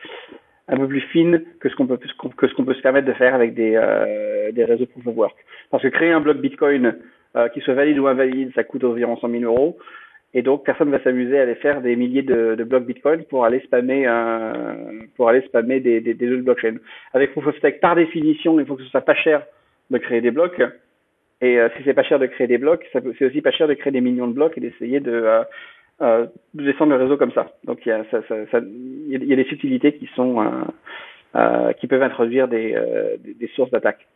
un 0.69 0.77
peu 0.77 0.87
plus 0.87 1.01
fine 1.13 1.43
que 1.61 1.69
ce 1.69 1.75
qu'on 1.75 1.87
peut 1.87 1.97
que 1.97 2.49
ce 2.49 2.55
qu'on 2.55 2.65
peut 2.65 2.75
se 2.75 2.83
permettre 2.83 3.07
de 3.07 3.13
faire 3.13 3.35
avec 3.35 3.55
des 3.55 3.75
euh, 3.77 4.53
des 4.53 4.65
réseaux 4.65 4.87
proof 4.87 5.07
of 5.07 5.17
work. 5.17 5.37
Parce 5.71 5.83
que 5.83 5.89
créer 5.89 6.13
un 6.13 6.21
bloc 6.21 6.39
Bitcoin 6.39 6.97
qui 7.53 7.61
soit 7.61 7.75
valide 7.75 7.99
ou 7.99 8.07
invalide, 8.07 8.51
ça 8.55 8.65
coûte 8.65 8.83
environ 8.83 9.15
100 9.19 9.29
000 9.29 9.43
euros. 9.43 9.77
Et 10.33 10.41
donc 10.41 10.65
personne 10.65 10.91
va 10.91 11.03
s'amuser 11.03 11.39
à 11.39 11.43
aller 11.43 11.57
faire 11.57 11.83
des 11.83 11.95
milliers 11.95 12.23
de, 12.23 12.65
blocs 12.65 12.87
Bitcoin 12.87 13.25
pour 13.25 13.45
aller 13.45 13.61
spammer 13.61 14.07
pour 15.17 15.29
aller 15.29 15.43
spammer 15.43 15.81
des, 15.81 16.01
des, 16.01 16.15
des 16.15 16.33
autres 16.33 16.45
blockchains. 16.45 16.77
Avec 17.13 17.33
proof 17.33 17.49
of 17.49 17.59
stake, 17.59 17.81
par 17.81 17.95
définition, 17.95 18.59
il 18.59 18.65
faut 18.65 18.77
que 18.77 18.85
ce 18.85 18.89
soit 18.89 19.03
pas 19.03 19.15
cher 19.15 19.43
de 19.91 19.99
créer 19.99 20.23
des 20.23 20.31
blocs. 20.31 20.63
Et 21.41 21.59
euh, 21.59 21.69
si 21.77 21.83
c'est 21.85 21.95
pas 21.95 22.03
cher 22.03 22.19
de 22.19 22.27
créer 22.27 22.47
des 22.47 22.59
blocs, 22.59 22.87
c'est 22.93 23.25
aussi 23.25 23.43
pas 23.43 23.51
cher 23.51 23.69
de 23.69 23.75
créer 23.75 23.93
des 23.93 24.01
millions 24.01 24.27
de 24.27 24.33
blocs 24.33 24.57
et 24.57 24.61
d'essayer 24.61 25.01
de, 25.01 25.13
euh, 25.13 25.45
euh, 26.01 26.27
de, 26.55 26.65
descendre 26.65 26.93
le 26.93 27.03
réseau 27.03 27.17
comme 27.19 27.33
ça. 27.33 27.53
Donc 27.65 27.81
il 27.85 27.91
y 27.91 27.93
a, 27.93 29.37
des 29.37 29.45
subtilités 29.45 29.97
qui 29.97 30.09
sont 30.17 30.43
euh, 31.35 31.73
qui 31.75 31.87
peuvent 31.87 32.03
introduire 32.03 32.49
des, 32.49 32.75
sources 33.55 33.71
d'attaque. 33.71 34.07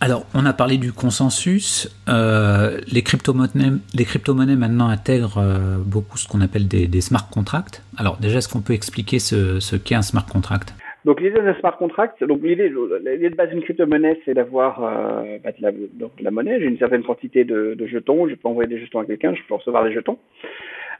Alors, 0.00 0.26
on 0.34 0.44
a 0.44 0.52
parlé 0.52 0.76
du 0.76 0.92
consensus. 0.92 1.88
Les 2.06 3.02
crypto-monnaies, 3.02 4.56
maintenant 4.56 4.88
intègrent 4.88 5.42
beaucoup 5.84 6.18
ce 6.18 6.28
qu'on 6.28 6.42
appelle 6.42 6.68
des, 6.68 7.00
smart 7.00 7.28
contracts. 7.28 7.82
Alors, 7.96 8.18
déjà, 8.18 8.38
est-ce 8.38 8.48
qu'on 8.48 8.62
peut 8.62 8.74
expliquer 8.74 9.18
ce 9.18 9.76
qu'est 9.76 9.96
un 9.96 10.02
smart 10.02 10.26
contract? 10.26 10.74
Donc 11.04 11.20
l'idée 11.20 11.40
d'un 11.40 11.54
smart 11.54 11.76
contract, 11.76 12.24
donc 12.24 12.40
l'idée, 12.42 12.70
de 12.70 13.34
base 13.36 13.50
d'une 13.50 13.62
crypto-monnaie, 13.62 14.20
c'est 14.24 14.34
d'avoir 14.34 14.82
euh, 14.82 15.38
bah, 15.44 15.52
de, 15.52 15.62
la, 15.62 15.72
donc, 15.72 16.16
de 16.16 16.24
la 16.24 16.30
monnaie. 16.30 16.58
J'ai 16.60 16.66
une 16.66 16.78
certaine 16.78 17.02
quantité 17.02 17.44
de, 17.44 17.74
de, 17.74 17.86
jetons, 17.86 18.26
je 18.28 18.34
peux 18.34 18.48
envoyer 18.48 18.68
des 18.68 18.80
jetons 18.80 19.00
à 19.00 19.04
quelqu'un, 19.04 19.34
je 19.34 19.42
peux 19.46 19.54
recevoir 19.54 19.84
des 19.84 19.92
jetons. 19.92 20.18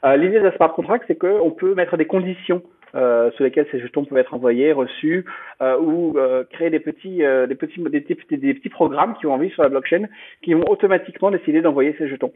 Euh, 0.03 0.15
l'idée 0.17 0.39
d'un 0.39 0.51
smart 0.51 0.73
contract, 0.73 1.05
c'est 1.07 1.17
qu'on 1.17 1.51
peut 1.51 1.73
mettre 1.73 1.97
des 1.97 2.05
conditions 2.05 2.61
euh, 2.93 3.31
sur 3.31 3.43
lesquelles 3.43 3.67
ces 3.71 3.79
jetons 3.79 4.05
peuvent 4.05 4.17
être 4.19 4.33
envoyés, 4.33 4.71
reçus, 4.71 5.25
euh, 5.61 5.77
ou 5.79 6.17
euh, 6.17 6.43
créer 6.51 6.69
des 6.69 6.79
petits, 6.79 7.23
euh, 7.23 7.47
des 7.47 7.55
petits, 7.55 7.81
des, 7.81 8.01
des, 8.01 8.37
des, 8.37 8.53
petits 8.53 8.69
programmes 8.69 9.15
qui 9.15 9.25
vont 9.25 9.37
vivre 9.37 9.53
sur 9.53 9.63
la 9.63 9.69
blockchain, 9.69 10.05
qui 10.43 10.53
vont 10.53 10.69
automatiquement 10.69 11.31
décider 11.31 11.61
d'envoyer 11.61 11.95
ces 11.97 12.07
jetons. 12.07 12.31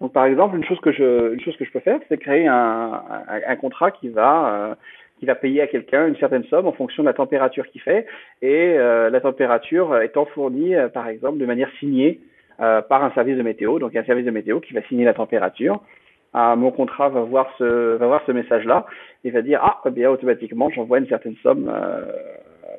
Donc 0.00 0.12
par 0.12 0.26
exemple, 0.26 0.56
une 0.56 0.64
chose 0.64 0.78
que 0.80 0.92
je, 0.92 1.32
une 1.32 1.40
chose 1.40 1.56
que 1.56 1.64
je 1.64 1.72
peux 1.72 1.80
faire, 1.80 1.98
c'est 2.08 2.18
créer 2.18 2.46
un, 2.46 2.54
un, 2.54 3.40
un, 3.48 3.56
contrat 3.56 3.90
qui 3.90 4.08
va 4.08 4.76
qui 5.18 5.26
va 5.26 5.34
payer 5.34 5.60
à 5.60 5.66
quelqu'un 5.66 6.06
une 6.06 6.16
certaine 6.16 6.44
somme 6.44 6.66
en 6.66 6.72
fonction 6.72 7.02
de 7.02 7.08
la 7.08 7.14
température 7.14 7.66
qu'il 7.68 7.80
fait, 7.80 8.06
et 8.42 8.74
euh, 8.76 9.10
la 9.10 9.20
température 9.20 10.00
étant 10.00 10.26
fournie, 10.26 10.74
euh, 10.74 10.88
par 10.88 11.08
exemple, 11.08 11.38
de 11.38 11.46
manière 11.46 11.70
signée 11.78 12.20
euh, 12.60 12.82
par 12.82 13.04
un 13.04 13.10
service 13.12 13.36
de 13.36 13.42
météo, 13.42 13.78
donc 13.78 13.94
un 13.96 14.04
service 14.04 14.26
de 14.26 14.30
météo 14.30 14.60
qui 14.60 14.74
va 14.74 14.82
signer 14.82 15.04
la 15.04 15.14
température. 15.14 15.80
Ah, 16.34 16.56
mon 16.56 16.70
contrat 16.70 17.08
va 17.08 17.22
voir 17.22 17.48
ce, 17.58 17.96
va 17.96 18.06
voir 18.06 18.22
ce 18.26 18.32
message-là 18.32 18.86
et 19.24 19.30
va 19.30 19.40
dire 19.40 19.60
ah, 19.62 19.80
eh 19.86 19.90
bien 19.90 20.10
automatiquement 20.10 20.68
j'envoie 20.68 20.98
une 20.98 21.08
certaine 21.08 21.36
somme 21.42 21.72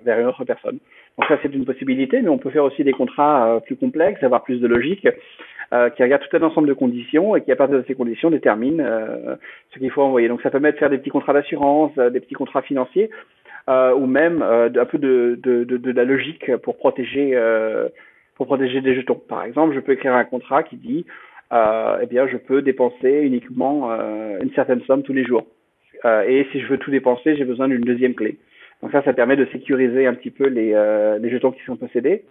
vers 0.05 0.19
une 0.19 0.27
autre 0.27 0.45
personne. 0.45 0.77
Donc 1.17 1.27
ça 1.27 1.39
c'est 1.41 1.53
une 1.55 1.65
possibilité, 1.65 2.21
mais 2.21 2.29
on 2.29 2.37
peut 2.37 2.51
faire 2.51 2.63
aussi 2.63 2.83
des 2.83 2.91
contrats 2.91 3.59
plus 3.65 3.75
complexes, 3.75 4.21
avoir 4.21 4.43
plus 4.43 4.61
de 4.61 4.67
logique 4.67 5.07
euh, 5.73 5.89
qui 5.89 6.01
regarde 6.01 6.23
tout 6.27 6.35
un 6.35 6.41
ensemble 6.41 6.67
de 6.67 6.73
conditions 6.73 7.35
et 7.35 7.41
qui, 7.41 7.51
à 7.51 7.55
partir 7.55 7.77
de 7.77 7.83
ces 7.87 7.95
conditions, 7.95 8.31
détermine 8.31 8.81
euh, 8.81 9.35
ce 9.73 9.79
qu'il 9.79 9.91
faut 9.91 10.01
envoyer. 10.01 10.27
Donc, 10.27 10.41
ça 10.41 10.49
permet 10.49 10.71
de 10.71 10.77
faire 10.77 10.89
des 10.89 10.97
petits 10.97 11.11
contrats 11.11 11.33
d'assurance, 11.33 11.91
euh, 11.97 12.09
des 12.09 12.19
petits 12.19 12.33
contrats 12.33 12.61
financiers, 12.61 13.09
euh, 13.69 13.93
ou 13.93 14.07
même 14.07 14.41
un 14.41 14.85
peu 14.85 14.97
de, 14.97 15.39
de, 15.43 15.63
de, 15.63 15.77
de, 15.77 15.91
la 15.91 16.05
logique 16.05 16.55
pour 16.57 16.77
protéger, 16.77 17.37
pour 18.35 18.47
protéger 18.47 18.81
des 18.81 18.95
jetons. 18.95 19.21
Par 19.27 19.43
exemple, 19.43 19.75
je 19.75 19.79
peux 19.79 19.91
écrire 19.91 20.15
un 20.15 20.23
contrat 20.23 20.63
qui 20.63 20.75
dit 20.75 21.05
eh 21.51 22.05
bien, 22.07 22.27
je 22.27 22.37
peux 22.37 22.63
dépenser 22.63 23.21
uniquement 23.21 23.91
une 24.41 24.51
certaine 24.55 24.81
somme 24.87 25.03
tous 25.03 25.13
les 25.13 25.23
jours. 25.23 25.45
et 26.03 26.47
si 26.51 26.61
je 26.61 26.67
veux 26.67 26.79
tout 26.79 26.89
dépenser, 26.89 27.35
j'ai 27.35 27.45
besoin 27.45 27.67
d'une 27.67 27.81
deuxième 27.81 28.15
clé. 28.15 28.39
Donc 28.81 28.91
ça, 28.91 29.03
ça 29.03 29.13
permet 29.13 29.35
de 29.35 29.45
sécuriser 29.51 30.07
un 30.07 30.15
petit 30.15 30.31
peu 30.31 30.47
les, 30.47 30.73
les 31.21 31.29
jetons 31.29 31.51
qui 31.51 31.61
sont 31.65 31.75
possédés. 31.75 32.23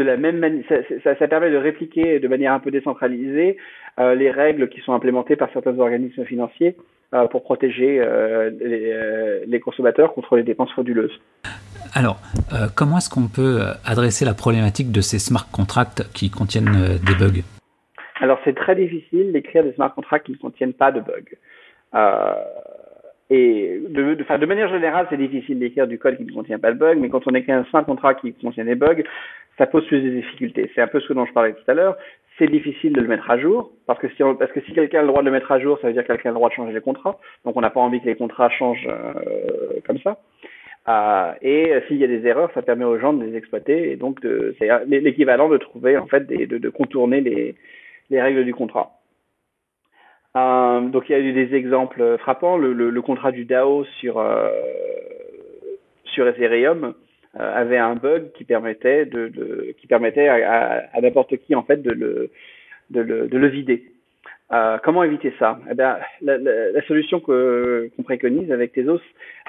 De 0.00 0.04
la 0.06 0.16
même 0.16 0.38
manière, 0.38 0.64
ça, 1.04 1.14
ça, 1.14 1.28
permet 1.28 1.50
de 1.50 1.58
répliquer 1.58 2.20
de 2.20 2.28
manière 2.28 2.54
un 2.54 2.58
peu 2.58 2.70
décentralisée 2.70 3.58
les 3.98 4.30
règles 4.30 4.70
qui 4.70 4.80
sont 4.80 4.94
implémentées 4.94 5.36
par 5.36 5.50
certains 5.52 5.78
organismes 5.78 6.24
financiers 6.24 6.74
euh, 7.12 7.26
pour 7.26 7.42
protéger 7.42 7.98
euh, 7.98 8.52
euh, 8.62 9.40
les, 9.44 9.58
consommateurs 9.58 10.14
contre 10.14 10.36
les 10.36 10.44
dépenses 10.44 10.70
frauduleuses. 10.70 11.20
Alors, 11.92 12.20
comment 12.76 12.98
est-ce 12.98 13.10
qu'on 13.10 13.26
peut 13.26 13.62
adresser 13.84 14.24
la 14.24 14.32
problématique 14.32 14.92
de 14.92 15.00
ces 15.00 15.18
smart 15.18 15.48
contracts 15.50 16.04
qui 16.14 16.30
contiennent 16.30 17.00
des 17.04 17.14
bugs? 17.16 17.42
Alors, 18.20 18.38
c'est 18.44 18.54
très 18.54 18.76
difficile 18.76 19.32
d'écrire 19.32 19.64
des 19.64 19.72
smart 19.72 19.92
contracts 19.92 20.26
qui 20.26 20.32
ne 20.32 20.36
contiennent 20.36 20.72
pas 20.72 20.92
de 20.92 21.00
bugs. 21.00 21.34
et 23.28 23.80
de, 23.88 24.14
de, 24.14 24.36
de, 24.36 24.46
manière 24.46 24.68
générale, 24.68 25.08
c'est 25.10 25.16
difficile 25.16 25.58
d'écrire 25.58 25.88
du 25.88 25.98
code 25.98 26.16
qui 26.16 26.24
ne 26.24 26.32
contient 26.32 26.60
pas 26.60 26.70
de 26.70 26.78
bugs, 26.78 26.94
mais 26.94 27.08
quand 27.08 27.26
on 27.26 27.34
écrit 27.34 27.50
un 27.50 27.64
smart 27.70 27.84
contract 27.84 28.20
qui 28.20 28.32
contient 28.34 28.64
des 28.64 28.76
bugs, 28.76 29.02
ça 29.60 29.66
pose 29.66 29.86
plus 29.86 30.00
de 30.00 30.08
difficultés. 30.08 30.70
C'est 30.74 30.80
un 30.80 30.86
peu 30.86 31.00
ce 31.00 31.12
dont 31.12 31.26
je 31.26 31.32
parlais 31.34 31.52
tout 31.52 31.70
à 31.70 31.74
l'heure 31.74 31.96
c'est 32.40 32.50
difficile 32.50 32.94
de 32.94 33.02
le 33.02 33.06
mettre 33.06 33.30
à 33.30 33.38
jour 33.38 33.70
parce 33.86 34.00
que 34.00 34.08
si 34.08 34.72
quelqu'un 34.72 35.00
a 35.00 35.02
le 35.02 35.08
droit 35.08 35.20
de 35.20 35.26
le 35.26 35.30
mettre 35.30 35.52
à 35.52 35.60
jour, 35.60 35.78
ça 35.80 35.88
veut 35.88 35.92
dire 35.92 36.02
que 36.02 36.08
quelqu'un 36.08 36.30
a 36.30 36.32
le 36.32 36.36
droit 36.36 36.48
de 36.48 36.54
changer 36.54 36.72
les 36.72 36.80
contrats. 36.80 37.18
Donc 37.44 37.54
on 37.54 37.60
n'a 37.60 37.68
pas 37.68 37.80
envie 37.80 38.00
que 38.00 38.06
les 38.06 38.16
contrats 38.16 38.48
changent 38.48 38.88
euh, 38.88 39.78
comme 39.86 39.98
ça. 39.98 40.18
Euh, 40.88 41.32
et 41.42 41.74
s'il 41.86 41.98
y 41.98 42.04
a 42.04 42.06
des 42.06 42.26
erreurs, 42.26 42.50
ça 42.54 42.62
permet 42.62 42.86
aux 42.86 42.98
gens 42.98 43.12
de 43.12 43.22
les 43.22 43.36
exploiter 43.36 43.92
et 43.92 43.96
donc 43.96 44.20
c'est 44.58 44.70
l'équivalent 44.86 45.50
de 45.50 45.58
trouver 45.58 45.98
en 45.98 46.06
fait 46.06 46.26
de, 46.26 46.68
contourner 46.70 47.20
les, 47.20 47.54
les 48.08 48.22
règles 48.22 48.46
du 48.46 48.54
contrat. 48.54 48.92
Euh, 50.36 50.80
donc 50.80 51.10
il 51.10 51.12
y 51.12 51.14
a 51.14 51.18
eu 51.18 51.34
des 51.34 51.54
exemples 51.54 52.16
frappants. 52.20 52.56
Le, 52.56 53.02
contrat 53.02 53.32
du 53.32 53.44
DAO 53.44 53.84
sur 54.00 54.18
sur 56.10 56.26
Ethereum 56.28 56.84
euh, 56.84 56.92
avait 57.34 57.78
un 57.78 57.94
bug 57.94 58.32
qui 58.32 58.44
permettait 58.44 59.06
de, 59.06 59.28
de 59.28 59.74
qui 59.78 59.86
permettait 59.86 60.28
à, 60.28 60.88
à, 60.92 61.00
n'importe 61.00 61.36
qui 61.36 61.54
en 61.54 61.62
fait 61.62 61.80
de 61.82 61.92
le 61.92 62.30
de 62.90 63.00
le, 63.00 63.28
de 63.28 63.38
le 63.38 63.46
vider. 63.48 63.84
Euh, 64.52 64.78
comment 64.82 65.04
éviter 65.04 65.32
ça? 65.38 65.60
Eh 65.70 65.74
bien, 65.74 65.98
la, 66.22 66.36
la, 66.38 66.72
la, 66.72 66.82
solution 66.82 67.20
que 67.20 67.88
qu'on 67.94 68.02
préconise 68.02 68.50
avec 68.50 68.72
Tezos, 68.72 69.00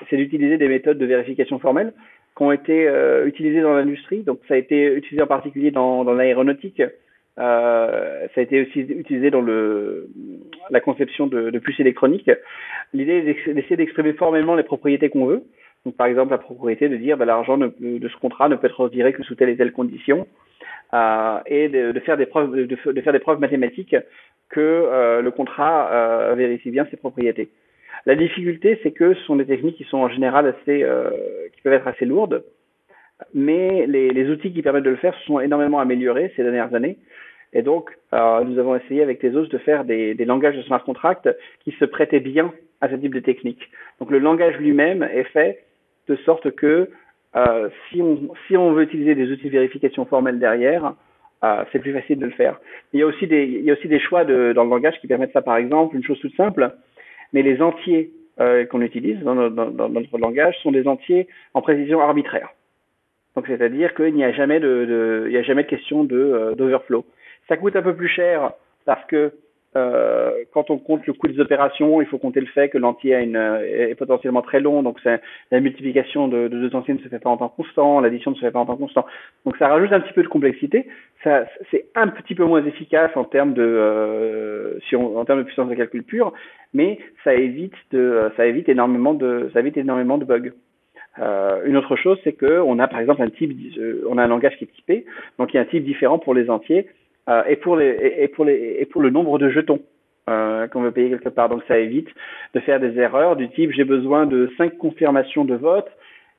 c'est 0.09 0.17
d'utiliser 0.17 0.57
des 0.57 0.67
méthodes 0.67 0.99
de 0.99 1.05
vérification 1.07 1.57
formelle 1.57 1.93
qui 2.37 2.43
ont 2.43 2.51
été 2.51 2.87
euh, 2.87 3.25
utilisées 3.25 3.61
dans 3.61 3.73
l'industrie. 3.73 4.21
Donc, 4.21 4.39
ça 4.47 4.53
a 4.53 4.57
été 4.57 4.93
utilisé 4.93 5.23
en 5.23 5.27
particulier 5.27 5.71
dans, 5.71 6.03
dans 6.03 6.13
l'aéronautique. 6.13 6.83
Euh, 7.39 8.27
ça 8.35 8.41
a 8.41 8.43
été 8.43 8.61
aussi 8.61 8.81
utilisé 8.81 9.31
dans 9.31 9.41
le, 9.41 10.07
la 10.69 10.81
conception 10.81 11.25
de, 11.25 11.49
de 11.49 11.59
puces 11.59 11.79
électroniques. 11.79 12.29
L'idée 12.93 13.23
est 13.27 13.53
d'essayer 13.53 13.77
d'exprimer 13.77 14.13
formellement 14.13 14.53
les 14.55 14.63
propriétés 14.63 15.09
qu'on 15.09 15.25
veut. 15.25 15.43
Donc, 15.85 15.95
par 15.97 16.07
exemple, 16.07 16.31
la 16.31 16.37
propriété 16.37 16.89
de 16.89 16.97
dire 16.97 17.17
bah, 17.17 17.25
l'argent 17.25 17.57
de 17.57 17.73
ce 17.79 18.17
contrat 18.17 18.49
ne 18.49 18.55
peut 18.55 18.67
être 18.67 18.79
retiré 18.79 19.13
que 19.13 19.23
sous 19.23 19.35
telle 19.35 19.49
et 19.49 19.57
telle 19.57 19.71
condition, 19.71 20.27
euh, 20.93 21.39
et 21.45 21.69
de, 21.69 21.99
faire 22.01 22.17
des 22.17 22.25
preuves, 22.25 22.51
de, 22.51 22.65
de, 22.65 23.01
faire 23.01 23.13
des 23.13 23.19
preuves 23.19 23.39
mathématiques 23.39 23.95
que 24.49 24.59
euh, 24.59 25.21
le 25.21 25.31
contrat 25.31 25.89
euh, 25.91 26.35
vérifie 26.35 26.71
bien 26.71 26.85
ses 26.91 26.97
propriétés. 26.97 27.49
La 28.05 28.15
difficulté, 28.15 28.79
c'est 28.83 28.91
que 28.91 29.13
ce 29.13 29.21
sont 29.23 29.35
des 29.35 29.45
techniques 29.45 29.77
qui 29.77 29.83
sont 29.85 29.97
en 29.97 30.09
général 30.09 30.47
assez, 30.47 30.83
euh, 30.83 31.11
qui 31.53 31.61
peuvent 31.61 31.73
être 31.73 31.87
assez 31.87 32.05
lourdes, 32.05 32.43
mais 33.33 33.85
les, 33.87 34.09
les, 34.09 34.29
outils 34.29 34.51
qui 34.51 34.61
permettent 34.61 34.83
de 34.83 34.89
le 34.89 34.95
faire 34.95 35.15
se 35.15 35.25
sont 35.25 35.39
énormément 35.39 35.79
améliorés 35.79 36.33
ces 36.35 36.43
dernières 36.43 36.73
années. 36.73 36.97
Et 37.53 37.61
donc, 37.61 37.91
euh, 38.13 38.43
nous 38.43 38.57
avons 38.57 38.75
essayé 38.75 39.03
avec 39.03 39.19
Tezos 39.19 39.47
de 39.47 39.57
faire 39.59 39.85
des, 39.85 40.15
des, 40.15 40.25
langages 40.25 40.55
de 40.55 40.63
smart 40.63 40.83
contract 40.83 41.29
qui 41.63 41.71
se 41.79 41.85
prêtaient 41.85 42.19
bien 42.19 42.51
à 42.79 42.89
ce 42.89 42.95
type 42.95 43.13
de 43.13 43.19
technique. 43.19 43.69
Donc, 43.99 44.09
le 44.09 44.19
langage 44.19 44.57
lui-même 44.57 45.03
est 45.03 45.25
fait 45.25 45.59
de 46.07 46.15
sorte 46.17 46.51
que 46.51 46.89
euh, 47.35 47.69
si, 47.89 48.01
on, 48.01 48.33
si 48.47 48.57
on 48.57 48.73
veut 48.73 48.83
utiliser 48.83 49.15
des 49.15 49.31
outils 49.31 49.45
de 49.45 49.51
vérification 49.51 50.05
formelle 50.05 50.39
derrière, 50.39 50.93
euh, 51.43 51.63
c'est 51.71 51.79
plus 51.79 51.93
facile 51.93 52.19
de 52.19 52.25
le 52.25 52.31
faire. 52.31 52.59
Il 52.93 52.99
y 52.99 53.03
a 53.03 53.05
aussi 53.05 53.25
des, 53.25 53.45
il 53.45 53.63
y 53.63 53.71
a 53.71 53.73
aussi 53.73 53.87
des 53.87 53.99
choix 53.99 54.25
de, 54.25 54.53
dans 54.53 54.63
le 54.63 54.69
langage 54.69 54.99
qui 54.99 55.07
permettent 55.07 55.33
ça. 55.33 55.41
Par 55.41 55.57
exemple, 55.57 55.95
une 55.95 56.03
chose 56.03 56.19
toute 56.19 56.35
simple, 56.35 56.71
mais 57.33 57.41
les 57.41 57.61
entiers 57.61 58.11
euh, 58.39 58.65
qu'on 58.65 58.81
utilise 58.81 59.19
dans, 59.21 59.49
dans, 59.49 59.89
notre 59.89 60.17
langage 60.17 60.55
sont 60.61 60.71
des 60.71 60.87
entiers 60.87 61.27
en 61.53 61.61
précision 61.61 62.01
arbitraire. 62.01 62.49
Donc, 63.35 63.47
c'est-à-dire 63.47 63.93
qu'il 63.95 64.13
n'y 64.13 64.25
a 64.25 64.33
jamais 64.33 64.59
de, 64.59 64.85
de, 64.85 65.23
il 65.27 65.33
y 65.33 65.37
a 65.37 65.43
jamais 65.43 65.63
de 65.63 65.69
question 65.69 66.03
de 66.03 66.17
euh, 66.17 66.55
d'overflow. 66.55 67.05
Ça 67.47 67.57
coûte 67.57 67.75
un 67.75 67.81
peu 67.81 67.95
plus 67.95 68.09
cher 68.09 68.51
parce 68.85 69.03
que 69.05 69.33
euh, 69.77 70.31
quand 70.53 70.69
on 70.69 70.77
compte 70.77 71.07
le 71.07 71.13
coût 71.13 71.27
des 71.27 71.39
opérations, 71.39 72.01
il 72.01 72.07
faut 72.07 72.17
compter 72.17 72.41
le 72.41 72.47
fait 72.47 72.67
que 72.67 72.77
l'entier 72.77 73.13
est 73.13 73.95
potentiellement 73.95 74.41
très 74.41 74.59
long, 74.59 74.83
donc 74.83 74.99
la 75.05 75.59
multiplication 75.59 76.27
de, 76.27 76.49
de, 76.49 76.59
deux 76.59 76.75
entiers 76.75 76.93
ne 76.93 76.99
se 76.99 77.07
fait 77.07 77.19
pas 77.19 77.29
en 77.29 77.37
temps 77.37 77.49
constant, 77.49 78.01
l'addition 78.01 78.31
ne 78.31 78.35
se 78.35 78.41
fait 78.41 78.51
pas 78.51 78.59
en 78.59 78.65
temps 78.65 78.75
constant. 78.75 79.05
Donc 79.45 79.55
ça 79.57 79.69
rajoute 79.69 79.93
un 79.93 80.01
petit 80.01 80.13
peu 80.13 80.23
de 80.23 80.27
complexité. 80.27 80.87
Ça, 81.23 81.45
c'est 81.69 81.85
un 81.95 82.07
petit 82.07 82.35
peu 82.35 82.43
moins 82.43 82.65
efficace 82.65 83.11
en 83.15 83.23
termes 83.23 83.53
de, 83.53 83.63
euh, 83.63 84.79
si 84.89 84.95
on, 84.95 85.17
en 85.17 85.23
termes 85.23 85.39
de 85.39 85.45
puissance 85.45 85.69
de 85.69 85.75
calcul 85.75 86.03
pure, 86.03 86.33
mais 86.73 86.99
ça 87.23 87.33
évite 87.33 87.75
de, 87.91 88.29
ça 88.35 88.45
évite 88.45 88.67
énormément 88.67 89.13
de, 89.13 89.49
ça 89.53 89.59
évite 89.61 89.77
énormément 89.77 90.17
de 90.17 90.25
bugs. 90.25 90.51
Euh, 91.19 91.61
une 91.65 91.77
autre 91.77 91.95
chose, 91.95 92.17
c'est 92.23 92.33
que 92.33 92.59
on 92.59 92.79
a 92.79 92.87
par 92.87 92.99
exemple 92.99 93.21
un 93.21 93.29
type, 93.29 93.51
on 94.09 94.17
a 94.17 94.23
un 94.23 94.27
langage 94.27 94.57
qui 94.57 94.65
est 94.65 94.73
typé, 94.75 95.05
donc 95.37 95.53
il 95.53 95.57
y 95.57 95.59
a 95.59 95.61
un 95.61 95.65
type 95.65 95.83
différent 95.83 96.19
pour 96.19 96.33
les 96.33 96.49
entiers 96.49 96.87
euh, 97.29 97.43
et, 97.47 97.55
pour 97.55 97.75
les, 97.75 98.15
et, 98.19 98.27
pour 98.27 98.45
les, 98.45 98.77
et 98.79 98.85
pour 98.85 99.01
le 99.01 99.09
nombre 99.09 99.37
de 99.37 99.49
jetons 99.49 99.81
euh, 100.29 100.67
qu'on 100.67 100.81
veut 100.81 100.91
payer 100.91 101.09
quelque 101.09 101.29
part. 101.29 101.49
Donc 101.49 101.63
ça 101.67 101.77
évite 101.77 102.09
de 102.53 102.59
faire 102.59 102.79
des 102.79 102.97
erreurs 102.99 103.35
du 103.35 103.49
type 103.49 103.71
j'ai 103.71 103.83
besoin 103.83 104.25
de 104.25 104.51
5 104.57 104.77
confirmations 104.77 105.45
de 105.45 105.55
vote 105.55 105.89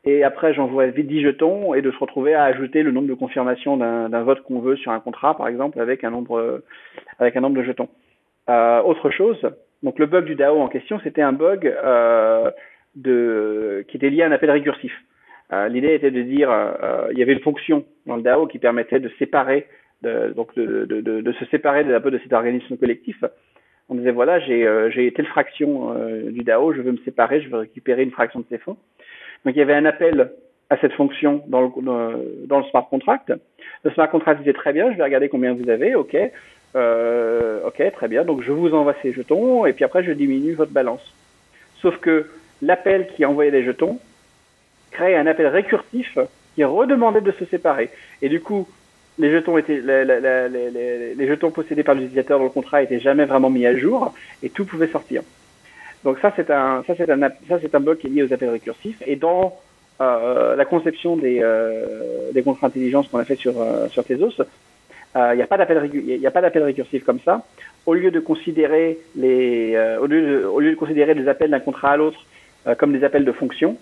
et 0.05 0.25
après 0.25 0.55
j'envoie 0.55 0.89
10 0.89 1.23
jetons 1.23 1.75
et 1.75 1.83
de 1.83 1.91
se 1.91 1.99
retrouver 1.99 2.35
à 2.35 2.45
ajouter 2.45 2.83
le 2.83 2.91
nombre 2.91 3.09
de 3.09 3.15
confirmations 3.15 3.77
d'un 3.77 4.23
vote 4.23 4.43
qu'on 4.43 4.61
veut 4.61 4.77
sur 4.77 4.93
un 4.93 5.01
contrat 5.01 5.37
par 5.37 5.49
exemple 5.49 5.81
avec 5.81 6.05
un 6.05 6.11
nombre 6.11 6.63
avec 7.19 7.37
un 7.37 7.41
nombre 7.41 7.57
de 7.57 7.63
jetons. 7.63 7.89
Euh, 8.49 8.83
autre 8.83 9.11
chose, 9.11 9.41
donc 9.85 10.01
le 10.01 10.07
bug 10.07 10.25
du 10.25 10.35
DAO 10.35 10.61
en 10.61 10.69
question 10.69 11.01
c'était 11.05 11.23
un 11.23 11.33
bug 11.33 11.67
euh, 11.67 12.51
de 12.97 13.85
qui 13.89 13.97
était 13.97 14.11
lié 14.11 14.23
à 14.23 14.27
un 14.27 14.33
appel 14.33 14.51
récursif. 14.51 14.93
Euh, 15.53 15.69
L'idée 15.69 15.95
était 15.95 16.11
de 16.11 16.23
dire 16.23 16.51
euh, 16.51 17.09
il 17.13 17.19
y 17.19 17.23
avait 17.23 17.35
une 17.35 17.41
fonction 17.41 17.85
dans 18.07 18.17
le 18.17 18.23
DAO 18.23 18.47
qui 18.47 18.59
permettait 18.59 19.01
de 19.01 19.11
séparer 19.19 19.67
de, 20.03 20.33
donc 20.35 20.55
de, 20.57 20.85
de, 20.85 21.01
de, 21.01 21.33
se 21.33 21.45
séparer 21.47 21.85
de, 21.85 21.97
peu 21.99 22.11
de 22.11 22.19
cet 22.19 22.33
organisme 22.33 22.77
collectif. 22.77 23.25
On 23.89 23.95
disait 23.95 24.11
voilà, 24.11 24.39
j'ai 24.41 24.67
euh, 24.67 25.11
telle 25.15 25.27
fraction 25.27 25.95
euh, 25.97 26.31
du 26.31 26.43
DAO, 26.43 26.73
je 26.73 26.81
veux 26.81 26.93
me 26.93 26.99
séparer, 27.05 27.41
je 27.43 27.49
veux 27.49 27.59
récupérer 27.59 28.03
une 28.03 28.11
fraction 28.11 28.41
de 28.41 28.47
ces 28.49 28.59
fonds. 28.59 28.77
Donc 29.45 29.55
il 29.55 29.59
y 29.59 29.63
avait 29.63 29.75
un 29.75 29.85
appel 29.85 30.33
à 30.71 30.77
cette 30.79 30.93
fonction 30.93 31.43
dans 31.49 31.61
le, 31.61 32.47
dans 32.47 32.59
le 32.59 32.65
smart 32.65 32.89
contract. 32.89 33.33
Le 33.85 33.91
smart 33.91 34.09
contract 34.09 34.41
disait 34.41 34.53
très 34.53 34.73
bien, 34.73 34.91
je 34.93 34.97
vais 34.97 35.03
regarder 35.03 35.29
combien 35.29 35.53
vous 35.53 35.69
avez, 35.69 35.95
ok, 35.95 36.17
euh, 36.75 37.67
ok, 37.67 37.83
très 37.93 38.09
bien, 38.09 38.25
donc 38.25 38.43
je 38.43 38.53
vous 38.53 38.73
envoie 38.73 38.95
ces 39.03 39.13
jetons 39.13 39.67
et 39.67 39.73
puis 39.73 39.85
après 39.85 40.03
je 40.03 40.13
diminue 40.13 40.55
votre 40.55 40.73
balance. 40.73 41.03
Sauf 41.81 41.99
que 41.99 42.31
l'appel 42.63 43.09
qui 43.09 43.25
envoyait 43.25 43.51
les 43.51 43.65
jetons 43.65 43.99
crée 44.93 45.17
un 45.17 45.27
appel 45.27 45.49
récursif 45.49 46.19
qui 46.55 46.65
redemandait 46.65 47.21
de 47.21 47.33
se 47.33 47.45
séparer. 47.47 47.91
Et 48.21 48.29
du 48.29 48.41
coup, 48.41 48.69
les 49.19 49.31
jetons 49.31 49.59
étaient 49.59 49.81
les, 49.81 51.27
jetons 51.29 51.51
possédés 51.51 51.83
par 51.83 51.95
l'utilisateur 51.95 52.39
dans 52.39 52.45
le 52.45 52.51
contrat 52.51 52.83
étaient 52.83 53.01
jamais 53.01 53.25
vraiment 53.25 53.51
mis 53.51 53.67
à 53.67 53.77
jour 53.77 54.15
et 54.43 54.51
tout 54.51 54.65
pouvait 54.65 54.89
sortir. 54.89 55.23
Donc 56.05 56.19
ça 56.21 56.33
c'est 56.35 56.51
un 56.51 56.83
ça 56.87 56.95
c'est 56.97 57.11
un 57.11 57.21
ça 57.21 57.59
c'est 57.61 57.75
un 57.75 57.81
bug 57.81 57.99
qui 57.99 58.07
est 58.07 58.11
lié 58.11 58.23
aux 58.23 58.33
appels 58.33 58.51
récursifs 58.51 59.03
et 59.07 59.17
dans 59.17 59.59
euh, 60.01 60.57
la 60.57 60.65
conception 60.65 61.17
des 61.17 61.41
euh, 61.43 62.33
des 62.33 62.43
contrats 62.43 62.67
intelligence 62.67 63.09
qu'on 63.09 63.19
a 63.19 63.25
fait 63.25 63.37
sur 63.37 63.61
euh, 63.61 63.89
sur 63.89 64.05
Tezos, 64.05 64.43
il 65.15 65.37
n'y 65.37 65.43
a 65.43 65.47
pas 65.47 65.59
d'appel 65.59 65.91
il 65.93 66.27
a 66.27 66.31
pas 66.31 66.41
d'appel 66.41 66.63
récursif 66.63 67.05
comme 67.05 67.21
ça. 67.21 67.45
Au 67.85 67.95
lieu 67.95 68.11
de 68.11 68.21
considérer 68.21 68.99
les 69.15 69.77
au 70.01 70.07
lieu 70.07 70.23
de, 70.23 70.45
au 70.47 70.59
lieu 70.61 70.71
de 70.71 70.77
considérer 70.77 71.15
les 71.15 71.29
appels 71.29 71.51
d'un 71.51 71.61
contrat 71.61 71.93
à 71.93 71.97
l'autre 71.97 72.25
comme 72.79 72.93
des 72.93 73.05
appels 73.05 73.25
de 73.25 73.33
fonction, 73.33 73.77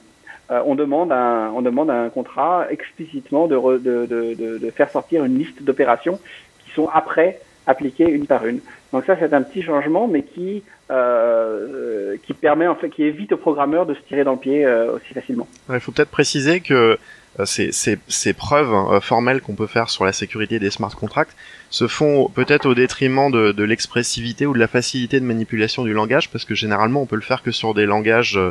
euh, 0.51 0.63
on, 0.67 0.75
demande 0.75 1.13
un, 1.13 1.51
on 1.55 1.63
demande 1.63 1.91
un 1.91 2.09
contrat 2.09 2.67
explicitement 2.71 3.47
de, 3.47 3.57
de, 3.79 4.07
de, 4.07 4.59
de, 4.59 4.71
faire 4.71 4.91
sortir 4.91 5.25
une 5.25 5.39
liste 5.39 5.63
d'opérations 5.63 6.19
qui 6.65 6.71
sont 6.73 6.89
après 6.93 7.41
appliquées 7.67 8.09
une 8.09 8.27
par 8.27 8.47
une. 8.47 8.61
Donc 8.93 9.05
ça, 9.05 9.17
c'est 9.19 9.33
un 9.33 9.43
petit 9.43 9.63
changement, 9.63 10.09
mais 10.09 10.23
qui 10.23 10.63
euh, 10.91 12.17
qui 12.27 12.35
permet 12.35 12.67
en 12.67 12.75
fait, 12.75 12.91
qui 12.91 13.05
évite 13.05 13.33
aux 13.33 13.37
programmeurs 13.37 13.87
de 13.87 13.95
se 13.95 14.01
tirer 14.01 14.25
dans 14.25 14.33
le 14.33 14.39
pied 14.39 14.65
euh, 14.65 14.97
aussi 14.97 15.15
facilement. 15.15 15.47
Il 15.73 15.79
faut 15.79 15.93
peut-être 15.93 16.11
préciser 16.11 16.61
que 16.61 16.99
euh, 17.39 17.45
ces, 17.45 17.71
ces, 17.71 17.99
ces, 18.09 18.33
preuves 18.33 18.73
euh, 18.73 19.01
formelles 19.01 19.41
qu'on 19.41 19.55
peut 19.55 19.69
faire 19.69 19.89
sur 19.89 20.05
la 20.05 20.13
sécurité 20.13 20.59
des 20.59 20.71
smart 20.71 20.91
contracts 20.91 21.37
se 21.71 21.87
font 21.87 22.29
peut-être 22.29 22.67
au 22.67 22.75
détriment 22.75 23.31
de, 23.31 23.53
de 23.53 23.65
l'expressivité 23.65 24.47
ou 24.47 24.53
de 24.53 24.59
la 24.59 24.67
facilité 24.67 25.21
de 25.21 25.25
manipulation 25.25 25.85
du 25.85 25.93
langage, 25.93 26.31
parce 26.31 26.45
que 26.45 26.57
généralement 26.57 27.03
on 27.03 27.07
peut 27.07 27.17
le 27.17 27.23
faire 27.23 27.45
que 27.45 27.53
sur 27.53 27.73
des 27.73 27.87
langages 27.87 28.37
euh, 28.37 28.51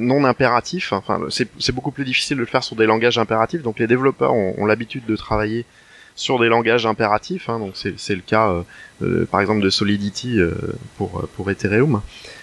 non 0.00 0.24
impératif. 0.24 0.92
Enfin, 0.92 1.20
c'est 1.30 1.72
beaucoup 1.72 1.90
plus 1.90 2.04
difficile 2.04 2.36
de 2.36 2.42
le 2.42 2.46
faire 2.46 2.64
sur 2.64 2.76
des 2.76 2.86
langages 2.86 3.18
impératifs. 3.18 3.62
Donc 3.62 3.78
les 3.78 3.86
développeurs 3.86 4.32
ont, 4.32 4.66
l'habitude 4.66 5.06
de 5.06 5.16
travailler 5.16 5.64
sur 6.16 6.38
des 6.38 6.48
langages 6.48 6.86
impératifs. 6.86 7.48
Hein, 7.48 7.58
donc 7.58 7.74
c'est 7.74 8.14
le 8.14 8.22
cas, 8.22 8.64
par 9.30 9.40
exemple, 9.40 9.60
de 9.60 9.70
Solidity 9.70 10.38
pour 10.96 11.50
Ethereum. 11.50 12.02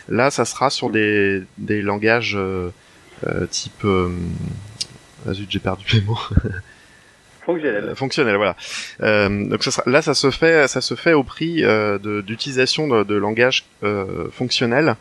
Là, 0.10 0.32
ça 0.32 0.46
sera 0.46 0.70
sur 0.70 0.90
des 0.90 1.44
des 1.58 1.82
langages 1.82 2.38
type 3.50 3.86
ah 5.28 5.34
zut, 5.34 5.50
j'ai 5.50 5.60
perdu 5.60 5.86
les 5.94 6.02
mots. 6.02 6.20
Fonctionnel. 7.48 7.94
Fonctionnel, 7.96 8.36
voilà. 8.36 8.56
Euh, 9.02 9.48
donc 9.48 9.64
ça 9.64 9.72
sera, 9.72 9.90
là, 9.90 10.02
ça 10.02 10.14
se 10.14 10.30
fait, 10.30 10.68
ça 10.68 10.82
se 10.82 10.96
fait 10.96 11.14
au 11.14 11.24
prix 11.24 11.64
euh, 11.64 11.98
d'utilisation 12.22 12.88
de, 12.88 13.04
de, 13.04 13.16
langage 13.16 13.64
euh, 13.84 14.30
fonctionnel 14.32 14.98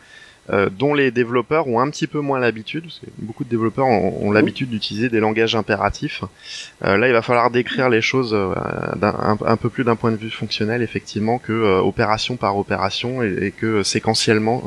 euh, 0.49 0.69
dont 0.69 0.93
les 0.93 1.11
développeurs 1.11 1.67
ont 1.67 1.81
un 1.81 1.89
petit 1.89 2.07
peu 2.07 2.21
moins 2.21 2.39
l'habitude. 2.39 2.85
Beaucoup 3.17 3.43
de 3.43 3.49
développeurs 3.49 3.87
ont, 3.87 4.31
l'habitude 4.31 4.69
d'utiliser 4.69 5.09
des 5.09 5.19
langages 5.19 5.57
impératifs. 5.57 6.23
Euh, 6.85 6.95
là, 6.95 7.07
il 7.07 7.13
va 7.13 7.21
falloir 7.21 7.51
décrire 7.51 7.89
les 7.89 7.99
choses 7.99 8.33
euh, 8.33 8.53
un, 9.01 9.37
un, 9.45 9.57
peu 9.57 9.69
plus 9.69 9.83
d'un 9.83 9.97
point 9.97 10.11
de 10.11 10.15
vue 10.15 10.29
fonctionnel, 10.29 10.81
effectivement, 10.81 11.37
que 11.37 11.79
opération 11.81 12.37
par 12.37 12.57
opération 12.57 13.23
et, 13.23 13.47
et 13.47 13.51
que 13.51 13.83
séquentiellement, 13.83 14.63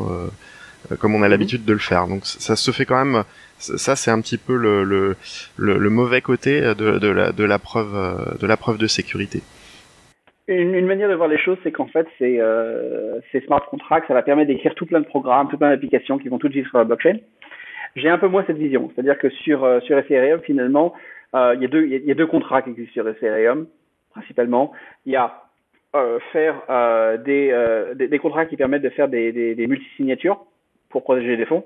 comme 0.99 1.15
on 1.15 1.23
a 1.23 1.25
mhm. 1.25 1.31
l'habitude 1.31 1.65
de 1.65 1.73
le 1.73 1.79
faire. 1.79 2.07
Donc 2.09 2.27
ça 2.27 2.57
se 2.57 2.71
fait 2.73 2.85
quand 2.85 3.03
même 3.03 3.25
ça 3.61 3.97
c'est 3.97 4.11
un 4.11 4.21
petit 4.21 4.39
peu 4.39 4.57
le, 4.57 5.91
mauvais 5.91 6.21
côté 6.21 6.61
de, 6.61 6.99
de, 6.99 7.45
la, 7.45 7.59
preuve, 7.59 8.79
de 8.79 8.87
sécurité. 8.87 9.43
Une, 10.49 10.87
manière 10.87 11.09
de 11.09 11.15
voir 11.15 11.29
les 11.29 11.39
choses, 11.39 11.59
c'est 11.63 11.71
qu'en 11.71 11.87
fait, 11.87 12.07
c'est 12.19 12.41
euh, 12.41 13.21
ces 13.31 13.41
smart 13.43 13.65
contracts, 13.71 14.09
ça 14.09 14.15
va 14.15 14.23
permettre 14.23 14.49
d'écrire 14.49 14.75
tout 14.75 14.87
plein 14.87 15.01
de 15.01 15.07
programmes, 15.07 15.49
tout 15.49 15.59
plein 15.59 15.71
d'applications 15.71 16.19
qui 16.19 16.29
vont 16.29 16.39
toutes 16.39 16.53
vivre 16.53 16.69
sur 16.69 16.79
la 16.79 16.85
blockchain. 16.85 17.19
J'ai 17.95 18.09
un 18.09 18.19
peu 18.19 18.27
moins 18.27 18.45
cette 18.47 18.57
vision, 18.57 18.91
c'est-à-dire 18.95 19.19
que 19.19 19.29
sur 19.31 19.65
euh, 19.65 19.79
Ethereum, 19.81 20.41
finalement, 20.41 20.95
euh, 21.35 21.55
il 21.57 21.63
y 21.63 22.11
a 22.11 22.15
deux 22.15 22.27
contrats 22.27 22.63
qui 22.63 22.71
existent 22.71 22.95
sur 22.95 23.09
Ethereum 23.09 23.67
principalement. 24.11 24.73
Il 25.07 25.13
y 25.13 25.17
a 25.17 25.45
euh, 25.95 26.19
faire 26.33 26.63
euh, 26.69 27.17
des, 27.17 28.19
contrats 28.19 28.47
qui 28.47 28.57
permettent 28.57 28.83
de 28.83 28.91
faire 28.91 29.09
des 29.09 29.67
multisignatures 29.69 30.45
pour 30.89 31.05
protéger 31.05 31.37
des 31.37 31.47
fonds 31.47 31.65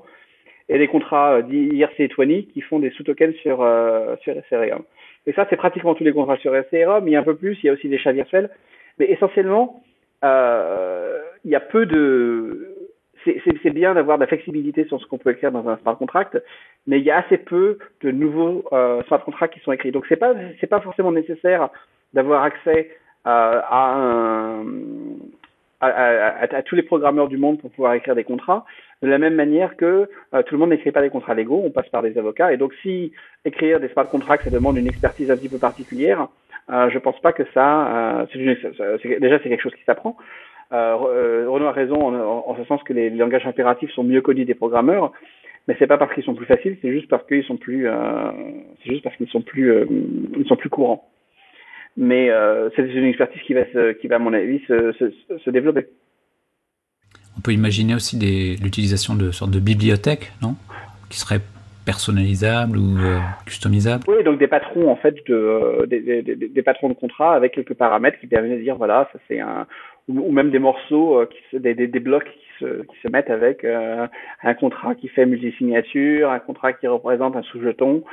et 0.69 0.79
des 0.79 0.89
contrats 0.89 1.43
d'IRC20 1.43 2.47
qui 2.49 2.61
font 2.63 2.79
des 2.79 2.91
sous-tokens 2.91 3.35
sur, 3.37 3.63
euh, 3.63 4.17
sur 4.23 4.37
Ethereum. 4.37 4.83
Et 5.27 5.33
ça, 5.33 5.47
c'est 5.49 5.57
pratiquement 5.57 5.95
tous 5.95 6.05
les 6.05 6.13
contrats 6.13 6.37
sur 6.39 6.55
Ethereum. 6.55 7.07
Il 7.07 7.13
y 7.13 7.17
a 7.17 7.21
un 7.21 7.25
peu 7.25 7.37
plus, 7.37 7.59
il 7.63 7.67
y 7.67 7.69
a 7.69 7.73
aussi 7.73 7.89
des 7.89 7.99
chats 7.99 8.13
virtuels. 8.13 8.51
Mais 8.99 9.11
essentiellement, 9.11 9.83
euh, 10.25 11.21
il 11.45 11.51
y 11.51 11.55
a 11.55 11.61
peu 11.61 11.87
de... 11.87 12.71
C'est 13.25 13.71
bien 13.71 13.95
d'avoir 13.95 14.19
de 14.19 14.23
la 14.23 14.27
flexibilité 14.27 14.85
sur 14.85 15.01
ce 15.01 15.07
qu'on 15.07 15.17
peut 15.17 15.31
écrire 15.31 15.51
dans 15.51 15.67
un 15.67 15.79
smart 15.79 15.97
contract, 15.97 16.37
mais 16.87 16.99
il 16.99 17.05
y 17.05 17.11
a 17.11 17.17
assez 17.17 17.39
peu 17.39 17.79
de 18.03 18.11
nouveaux 18.11 18.67
euh, 18.73 19.03
smart 19.05 19.25
contracts 19.25 19.55
qui 19.55 19.61
sont 19.61 19.73
écrits. 19.73 19.93
Donc 19.93 20.05
c'est 20.11 20.17
pas 20.17 20.35
c'est 20.61 20.67
pas 20.67 20.81
forcément 20.81 21.11
nécessaire 21.11 21.71
d'avoir 22.13 22.43
accès 22.43 22.91
euh, 23.27 23.61
à 23.65 23.95
un, 23.97 24.67
à, 25.81 26.63
tous 26.63 26.75
les 26.75 26.83
programmeurs 26.83 27.29
du 27.29 27.39
monde 27.39 27.61
pour 27.61 27.71
pouvoir 27.71 27.95
écrire 27.95 28.15
des 28.15 28.25
contrats, 28.25 28.65
de 29.05 29.11
la 29.11 29.19
même 29.19 29.35
manière 29.35 29.77
que 29.77 30.09
euh, 30.35 30.43
tout 30.43 30.55
le 30.55 30.59
monde 30.59 30.71
n'écrit 30.71 30.93
pas 30.93 31.03
des 31.03 31.11
contrats 31.11 31.35
légaux, 31.35 31.63
on 31.65 31.71
passe 31.71 31.89
par 31.89 32.03
des 32.03 32.17
avocats. 32.19 32.53
Et 32.53 32.57
donc, 32.57 32.73
si 32.83 33.13
écrire 33.45 33.81
des 33.81 33.89
smart 33.89 34.09
contracts, 34.09 34.45
ça 34.45 34.51
demande 34.51 34.77
une 34.77 34.87
expertise 34.87 35.31
un 35.31 35.37
petit 35.37 35.49
peu 35.49 35.59
particulière, 35.59 36.29
euh, 36.71 36.89
je 36.91 36.99
pense 36.99 37.19
pas 37.21 37.33
que 37.33 37.43
ça, 37.53 38.23
euh, 38.23 38.27
déjà 39.21 39.39
c'est 39.39 39.49
quelque 39.49 39.63
chose 39.63 39.75
qui 39.75 39.85
s'apprend. 39.85 40.17
Euh, 40.73 41.47
Renaud 41.49 41.67
a 41.67 41.73
raison 41.73 42.15
en, 42.15 42.57
ce 42.57 42.65
sens 42.65 42.83
que 42.85 42.95
les, 42.95 43.11
langages 43.11 43.47
impératifs 43.47 43.91
sont 43.91 44.03
mieux 44.03 44.23
connus 44.23 44.47
des 44.47 44.55
programmeurs, 44.55 45.13
mais 45.69 45.77
c'est 45.79 45.87
pas 45.87 45.99
parce 45.99 46.13
qu'ils 46.15 46.25
sont 46.25 46.35
plus 46.35 46.47
faciles, 46.47 46.79
c'est 46.81 46.91
juste 46.91 47.09
parce 47.09 47.27
qu'ils 47.27 47.45
sont 47.45 47.59
plus, 47.59 47.87
c'est 48.83 48.91
juste 48.91 49.05
parce 49.05 49.15
qu'ils 49.17 49.29
sont 49.29 49.43
plus, 49.43 49.73
ils 50.37 50.47
sont 50.47 50.57
plus 50.57 50.71
courants 50.71 51.09
mais 51.97 52.29
c'est 52.75 52.83
une 52.83 53.05
expertise 53.05 53.41
qui 53.43 53.55
va, 53.55 53.63
qui 53.95 54.09
va 54.09 54.17
à 54.17 54.19
mon 54.19 54.33
avis, 54.33 54.59
se 54.67 55.51
développer. 55.51 55.87
On 57.37 57.41
peut 57.41 57.53
imaginer 57.53 57.95
aussi 57.95 58.17
l'utilisation 58.17 59.15
de 59.15 59.31
sortes 59.31 59.51
de 59.51 59.61
bibliothèques, 59.61 60.33
non? 60.43 60.55
Qui 61.11 61.19
seraient 61.19 61.41
personnalisables 61.85 62.79
ou 62.79 62.99
euh, 62.99 63.19
customisables? 63.45 64.05
Oui, 64.09 64.25
donc 64.25 64.39
des 64.39 64.47
patrons 64.47 64.91
en 64.91 64.97
fait, 64.97 65.15
de, 65.29 65.87
des, 65.87 66.63
patrons 66.63 66.89
de 66.89 66.95
contrat 66.95 67.35
avec 67.35 67.53
quelques 67.53 67.75
paramètres 67.75 68.19
qui 68.21 68.27
permettent 68.27 68.59
de 68.59 68.63
dire 68.63 68.77
voilà, 68.77 69.09
ça 69.13 69.19
c'est 69.29 69.41
un 69.41 69.67
ou, 70.09 70.33
même 70.33 70.51
des 70.51 70.59
morceaux, 70.59 71.21
euh, 71.21 71.27
qui 71.27 71.39
se, 71.51 71.57
des, 71.57 71.87
blocs 72.01 72.25
qui 72.25 72.65
se, 73.03 73.09
mettent 73.09 73.31
avec 73.31 73.65
euh, 73.65 74.07
un 74.43 74.55
contrat 74.55 74.95
qui 74.95 75.09
fait 75.09 75.27
multisignature, 75.27 76.31
un 76.31 76.39
contrat 76.39 76.73
qui 76.73 76.87
représente 76.87 77.37
un 77.37 77.43
sous-jeton, 77.43 78.05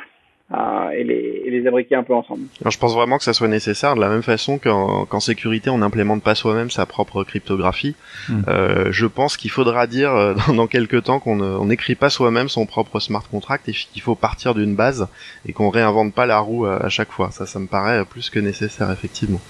et, 0.53 1.03
les, 1.03 1.43
et 1.45 1.49
les 1.49 1.67
imbriquer 1.67 1.95
un 1.95 2.03
peu 2.03 2.13
ensemble. 2.13 2.43
Alors, 2.61 2.71
je 2.71 2.77
pense 2.77 2.93
vraiment 2.93 3.17
que 3.17 3.23
ça 3.23 3.33
soit 3.33 3.47
nécessaire 3.47 3.95
de 3.95 4.01
la 4.01 4.09
même 4.09 4.23
façon 4.23 4.57
qu'en 4.57 5.19
sécurité 5.19 5.69
on 5.69 5.77
n'implémente 5.77 6.23
pas 6.23 6.35
soi-même 6.35 6.69
sa 6.69 6.85
propre 6.85 7.23
cryptographie. 7.23 7.95
Hmm. 8.27 8.41
Euh, 8.47 8.91
je 8.91 9.05
pense 9.05 9.37
qu'il 9.37 9.51
faudra 9.51 9.87
dire 9.87 10.13
euh, 10.13 10.33
dans, 10.47 10.53
dans 10.53 10.67
quelques 10.67 11.03
temps 11.03 11.19
qu'on 11.19 11.65
n'écrit 11.65 11.95
pas 11.95 12.09
soi-même 12.09 12.49
son 12.49 12.65
propre 12.65 12.99
smart 12.99 13.23
contract 13.29 13.69
et 13.69 13.73
qu'il 13.73 14.01
faut 14.01 14.15
partir 14.15 14.53
d'une 14.53 14.75
base 14.75 15.07
et 15.45 15.53
qu'on 15.53 15.69
réinvente 15.69 16.13
pas 16.13 16.25
la 16.25 16.39
roue 16.39 16.65
à, 16.65 16.89
chaque 16.89 17.11
fois. 17.11 17.31
Ça, 17.31 17.45
ça 17.45 17.59
me 17.59 17.67
paraît 17.67 18.03
plus 18.05 18.29
que 18.29 18.39
nécessaire 18.39 18.91
effectivement. 18.91 19.41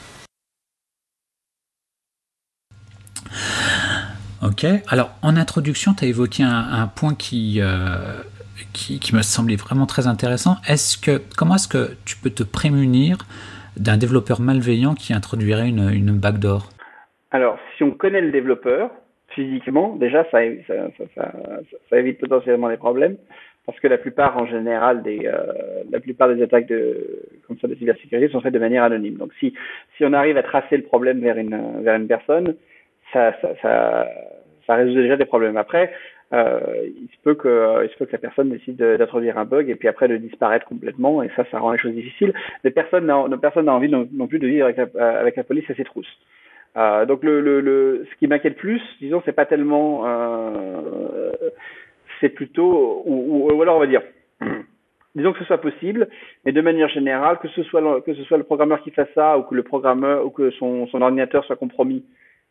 Ok, 4.44 4.66
alors 4.88 5.12
en 5.22 5.38
introduction, 5.38 5.94
tu 5.94 6.06
as 6.06 6.08
évoqué 6.08 6.42
un, 6.42 6.50
un 6.50 6.88
point 6.88 7.14
qui, 7.14 7.60
euh, 7.62 8.24
qui, 8.74 9.16
me 9.16 9.22
semblait 9.22 9.56
vraiment 9.56 9.86
très 9.86 10.08
intéressant. 10.08 10.56
Est-ce 10.68 10.98
que, 10.98 11.22
comment 11.38 11.56
est-ce 11.56 11.68
que 11.68 11.96
tu 12.06 12.18
peux 12.18 12.30
te 12.30 12.44
prémunir 12.44 13.18
d'un 13.78 13.98
développeur 13.98 14.42
malveillant 14.42 14.94
qui 14.96 15.14
introduirait 15.14 15.70
une, 15.70 16.18
backdoor? 16.20 16.70
Alors, 17.32 17.58
si 17.78 17.84
on 17.84 17.92
connaît 17.92 18.22
le 18.22 18.32
développeur 18.32 18.92
physiquement, 19.30 19.96
déjà, 19.96 20.26
ça, 20.32 20.44
évite 21.94 22.20
potentiellement 22.20 22.68
les 22.68 22.78
problèmes, 22.78 23.16
parce 23.66 23.80
que 23.80 23.88
la 23.88 23.98
plupart, 23.98 24.38
en 24.38 24.46
général, 24.46 25.04
des, 25.04 25.26
euh, 25.26 25.84
la 25.90 26.00
plupart 26.00 26.28
des 26.34 26.42
attaques 26.44 26.68
de, 26.68 27.24
comme 27.48 27.58
ça, 27.60 27.68
de 27.68 27.76
cybersécurité 27.76 28.30
sont 28.30 28.42
faites 28.42 28.54
de 28.54 28.60
manière 28.60 28.84
anonyme. 28.84 29.16
Donc, 29.16 29.32
si, 29.40 29.54
si 29.96 30.04
on 30.04 30.14
arrive 30.14 30.38
à 30.38 30.44
tracer 30.44 30.76
le 30.76 30.84
problème 30.84 31.22
vers 31.22 31.38
une, 31.38 31.82
vers 31.82 31.96
une 31.96 32.08
personne, 32.08 32.56
ça, 33.14 33.34
ça, 33.62 34.08
ça 34.68 34.76
résout 34.76 34.94
déjà 34.94 35.16
des 35.16 35.26
problèmes. 35.26 35.58
Après, 35.58 35.94
euh, 36.34 36.60
il 36.86 37.08
se 37.10 37.22
peut 37.24 37.36
que 37.36 37.84
il 37.84 37.90
se 37.90 37.98
peut 37.98 38.06
que 38.06 38.14
la 38.14 38.18
personne 38.18 38.50
décide 38.50 38.78
d'introduire 38.78 39.38
un 39.38 39.46
bug 39.46 39.70
et 39.70 39.76
puis 39.76 39.88
après 39.88 40.08
de 40.08 40.18
disparaître 40.18 40.66
complètement 40.66 41.22
et 41.24 41.30
ça 41.36 41.46
ça 41.52 41.60
rend 41.60 41.72
les 41.72 41.78
choses 41.78 41.94
difficiles. 41.94 42.34
Mais 42.64 42.72
personne 42.72 43.06
n'a 43.06 43.26
personne 43.42 43.66
n'a 43.66 43.74
envie 43.74 43.90
non, 43.90 44.28
plus 44.28 44.40
de 44.40 44.48
vivre 44.48 44.66
avec 44.66 44.78
la, 44.78 45.20
avec 45.20 45.36
la 45.36 45.44
police 45.44 45.70
à 45.70 45.76
ses 45.76 45.84
trousses 45.84 46.20
euh, 46.78 47.06
donc 47.06 47.24
le, 47.24 47.42
le, 47.42 47.60
le, 47.60 48.08
ce 48.10 48.18
qui 48.18 48.28
m'inquiète 48.28 48.56
plus 48.56 48.82
disons 49.02 49.22
c'est 49.26 49.34
pas 49.34 49.46
tellement 49.46 50.04
euh, 50.06 51.32
c'est 52.22 52.30
plutôt 52.30 53.04
ou, 53.06 53.50
ou, 53.52 53.62
alors 53.62 53.76
on 53.76 53.80
va 53.80 53.88
dire 53.88 54.04
disons 55.16 55.34
que 55.34 55.40
ce 55.40 55.46
soit 55.46 55.60
possible, 55.60 56.08
mais 56.46 56.52
de 56.52 56.62
manière 56.62 56.90
générale, 56.90 57.40
que 57.40 57.48
ce 57.50 57.64
soit 57.64 57.82
le, 57.82 58.02
que 58.02 58.14
ce 58.14 58.24
soit 58.24 58.38
le 58.38 58.44
programmeur 58.44 58.82
qui 58.82 58.92
fasse 58.92 59.10
ça 59.14 59.38
ou 59.38 59.44
que 59.44 59.56
le 59.56 59.64
programmeur 59.64 60.26
ou 60.26 60.30
que 60.30 60.52
son, 60.52 60.88
son 60.88 61.02
ordinateur 61.02 61.44
soit 61.46 61.56
compromis 61.56 62.06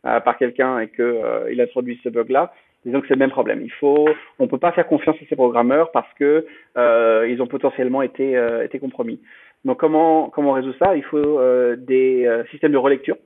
euh, 0.07 0.21
par 0.21 0.37
quelqu'un 0.37 0.81
et 0.81 0.89
que 0.89 1.03
euh, 1.03 1.53
il 1.53 1.61
introduise 1.61 1.99
ce 2.03 2.09
bug 2.09 2.31
là, 2.31 2.53
disons 2.85 3.01
que 3.01 3.09
c'est 3.09 3.15
le 3.15 3.19
même 3.19 3.31
problème. 3.31 3.61
Il 3.63 3.73
faut, 3.73 4.09
on 4.39 4.49
peut 4.49 4.59
pas 4.59 4.73
faire 4.73 4.87
confiance 4.87 5.17
à 5.17 5.27
ces 5.29 5.37
programmeurs 5.37 5.91
parce 5.93 6.13
que 6.15 6.47
euh, 6.77 7.27
ils 7.29 7.41
ont 7.43 7.47
potentiellement 7.47 8.03
été 8.03 8.37
euh, 8.37 8.65
été 8.65 8.79
compromis. 8.79 9.21
Donc 9.65 9.79
comment 9.79 10.31
comment 10.31 10.51
on 10.51 10.55
résout 10.55 10.75
ça? 10.79 10.97
Il 10.97 11.05
faut 11.05 11.17
euh, 11.19 11.77
des 11.77 12.27
euh, 12.27 12.45
systèmes 12.47 12.73
de 12.73 12.79
relecture 12.79 13.17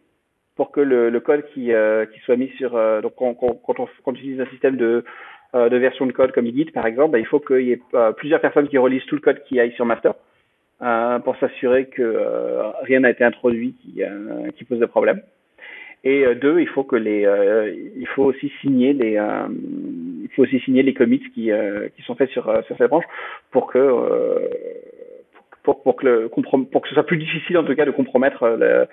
pour 0.56 0.70
que 0.70 0.80
le, 0.80 1.10
le 1.10 1.20
code 1.20 1.44
qui 1.52 1.70
qui 2.12 2.20
soit 2.20 2.36
mis 2.36 2.48
sur 2.58 2.70
donc 3.02 3.14
quand, 3.16 3.34
quand, 3.34 3.54
quand, 3.64 3.80
on, 3.80 3.86
quand 4.04 4.12
on 4.12 4.14
utilise 4.14 4.40
un 4.40 4.46
système 4.46 4.76
de 4.76 5.04
de 5.52 5.76
version 5.76 6.06
de 6.06 6.12
code 6.12 6.32
comme 6.32 6.46
Git 6.46 6.70
par 6.72 6.86
exemple, 6.86 7.12
ben, 7.12 7.18
il 7.18 7.26
faut 7.26 7.40
qu'il 7.40 7.62
y 7.62 7.72
ait 7.72 7.80
plusieurs 8.16 8.40
personnes 8.40 8.68
qui 8.68 8.78
relisent 8.78 9.06
tout 9.06 9.16
le 9.16 9.20
code 9.20 9.42
qui 9.44 9.58
aille 9.58 9.72
sur 9.72 9.84
master 9.84 10.14
pour 11.24 11.36
s'assurer 11.40 11.86
que 11.86 12.06
rien 12.82 13.00
n'a 13.00 13.10
été 13.10 13.24
introduit 13.24 13.74
qui 13.82 14.00
qui 14.56 14.64
pose 14.64 14.78
de 14.78 14.86
problème. 14.86 15.22
Et 16.04 16.24
euh, 16.24 16.34
deux, 16.34 16.60
il 16.60 16.68
faut 16.68 16.84
que 16.84 16.96
les, 16.96 17.24
euh, 17.24 17.74
il 17.96 18.06
faut 18.08 18.24
aussi 18.24 18.52
signer 18.60 18.92
les, 18.92 19.16
euh, 19.16 19.48
il 20.22 20.28
faut 20.36 20.42
aussi 20.42 20.60
signer 20.60 20.82
les 20.82 20.92
commits 20.92 21.20
qui, 21.34 21.50
qui 21.96 22.02
sont 22.02 22.14
faits 22.14 22.30
sur, 22.30 22.44
sur 22.66 22.76
cette 22.76 22.90
branche 22.90 23.06
pour 23.50 23.66
que 23.66 24.50
pour, 25.62 25.96
que 25.96 26.26
pour 26.26 26.82
que 26.82 26.88
ce 26.88 26.94
soit 26.94 27.06
plus 27.06 27.16
difficile 27.16 27.56
en 27.56 27.64
tout 27.64 27.74
cas 27.74 27.86
de 27.86 27.90
compromettre 27.90 28.46
le, 28.48 28.86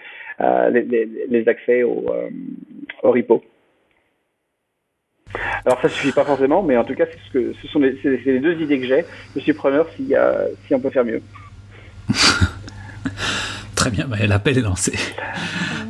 les, 1.30 1.48
accès 1.50 1.84
au, 1.84 2.06
au 3.04 3.12
repo. 3.12 3.44
Alors 5.66 5.82
ça 5.82 5.90
suffit 5.90 6.14
pas 6.14 6.24
forcément, 6.24 6.64
mais 6.64 6.78
en 6.78 6.84
tout 6.86 6.96
cas 6.96 7.06
ce 7.06 7.34
que 7.34 7.54
ce 7.54 7.68
sont 7.68 7.80
les, 7.80 7.92
deux 8.40 8.62
idées 8.62 8.80
que 8.80 8.86
j'ai. 8.86 9.04
Je 9.36 9.42
suis 9.42 9.54
preneur 9.54 9.90
si, 9.90 10.14
si 10.66 10.76
on 10.76 10.80
peut 10.80 10.92
faire 10.92 11.06
mieux. 11.06 11.22
Très 13.76 13.90
bien, 13.90 14.06
bah, 14.08 14.18
l'appel 14.28 14.60
est 14.60 14.62
lancé. 14.62 14.94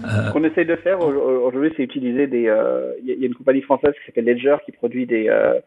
Ce 0.03 0.33
qu'on 0.33 0.43
essaye 0.43 0.65
de 0.65 0.75
faire 0.75 0.99
aujourd'hui, 0.99 1.71
c'est 1.75 1.83
utiliser 1.83 2.27
des. 2.27 2.47
Euh, 2.47 2.93
il 3.03 3.19
y 3.19 3.23
a 3.23 3.27
une 3.27 3.35
compagnie 3.35 3.61
française 3.61 3.93
qui 3.93 4.05
s'appelle 4.05 4.25
Ledger 4.25 4.57
qui 4.65 4.71
produit 4.71 5.05
des 5.05 5.27
euh, 5.29 5.59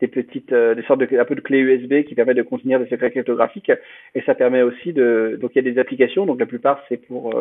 des 0.00 0.08
petites, 0.08 0.52
euh, 0.52 0.74
des 0.74 0.82
sortes 0.82 1.00
de 1.00 1.18
un 1.18 1.24
peu 1.24 1.34
de 1.34 1.40
clés 1.40 1.58
USB 1.58 2.04
qui 2.04 2.14
permettent 2.14 2.36
de 2.36 2.42
contenir 2.42 2.78
des 2.78 2.86
secrets 2.86 3.10
cryptographiques 3.10 3.72
et 4.14 4.20
ça 4.22 4.34
permet 4.34 4.62
aussi 4.62 4.92
de. 4.92 5.38
Donc 5.40 5.52
il 5.54 5.64
y 5.64 5.68
a 5.68 5.70
des 5.70 5.78
applications, 5.80 6.26
donc 6.26 6.38
la 6.38 6.46
plupart 6.46 6.84
c'est 6.88 6.98
pour 6.98 7.34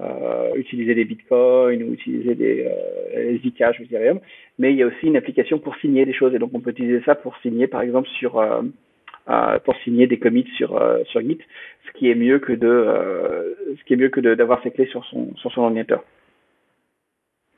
euh, 0.00 0.52
utiliser 0.56 0.96
des 0.96 1.04
bitcoins 1.04 1.80
ou 1.84 1.92
utiliser 1.92 2.34
des 2.34 2.66
euh, 3.16 3.38
Zcash 3.38 3.78
ou 3.78 3.84
Ethereum, 3.84 4.18
mais 4.58 4.72
il 4.72 4.76
y 4.76 4.82
a 4.82 4.88
aussi 4.88 5.06
une 5.06 5.16
application 5.16 5.60
pour 5.60 5.76
signer 5.76 6.04
des 6.04 6.12
choses 6.12 6.34
et 6.34 6.40
donc 6.40 6.50
on 6.52 6.58
peut 6.58 6.70
utiliser 6.70 7.00
ça 7.06 7.14
pour 7.14 7.36
signer 7.38 7.68
par 7.68 7.80
exemple 7.80 8.08
sur 8.18 8.38
euh, 8.38 8.62
euh 8.62 8.62
pour 9.64 9.76
signer 9.84 10.06
des 10.06 10.18
commits 10.18 10.48
sur 10.56 10.70
sur 11.06 11.20
Git, 11.20 11.38
ce 11.86 11.98
qui 11.98 12.10
est 12.10 12.14
mieux 12.14 12.38
que 12.38 12.52
de 12.52 13.56
ce 13.78 13.84
qui 13.84 13.94
est 13.94 13.96
mieux 13.96 14.10
que 14.10 14.20
d'avoir 14.20 14.62
ses 14.62 14.70
clés 14.70 14.86
sur 14.86 15.04
son 15.06 15.34
sur 15.36 15.52
son 15.52 15.62
ordinateur. 15.62 16.04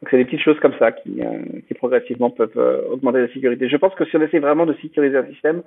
Donc 0.00 0.10
c'est 0.10 0.18
des 0.18 0.26
petites 0.26 0.42
choses 0.42 0.60
comme 0.60 0.74
ça 0.78 0.92
qui, 0.92 1.20
qui 1.66 1.74
progressivement 1.74 2.30
peuvent 2.30 2.86
augmenter 2.90 3.20
la 3.20 3.28
sécurité. 3.28 3.68
Je 3.68 3.76
pense 3.76 3.94
que 3.94 4.04
si 4.04 4.16
on 4.16 4.22
essaie 4.22 4.38
vraiment 4.38 4.66
de 4.66 4.74
sécuriser 4.74 5.16
un 5.16 5.26
système, 5.26 5.62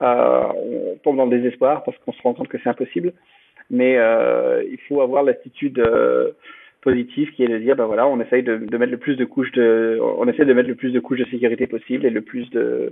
on 0.00 0.98
tombe 1.02 1.16
dans 1.16 1.26
le 1.26 1.36
désespoir 1.36 1.82
parce 1.84 1.98
qu'on 1.98 2.12
se 2.12 2.22
rend 2.22 2.34
compte 2.34 2.48
que 2.48 2.58
c'est 2.62 2.70
impossible 2.70 3.12
mais 3.70 3.96
euh, 3.98 4.62
il 4.70 4.78
faut 4.88 5.00
avoir 5.00 5.22
l'attitude 5.22 5.78
euh, 5.78 6.32
positive 6.82 7.32
qui 7.32 7.42
est 7.42 7.48
de 7.48 7.58
dire 7.58 7.76
ben 7.76 7.86
voilà 7.86 8.06
on 8.06 8.20
essaye 8.20 8.42
de, 8.42 8.56
de, 8.56 8.76
mettre 8.76 8.92
le 8.92 8.98
plus 8.98 9.16
de 9.16 9.24
couches 9.24 9.52
de 9.52 9.98
on 10.00 10.28
essaie 10.28 10.44
de 10.44 10.52
mettre 10.52 10.68
le 10.68 10.74
plus 10.74 10.92
de 10.92 11.00
couches 11.00 11.18
de 11.18 11.24
sécurité 11.26 11.66
possible 11.66 12.06
et 12.06 12.10
le 12.10 12.20
plus 12.20 12.48
de 12.50 12.60
euh, 12.60 12.90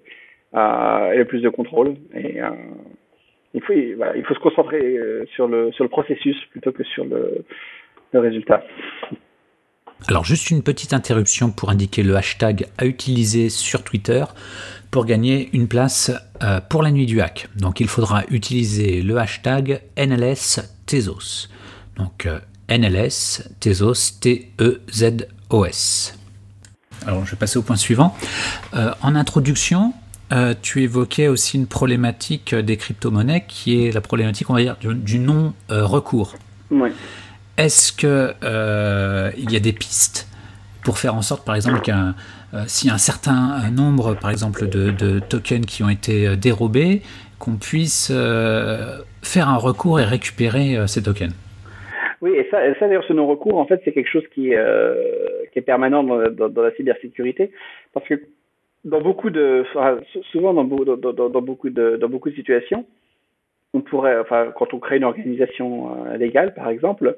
et 0.54 1.18
le 1.18 1.24
plus 1.24 1.40
de 1.40 1.48
contrôle 1.48 1.96
et 2.14 2.40
euh, 2.40 2.50
il 3.54 3.62
faut 3.62 4.34
se 4.34 4.40
concentrer 4.40 4.96
euh, 4.96 5.24
sur 5.34 5.48
le 5.48 5.88
processus 5.88 6.36
plutôt 6.50 6.72
que 6.72 6.84
sur 6.84 7.04
le, 7.04 7.44
résultat. 8.12 8.62
Alors 10.06 10.24
juste 10.24 10.50
une 10.50 10.62
petite 10.62 10.92
interruption 10.92 11.50
pour 11.50 11.70
indiquer 11.70 12.04
le 12.04 12.14
hashtag 12.14 12.66
à 12.78 12.86
utiliser 12.86 13.48
sur 13.48 13.82
Twitter 13.82 14.24
pour 14.92 15.04
gagner 15.04 15.50
une 15.52 15.66
place 15.66 16.12
euh, 16.44 16.60
pour 16.60 16.84
la 16.84 16.92
nuit 16.92 17.06
du 17.06 17.20
hack. 17.20 17.48
Donc 17.56 17.80
il 17.80 17.88
faudra 17.88 18.22
utiliser 18.28 19.02
le 19.02 19.16
hashtag 19.16 19.82
NLS 19.96 20.60
Tezos. 20.86 21.48
Donc 21.96 22.26
euh, 22.26 22.38
NLS 22.68 23.50
Tezos 23.58 24.20
T-E-Z-O-S. 24.20 26.18
Alors 27.06 27.24
je 27.26 27.32
vais 27.32 27.36
passer 27.36 27.58
au 27.58 27.62
point 27.62 27.74
suivant. 27.74 28.14
Euh, 28.74 28.92
en 29.02 29.16
introduction, 29.16 29.92
tu 30.62 30.82
évoquais 30.82 31.28
aussi 31.28 31.56
une 31.56 31.66
problématique 31.66 32.54
des 32.54 32.76
crypto-monnaies 32.76 33.44
qui 33.46 33.84
est 33.86 33.92
la 33.92 34.00
problématique, 34.00 34.50
on 34.50 34.54
va 34.54 34.62
dire, 34.62 34.76
du, 34.80 35.18
non-recours. 35.18 36.34
Oui. 36.70 36.90
Est-ce 37.56 37.92
qu'il 37.92 38.34
il 39.36 39.52
y 39.52 39.56
a 39.56 39.60
des 39.60 39.72
pistes 39.72 40.28
pour 40.84 40.98
faire 40.98 41.14
en 41.14 41.22
sorte, 41.22 41.46
par 41.46 41.54
exemple, 41.54 41.80
qu'un 41.80 42.14
euh, 42.54 42.62
s'il 42.68 42.88
y 42.88 42.90
a 42.92 42.94
un 42.94 42.98
certain 42.98 43.70
nombre, 43.70 44.14
par 44.14 44.30
exemple, 44.30 44.68
de, 44.68 45.18
tokens 45.18 45.66
qui 45.66 45.82
ont 45.82 45.88
été 45.88 46.28
euh, 46.28 46.36
dérobés, 46.36 47.00
qu'on 47.40 47.56
puisse 47.56 48.12
euh, 48.14 48.98
faire 49.22 49.48
un 49.48 49.56
recours 49.56 49.98
et 49.98 50.04
récupérer 50.04 50.76
ces 50.86 51.02
tokens? 51.02 51.34
Oui, 52.20 52.30
et 52.36 52.46
ça, 52.50 52.58
ça 52.78 52.86
d'ailleurs, 52.86 53.04
ce 53.08 53.12
non-recours, 53.12 53.58
en 53.58 53.66
fait, 53.66 53.80
c'est 53.84 53.92
quelque 53.92 54.10
chose 54.10 54.22
qui, 54.32 54.52
qui 55.52 55.58
est 55.58 55.62
permanent 55.62 56.04
dans, 56.04 56.62
la 56.62 56.74
cybersécurité, 56.76 57.50
parce 57.92 58.06
que 58.06 58.14
dans 58.84 59.00
beaucoup 59.00 59.30
de, 59.30 59.64
souvent 60.32 60.52
dans, 60.54 60.64
dans, 60.64 61.42
beaucoup 61.42 61.70
de, 61.70 61.96
dans 61.96 62.08
beaucoup 62.08 62.30
de 62.30 62.34
situations, 62.34 62.84
on 63.72 63.80
pourrait, 63.80 64.18
enfin, 64.18 64.52
quand 64.56 64.72
on 64.74 64.78
crée 64.78 64.98
une 64.98 65.04
organisation 65.04 66.14
légale, 66.16 66.54
par 66.54 66.68
exemple, 66.68 67.16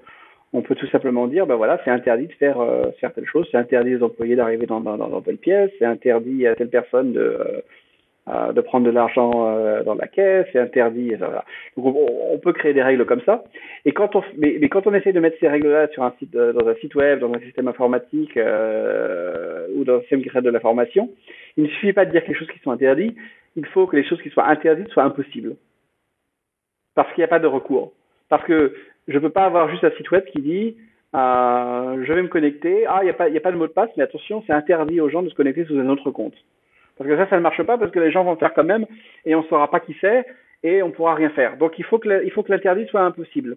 on 0.53 0.63
peut 0.63 0.75
tout 0.75 0.87
simplement 0.89 1.27
dire, 1.27 1.47
ben 1.47 1.57
voilà, 1.57 1.81
c'est 1.85 1.91
interdit 1.91 2.29
de 2.29 2.33
faire 2.33 2.61
euh, 2.61 2.87
certaines 3.01 3.27
choses, 3.27 3.47
c'est 3.51 3.59
interdit 3.59 3.97
aux 3.97 4.03
employés 4.05 4.37
d'arriver 4.37 4.67
dans, 4.67 4.81
dans, 4.81 4.97
dans, 4.97 5.21
telle 5.21 5.37
pièce, 5.37 5.71
c'est 5.79 5.85
interdit 5.85 6.47
à 6.47 6.55
telle 6.55 6.71
personne 6.71 7.13
de, 7.13 7.63
euh, 8.29 8.33
euh, 8.33 8.53
de 8.53 8.61
prendre 8.61 8.87
de 8.87 8.91
l'argent 8.91 9.31
dans 9.85 9.95
la 9.95 10.07
caisse, 10.09 10.47
c'est 10.53 10.59
interdit. 10.59 11.13
Donc 11.77 11.97
on, 11.97 12.39
peut 12.39 12.53
créer 12.53 12.75
des 12.75 12.83
règles 12.83 13.05
comme 13.07 13.23
ça. 13.23 13.45
Et 13.85 13.93
quand 13.93 14.17
on, 14.17 14.23
mais, 14.37 14.61
quand 14.69 14.87
on 14.87 14.95
essaie 14.95 15.13
de 15.13 15.21
mettre 15.21 15.39
ces 15.41 15.49
règles-là 15.49 15.89
sur 15.89 16.03
un 16.03 16.13
site, 16.19 16.33
dans 16.33 16.67
un 16.67 16.75
site 16.77 16.95
web, 16.95 17.21
dans 17.21 17.33
un 17.33 17.41
système 17.41 17.69
informatique 17.69 18.37
ou 18.37 19.85
dans 19.85 19.97
un 19.97 20.01
système 20.01 20.23
qui 20.23 20.29
crée 20.29 20.43
de 20.43 20.51
l'information, 20.51 21.11
il 21.57 21.65
ne 21.65 21.69
suffit 21.69 21.93
pas 21.93 22.05
de 22.05 22.11
dire 22.11 22.23
que 22.25 22.29
les 22.29 22.35
choses 22.35 22.51
qui 22.51 22.59
sont 22.61 22.71
interdites, 22.71 23.17
il 23.57 23.67
faut 23.67 23.87
que 23.87 23.97
les 23.97 24.05
choses 24.05 24.21
qui 24.23 24.31
soient 24.31 24.47
interdites 24.49 24.89
soient 24.89 25.05
impossibles, 25.05 25.57
parce 26.95 27.09
qu'il 27.13 27.23
n'y 27.23 27.27
a 27.27 27.29
pas 27.29 27.39
de 27.39 27.47
recours. 27.47 27.93
Parce 28.29 28.45
que 28.45 28.75
je 29.09 29.15
ne 29.15 29.21
peux 29.21 29.31
pas 29.31 29.45
avoir 29.45 29.71
juste 29.71 29.85
un 29.85 29.91
site 29.93 30.11
web 30.11 30.25
qui 30.25 30.41
dit 30.41 30.77
euh, 31.15 32.05
je 32.05 32.13
vais 32.13 32.23
me 32.23 32.29
connecter. 32.29 32.87
Ah, 32.87 33.01
il 33.03 33.05
n'y 33.05 33.11
a, 33.11 33.15
a 33.15 33.41
pas 33.41 33.53
de 33.53 33.57
mot 33.57 33.67
de 33.67 33.73
passe, 33.73 33.91
mais 33.97 34.03
attention, 34.03 34.43
c'est 34.47 34.53
interdit 34.53 35.01
aux 35.01 35.09
gens 35.09 35.23
de 35.23 35.29
se 35.29 35.35
connecter 35.35 35.65
sous 35.65 35.79
un 35.79 35.89
autre 35.89 36.11
compte. 36.11 36.35
Parce 36.97 37.09
que 37.09 37.17
ça, 37.17 37.29
ça 37.29 37.37
ne 37.37 37.43
marche 37.43 37.63
pas 37.63 37.79
parce 37.79 37.91
que 37.91 37.99
les 37.99 38.11
gens 38.11 38.25
vont 38.25 38.33
le 38.33 38.39
faire 38.39 38.55
quand 38.55 38.65
même 38.65 38.87
et 39.25 39.35
on 39.35 39.43
ne 39.43 39.47
saura 39.47 39.71
pas 39.71 39.81
qui 39.81 39.97
c'est 40.01 40.25
et 40.63 40.83
on 40.83 40.89
ne 40.89 40.93
pourra 40.93 41.15
rien 41.15 41.31
faire. 41.31 41.57
Donc 41.57 41.79
il 41.79 41.85
faut 41.85 41.99
que 41.99 42.09
l'interdit 42.53 42.87
soit 42.87 43.03
impossible. 43.03 43.57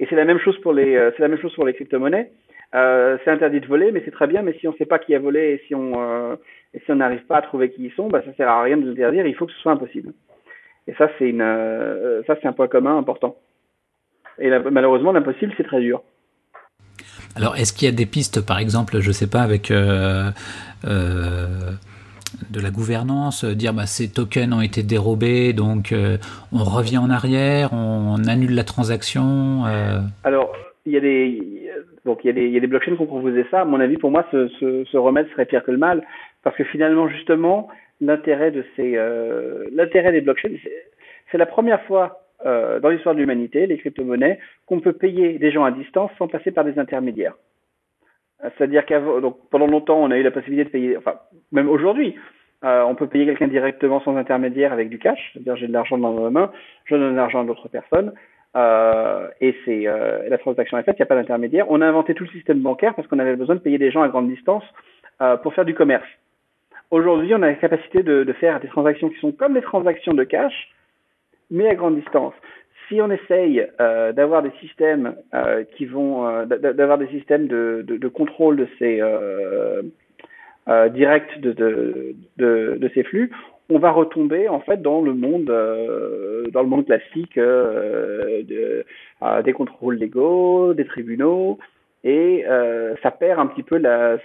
Et 0.00 0.06
c'est 0.08 0.16
la 0.16 0.24
même 0.24 0.38
chose 0.38 0.58
pour 0.60 0.72
les 0.72 0.96
euh, 0.96 1.72
crypto-monnaies. 1.72 2.30
Euh, 2.74 3.16
c'est 3.24 3.30
interdit 3.30 3.60
de 3.60 3.66
voler, 3.66 3.90
mais 3.92 4.02
c'est 4.04 4.10
très 4.10 4.26
bien. 4.26 4.42
Mais 4.42 4.52
si 4.60 4.68
on 4.68 4.72
ne 4.72 4.76
sait 4.76 4.86
pas 4.86 4.98
qui 4.98 5.14
a 5.14 5.18
volé 5.18 5.54
et 5.54 5.62
si 5.66 5.74
on 5.74 5.92
euh, 6.00 6.36
et 6.74 6.80
si 6.80 6.90
on 6.92 6.96
n'arrive 6.96 7.24
pas 7.24 7.38
à 7.38 7.42
trouver 7.42 7.70
qui 7.70 7.86
ils 7.86 7.92
sont, 7.92 8.08
bah, 8.08 8.22
ça 8.24 8.32
sert 8.34 8.48
à 8.48 8.62
rien 8.62 8.76
de 8.76 8.86
l'interdire. 8.86 9.26
Il 9.26 9.34
faut 9.34 9.46
que 9.46 9.52
ce 9.52 9.58
soit 9.60 9.72
impossible. 9.72 10.12
Et 10.86 10.94
ça 10.94 11.10
c'est 11.18 11.32
ça 12.26 12.36
c'est 12.40 12.46
un 12.46 12.52
point 12.52 12.68
commun 12.68 12.98
important. 12.98 13.36
Et 14.38 14.50
malheureusement, 14.70 15.10
l'impossible, 15.10 15.52
c'est 15.56 15.64
très 15.64 15.80
dur. 15.80 16.00
Alors, 17.34 17.56
est-ce 17.56 17.72
qu'il 17.72 17.86
y 17.86 17.88
a 17.88 17.94
des 17.94 18.06
pistes, 18.06 18.46
par 18.46 18.60
exemple, 18.60 19.00
je 19.00 19.10
sais 19.10 19.28
pas, 19.28 19.40
avec 19.40 19.72
de 22.50 22.60
la 22.60 22.70
gouvernance, 22.70 23.44
dire 23.44 23.72
bah, 23.72 23.86
ces 23.86 24.12
tokens 24.12 24.52
ont 24.52 24.60
été 24.60 24.82
dérobés, 24.82 25.52
donc 25.52 25.92
euh, 25.92 26.16
on 26.52 26.64
revient 26.64 26.98
en 26.98 27.10
arrière, 27.10 27.72
on, 27.72 28.16
annule 28.26 28.54
la 28.54 28.64
transaction 28.64 29.64
Alors, 30.24 30.52
il 30.86 30.92
y 30.92 30.96
a 30.96 31.00
des 31.00 32.66
blockchains 32.66 32.96
qui 32.96 33.02
ont 33.02 33.06
proposé 33.06 33.44
ça. 33.50 33.60
À 33.60 33.64
mon 33.64 33.80
avis, 33.80 33.96
pour 33.96 34.10
moi, 34.10 34.26
ce, 34.30 34.96
remède 34.96 35.28
serait 35.30 35.46
pire 35.46 35.64
que 35.64 35.70
le 35.70 35.78
mal, 35.78 36.04
parce 36.42 36.56
que 36.56 36.64
finalement, 36.64 37.08
justement, 37.08 37.68
l'intérêt 38.00 38.50
de 38.50 38.64
ces 38.76 38.98
l'intérêt 39.72 40.12
des 40.12 40.20
blockchains, 40.20 40.50
c'est 41.30 41.38
la 41.38 41.46
première 41.46 41.82
fois 41.82 42.22
euh, 42.46 42.78
dans 42.78 42.90
l'histoire 42.90 43.16
de 43.16 43.20
l'humanité, 43.20 43.66
les 43.66 43.78
crypto-monnaies, 43.78 44.38
qu'on 44.66 44.78
peut 44.78 44.92
payer 44.92 45.38
des 45.38 45.50
gens 45.50 45.64
à 45.64 45.72
distance 45.72 46.10
sans 46.18 46.28
passer 46.28 46.52
par 46.52 46.64
des 46.64 46.78
intermédiaires. 46.78 47.34
C'est-à-dire 48.42 48.86
qu'avant, 48.86 49.20
donc 49.20 49.36
pendant 49.50 49.66
longtemps, 49.66 49.98
on 49.98 50.10
a 50.10 50.16
eu 50.16 50.22
la 50.22 50.30
possibilité 50.30 50.64
de 50.64 50.70
payer, 50.70 50.96
enfin 50.96 51.14
même 51.50 51.68
aujourd'hui, 51.68 52.14
euh, 52.64 52.82
on 52.82 52.94
peut 52.94 53.06
payer 53.06 53.26
quelqu'un 53.26 53.48
directement 53.48 54.00
sans 54.00 54.16
intermédiaire 54.16 54.72
avec 54.72 54.88
du 54.88 54.98
cash, 54.98 55.30
c'est-à-dire 55.32 55.56
j'ai 55.56 55.66
de 55.66 55.72
l'argent 55.72 55.98
dans 55.98 56.12
ma 56.12 56.30
main, 56.30 56.52
je 56.84 56.94
donne 56.94 57.12
de 57.12 57.16
l'argent 57.16 57.40
à 57.40 57.44
d'autres 57.44 57.68
personnes, 57.68 58.12
euh, 58.56 59.28
et 59.40 59.54
c'est 59.64 59.86
euh, 59.86 60.28
la 60.28 60.38
transaction 60.38 60.78
est 60.78 60.82
faite, 60.82 60.96
il 60.98 61.02
n'y 61.02 61.04
a 61.04 61.06
pas 61.06 61.16
d'intermédiaire. 61.16 61.66
On 61.68 61.80
a 61.80 61.86
inventé 61.86 62.14
tout 62.14 62.24
le 62.24 62.30
système 62.30 62.60
bancaire 62.60 62.94
parce 62.94 63.06
qu'on 63.08 63.18
avait 63.18 63.36
besoin 63.36 63.56
de 63.56 63.60
payer 63.60 63.78
des 63.78 63.90
gens 63.90 64.02
à 64.02 64.08
grande 64.08 64.28
distance 64.28 64.64
euh, 65.20 65.36
pour 65.36 65.54
faire 65.54 65.64
du 65.64 65.74
commerce. 65.74 66.06
Aujourd'hui, 66.90 67.34
on 67.34 67.42
a 67.42 67.48
la 67.48 67.54
capacité 67.54 68.02
de, 68.02 68.24
de, 68.24 68.32
faire 68.32 68.60
des 68.60 68.68
transactions 68.68 69.10
qui 69.10 69.18
sont 69.20 69.32
comme 69.32 69.54
les 69.54 69.62
transactions 69.62 70.14
de 70.14 70.24
cash, 70.24 70.70
mais 71.50 71.68
à 71.68 71.74
grande 71.74 71.96
distance. 71.96 72.34
Si 72.88 73.00
on 73.00 73.10
essaye 73.10 73.66
euh, 73.80 74.12
d'avoir 74.12 74.42
des 74.42 74.52
systèmes 74.60 75.14
euh, 75.34 75.64
qui 75.76 75.86
vont, 75.86 76.26
euh, 76.26 76.46
d'avoir 76.46 76.98
des 76.98 77.08
systèmes 77.08 77.46
de, 77.46 77.84
de, 77.86 77.96
de, 77.96 78.08
contrôle 78.08 78.56
de 78.56 78.68
ces 78.78 79.00
euh, 79.00 79.82
euh, 80.68 80.88
directs 80.88 81.40
de, 81.40 81.52
de, 82.38 82.90
ces 82.94 83.02
flux, 83.02 83.30
on 83.70 83.78
va 83.78 83.90
retomber 83.90 84.48
en 84.48 84.60
fait 84.60 84.80
dans 84.80 85.02
le 85.02 85.12
monde, 85.12 85.46
dans 86.52 86.62
le 86.62 86.68
monde 86.68 86.86
classique 86.86 87.36
de, 87.36 88.84
des 89.44 89.52
contrôles 89.52 89.96
légaux, 89.96 90.72
des 90.72 90.86
tribunaux, 90.86 91.58
et 92.04 92.44
euh, 92.46 92.94
ça 93.02 93.10
perd 93.10 93.40
un 93.40 93.46
petit 93.46 93.64
peu 93.64 93.76
la, 93.76 94.18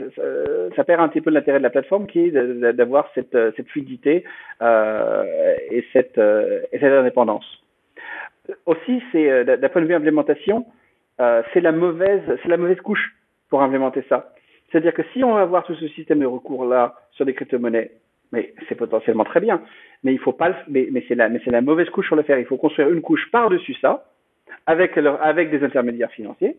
ça, 0.76 0.84
perd 0.84 1.02
un 1.02 1.08
petit 1.08 1.22
peu 1.22 1.32
l'intérêt 1.32 1.58
de 1.58 1.64
la 1.64 1.72
plateforme 1.72 2.06
qui 2.06 2.20
est 2.20 2.32
d'avoir 2.32 3.10
cette, 3.16 3.38
cette 3.56 3.68
fluidité 3.70 4.24
euh, 4.62 5.56
et 5.72 5.84
cette 5.92 6.20
euh, 6.20 6.62
et 6.72 6.80
cette 6.80 6.94
indépendance. 6.94 7.63
Aussi, 8.66 9.02
c'est 9.12 9.30
euh, 9.30 9.58
d'un 9.58 9.70
point 9.70 9.82
de 9.82 9.88
vue 9.88 9.94
implémentation, 9.94 10.66
euh, 11.22 11.42
c'est 11.54 11.62
la 11.62 11.72
mauvaise 11.72 12.22
c'est 12.42 12.50
la 12.50 12.58
mauvaise 12.58 12.82
couche 12.82 13.16
pour 13.50 13.62
implémenter 13.62 14.04
ça. 14.10 14.34
C'est-à-dire 14.70 14.94
que 14.94 15.04
si 15.14 15.24
on 15.24 15.34
va 15.34 15.42
avoir 15.42 15.64
tout 15.64 15.76
ce 15.76 15.88
système 15.90 16.20
de 16.20 16.26
recours 16.26 16.66
là 16.66 16.96
sur 17.12 17.26
des 17.26 17.34
crypto-monnaies, 17.34 17.92
mais 18.32 18.54
c'est 18.68 18.76
potentiellement 18.76 19.24
très 19.24 19.40
bien, 19.40 19.62
mais 20.04 20.14
il 20.14 20.20
faut 20.20 20.34
pas 20.34 20.50
le, 20.50 20.56
mais, 20.68 21.06
c'est 21.08 21.16
la 21.16 21.30
mais 21.30 21.40
c'est 21.46 21.52
la 21.52 21.62
mauvaise 21.62 21.90
couche 21.90 22.08
sur 22.08 22.16
le 22.16 22.24
faire. 22.24 22.38
Il 22.40 22.46
faut 22.46 22.58
construire 22.58 22.90
une 22.90 23.02
couche 23.02 23.30
par-dessus 23.32 23.76
ça 23.76 24.06
avec 24.66 24.96
leur, 24.98 25.24
avec 25.24 25.50
des 25.50 25.64
intermédiaires 25.64 26.12
financiers 26.12 26.58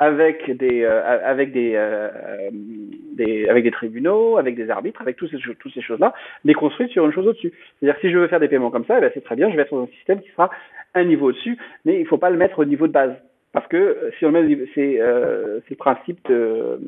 avec 0.00 0.50
des 0.50 0.82
euh, 0.82 1.20
avec 1.24 1.52
des, 1.52 1.72
euh, 1.74 2.08
des 2.52 3.48
avec 3.48 3.64
des 3.64 3.70
tribunaux, 3.70 4.38
avec 4.38 4.56
des 4.56 4.68
arbitres, 4.68 5.00
avec 5.00 5.16
toutes 5.16 5.30
ces 5.30 5.80
choses-là, 5.80 6.12
mais 6.44 6.54
construites 6.54 6.90
sur 6.90 7.06
une 7.06 7.12
chose 7.12 7.26
au-dessus. 7.28 7.52
C'est-à-dire 7.78 8.00
si 8.00 8.10
je 8.10 8.18
veux 8.18 8.26
faire 8.26 8.40
des 8.40 8.48
paiements 8.48 8.70
comme 8.70 8.84
ça, 8.86 8.98
eh 8.98 9.00
ben, 9.00 9.10
c'est 9.14 9.24
très 9.24 9.36
bien, 9.36 9.50
je 9.50 9.56
vais 9.56 9.62
être 9.62 9.74
dans 9.74 9.84
un 9.84 9.94
système 9.98 10.20
qui 10.20 10.30
sera 10.30 10.50
un 10.94 11.04
niveau 11.04 11.28
au-dessus, 11.28 11.58
mais 11.84 11.96
il 11.96 12.02
ne 12.02 12.08
faut 12.08 12.18
pas 12.18 12.30
le 12.30 12.36
mettre 12.36 12.58
au 12.58 12.64
niveau 12.64 12.86
de 12.86 12.92
base 12.92 13.14
parce 13.52 13.66
que 13.68 13.76
euh, 13.76 14.10
si 14.18 14.26
on 14.26 14.32
met 14.32 14.44
c'est 14.74 15.00
euh, 15.00 15.60
le 15.68 15.76
principe 15.76 16.18
de 16.28 16.80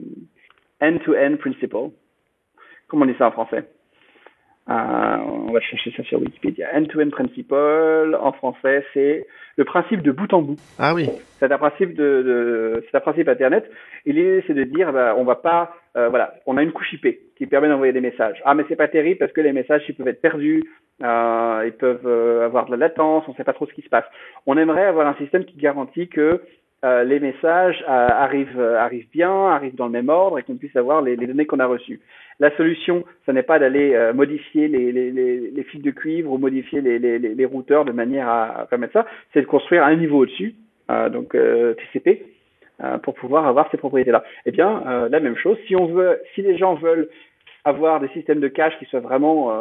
end-to-end 0.81 1.37
principle, 1.39 1.91
comment 2.89 3.05
on 3.05 3.07
dit 3.07 3.15
ça 3.19 3.29
en 3.29 3.33
français 3.33 3.65
on 4.69 5.53
va 5.53 5.61
chercher 5.61 5.93
ça 5.97 6.03
sur 6.03 6.21
Wikipédia. 6.21 6.69
End-to-end 6.75 7.11
principle, 7.11 8.17
en 8.21 8.33
français, 8.33 8.85
c'est 8.93 9.27
le 9.57 9.65
principe 9.65 10.03
de 10.03 10.11
bout 10.11 10.33
en 10.33 10.43
bout. 10.43 10.57
Ah 10.79 10.95
oui. 10.95 11.09
C'est 11.39 11.51
un 11.51 11.59
principe 11.59 11.95
de, 11.95 12.23
de 12.23 12.85
c'est 12.91 12.97
un 12.97 13.01
principe 13.01 13.29
Internet. 13.29 13.71
Et 14.05 14.13
l'idée, 14.13 14.43
c'est 14.47 14.55
de 14.55 14.65
dire, 14.65 14.93
bah, 14.93 15.15
on 15.17 15.25
va 15.25 15.37
pas, 15.37 15.75
euh, 15.97 16.09
voilà, 16.09 16.35
on 16.47 16.57
a 16.57 16.63
une 16.63 16.73
couche 16.73 16.93
IP 16.95 17.19
qui 17.37 17.47
permet 17.47 17.69
d'envoyer 17.69 17.93
des 17.93 18.01
messages. 18.01 18.43
Ah, 18.45 18.55
mais 18.55 18.65
c'est 18.69 18.77
pas 18.77 18.89
terrible 18.89 19.19
parce 19.19 19.33
que 19.33 19.41
les 19.41 19.53
messages, 19.53 19.83
ils 19.89 19.95
peuvent 19.95 20.09
être 20.09 20.21
perdus, 20.21 20.65
euh, 21.03 21.65
ils 21.67 21.73
peuvent 21.73 22.07
euh, 22.07 22.45
avoir 22.45 22.67
de 22.67 22.71
la 22.71 22.77
latence, 22.77 23.25
on 23.29 23.35
sait 23.35 23.45
pas 23.45 23.53
trop 23.53 23.67
ce 23.67 23.73
qui 23.75 23.83
se 23.83 23.89
passe. 23.89 24.07
On 24.47 24.57
aimerait 24.57 24.87
avoir 24.87 25.07
un 25.07 25.15
système 25.15 25.45
qui 25.45 25.57
garantit 25.59 26.09
que 26.09 26.41
euh, 26.85 27.05
les 27.05 27.21
messages 27.21 27.83
euh, 27.89 28.09
arrivent, 28.09 28.61
arrivent 28.61 29.09
bien, 29.13 29.49
arrivent 29.49 29.75
dans 29.75 29.87
le 29.87 29.93
même 29.93 30.09
ordre 30.09 30.39
et 30.39 30.43
qu'on 30.43 30.57
puisse 30.57 30.77
avoir 30.77 31.03
les, 31.03 31.17
les 31.17 31.27
données 31.27 31.47
qu'on 31.47 31.61
a 31.61 31.67
reçues. 31.67 32.01
La 32.39 32.55
solution, 32.57 33.05
ce 33.25 33.33
n'est 33.33 33.43
pas 33.43 33.59
d'aller 33.59 33.95
euh, 33.95 34.13
modifier 34.13 34.69
les, 34.69 34.93
les, 34.93 35.11
les, 35.11 35.63
fils 35.65 35.83
de 35.83 35.91
cuivre 35.91 36.31
ou 36.31 36.39
modifier 36.39 36.83
les, 36.83 37.45
routeurs 37.47 37.87
de 37.87 37.93
manière 37.93 38.29
à, 38.29 38.67
permettre 38.69 38.93
ça, 38.93 39.07
c'est 39.33 39.41
de 39.41 39.47
construire 39.47 39.85
un 39.85 39.97
niveau 39.97 40.19
au-dessus, 40.19 40.55
euh, 40.91 41.09
donc 41.09 41.35
euh, 41.35 41.75
TCP, 41.75 42.27
pour 43.03 43.15
pouvoir 43.15 43.47
avoir 43.47 43.71
ces 43.71 43.79
propriétés-là. 43.79 44.23
Eh 44.45 44.51
bien, 44.51 45.09
la 45.11 45.19
même 45.19 45.35
chose, 45.37 45.57
si 45.67 45.75
on 45.75 45.87
veut, 45.87 46.21
si 46.35 46.43
les 46.43 46.59
gens 46.59 46.75
veulent 46.75 47.09
avoir 47.67 48.01
des 48.01 48.09
systèmes 48.09 48.41
de 48.41 48.49
cache 48.49 48.79
qui 48.79 48.87
soient 48.87 49.01
vraiment 49.01 49.53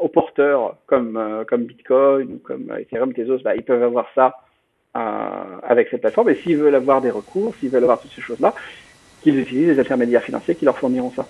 au 0.00 0.08
porteur, 0.08 0.76
comme, 0.86 1.44
comme 1.48 1.64
Bitcoin 1.64 2.34
ou 2.34 2.38
comme 2.38 2.72
Ethereum, 2.78 3.12
Tezos, 3.12 3.42
bah, 3.42 3.56
ils 3.56 3.64
peuvent 3.64 3.82
avoir 3.82 4.06
ça 4.14 4.36
avec 4.94 5.88
cette 5.88 6.00
plateforme. 6.00 6.30
Et 6.30 6.36
s'ils 6.36 6.56
veulent 6.56 6.76
avoir 6.76 7.02
des 7.02 7.10
recours, 7.10 7.52
s'ils 7.56 7.70
veulent 7.70 7.82
avoir 7.82 8.00
toutes 8.00 8.12
ces 8.12 8.22
choses-là, 8.22 8.54
qu'ils 9.22 9.38
utilisent 9.38 9.74
des 9.74 9.80
intermédiaires 9.80 10.22
financiers 10.22 10.54
qui 10.54 10.64
leur 10.64 10.78
fourniront 10.78 11.10
ça 11.10 11.26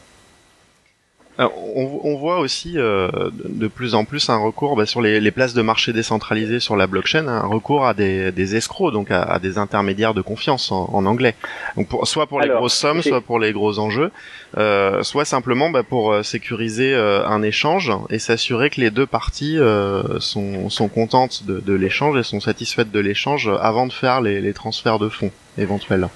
on, 1.38 2.00
on, 2.04 2.16
voit 2.16 2.38
aussi 2.38 2.74
euh, 2.76 3.08
de 3.44 3.66
plus 3.66 3.94
en 3.94 4.04
plus 4.04 4.28
un 4.28 4.36
recours 4.36 4.76
bah, 4.76 4.86
sur 4.86 5.00
les, 5.02 5.18
les, 5.20 5.30
places 5.32 5.52
de 5.52 5.62
marché 5.62 5.92
décentralisées 5.92 6.60
sur 6.60 6.76
la 6.76 6.86
blockchain, 6.86 7.26
un 7.26 7.46
recours 7.46 7.86
à 7.86 7.92
des, 7.92 8.30
des 8.30 8.54
escrocs, 8.54 8.92
donc 8.92 9.10
à, 9.10 9.22
à, 9.22 9.40
des 9.40 9.58
intermédiaires 9.58 10.14
de 10.14 10.22
confiance 10.22 10.70
en, 10.70 10.88
en 10.92 11.06
anglais. 11.06 11.34
Donc 11.76 11.88
pour, 11.88 12.06
soit 12.06 12.28
pour 12.28 12.40
les 12.40 12.48
grosses 12.48 12.74
sommes, 12.74 13.02
soit 13.02 13.20
pour 13.20 13.40
les 13.40 13.52
gros 13.52 13.80
enjeux, 13.80 14.12
euh, 14.58 15.02
soit 15.02 15.24
simplement 15.24 15.70
bah, 15.70 15.82
pour 15.82 16.12
euh, 16.12 16.22
sécuriser 16.22 16.94
euh, 16.94 17.26
un 17.26 17.42
échange 17.42 17.90
et 18.10 18.20
s'assurer 18.20 18.70
que 18.70 18.80
les 18.80 18.90
deux 18.92 19.06
parties 19.06 19.58
euh, 19.58 20.20
sont, 20.20 20.70
sont 20.70 20.88
contentes 20.88 21.44
de, 21.44 21.58
de 21.58 21.74
l'échange 21.74 22.16
et 22.16 22.22
sont 22.22 22.40
satisfaites 22.40 22.92
de 22.92 23.00
l'échange 23.00 23.50
avant 23.60 23.88
de 23.88 23.92
faire 23.92 24.20
les, 24.20 24.40
les 24.40 24.52
transferts 24.52 25.00
de 25.00 25.08
fonds 25.08 25.32
éventuels. 25.58 26.08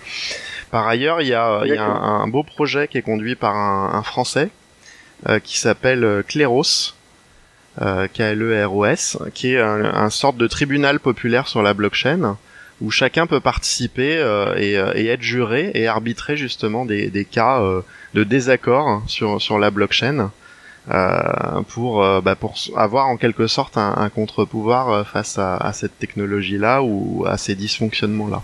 Par 0.71 0.87
ailleurs, 0.87 1.23
il 1.23 1.29
y 1.29 1.35
a, 1.35 1.63
il 1.65 1.75
y 1.75 1.77
a 1.77 1.85
un, 1.85 2.21
un, 2.21 2.29
beau 2.29 2.45
projet 2.45 2.87
qui 2.87 2.99
est 2.99 3.03
conduit 3.03 3.35
par 3.35 3.57
un, 3.57 3.91
un 3.95 4.03
Français 4.03 4.51
euh, 4.51 4.51
qui 5.43 5.59
s'appelle 5.59 6.23
Kleros, 6.27 6.95
euh, 7.81 8.09
K-L-E-R-O-S, 8.13 9.19
qui 9.35 9.55
est 9.55 9.61
un, 9.61 9.85
un, 9.85 10.11
sorte 10.11 10.37
de 10.37 10.49
tribunal 10.49 10.99
populaire 10.99 11.47
sur 11.47 11.63
la 11.63 11.75
blockchain 11.75 12.37
où 12.81 12.91
chacun 12.91 13.29
peut 13.29 13.39
participer 13.39 14.19
euh, 14.19 14.55
et, 14.57 15.07
être 15.07 15.23
juré 15.23 15.71
et 15.75 15.87
arbitrer 15.87 16.37
justement 16.37 16.85
des, 16.85 17.27
cas 17.31 17.63
de 18.15 18.25
désaccord 18.25 19.03
sur, 19.07 19.59
la 19.59 19.71
blockchain. 19.71 20.31
Euh, 20.91 21.61
pour, 21.69 22.01
bah, 22.23 22.37
avoir 22.75 23.09
en 23.09 23.17
quelque 23.17 23.47
sorte 23.47 23.77
un, 23.77 24.09
contre-pouvoir 24.09 25.07
face 25.07 25.39
à, 25.39 25.57
à 25.57 25.73
cette 25.73 25.99
technologie-là 25.99 26.83
ou 26.83 27.27
à 27.29 27.37
ces 27.37 27.55
dysfonctionnements-là. 27.55 28.43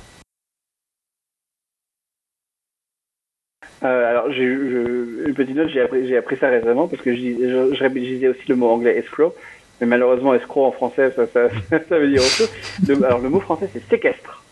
Euh, 3.85 4.11
alors, 4.11 4.33
j'ai 4.33 4.45
une 4.45 5.35
petite 5.35 5.57
note, 5.57 5.69
j'ai 5.69 5.83
appris, 5.83 6.17
appris, 6.17 6.37
ça 6.39 6.49
récemment 6.49 6.89
parce 6.89 7.03
que 7.03 7.15
je, 7.15 7.21
je, 7.21 7.75
je, 7.75 7.87
disais 7.89 8.29
aussi 8.29 8.43
le 8.49 8.57
mot 8.57 8.71
anglais 8.71 8.97
escrow, 8.97 9.35
mais 9.81 9.87
malheureusement 9.87 10.35
escrow 10.35 10.65
en 10.65 10.73
français, 10.73 11.13
ça, 11.15 11.27
ça, 11.27 11.49
ça 11.89 11.99
veut 11.99 12.09
dire 12.09 12.23
autre 12.23 12.31
chose. 12.31 12.51
Le, 12.89 13.05
alors, 13.05 13.19
le 13.19 13.29
mot 13.29 13.41
français, 13.41 13.69
c'est 13.73 13.87
séquestre. 13.89 14.43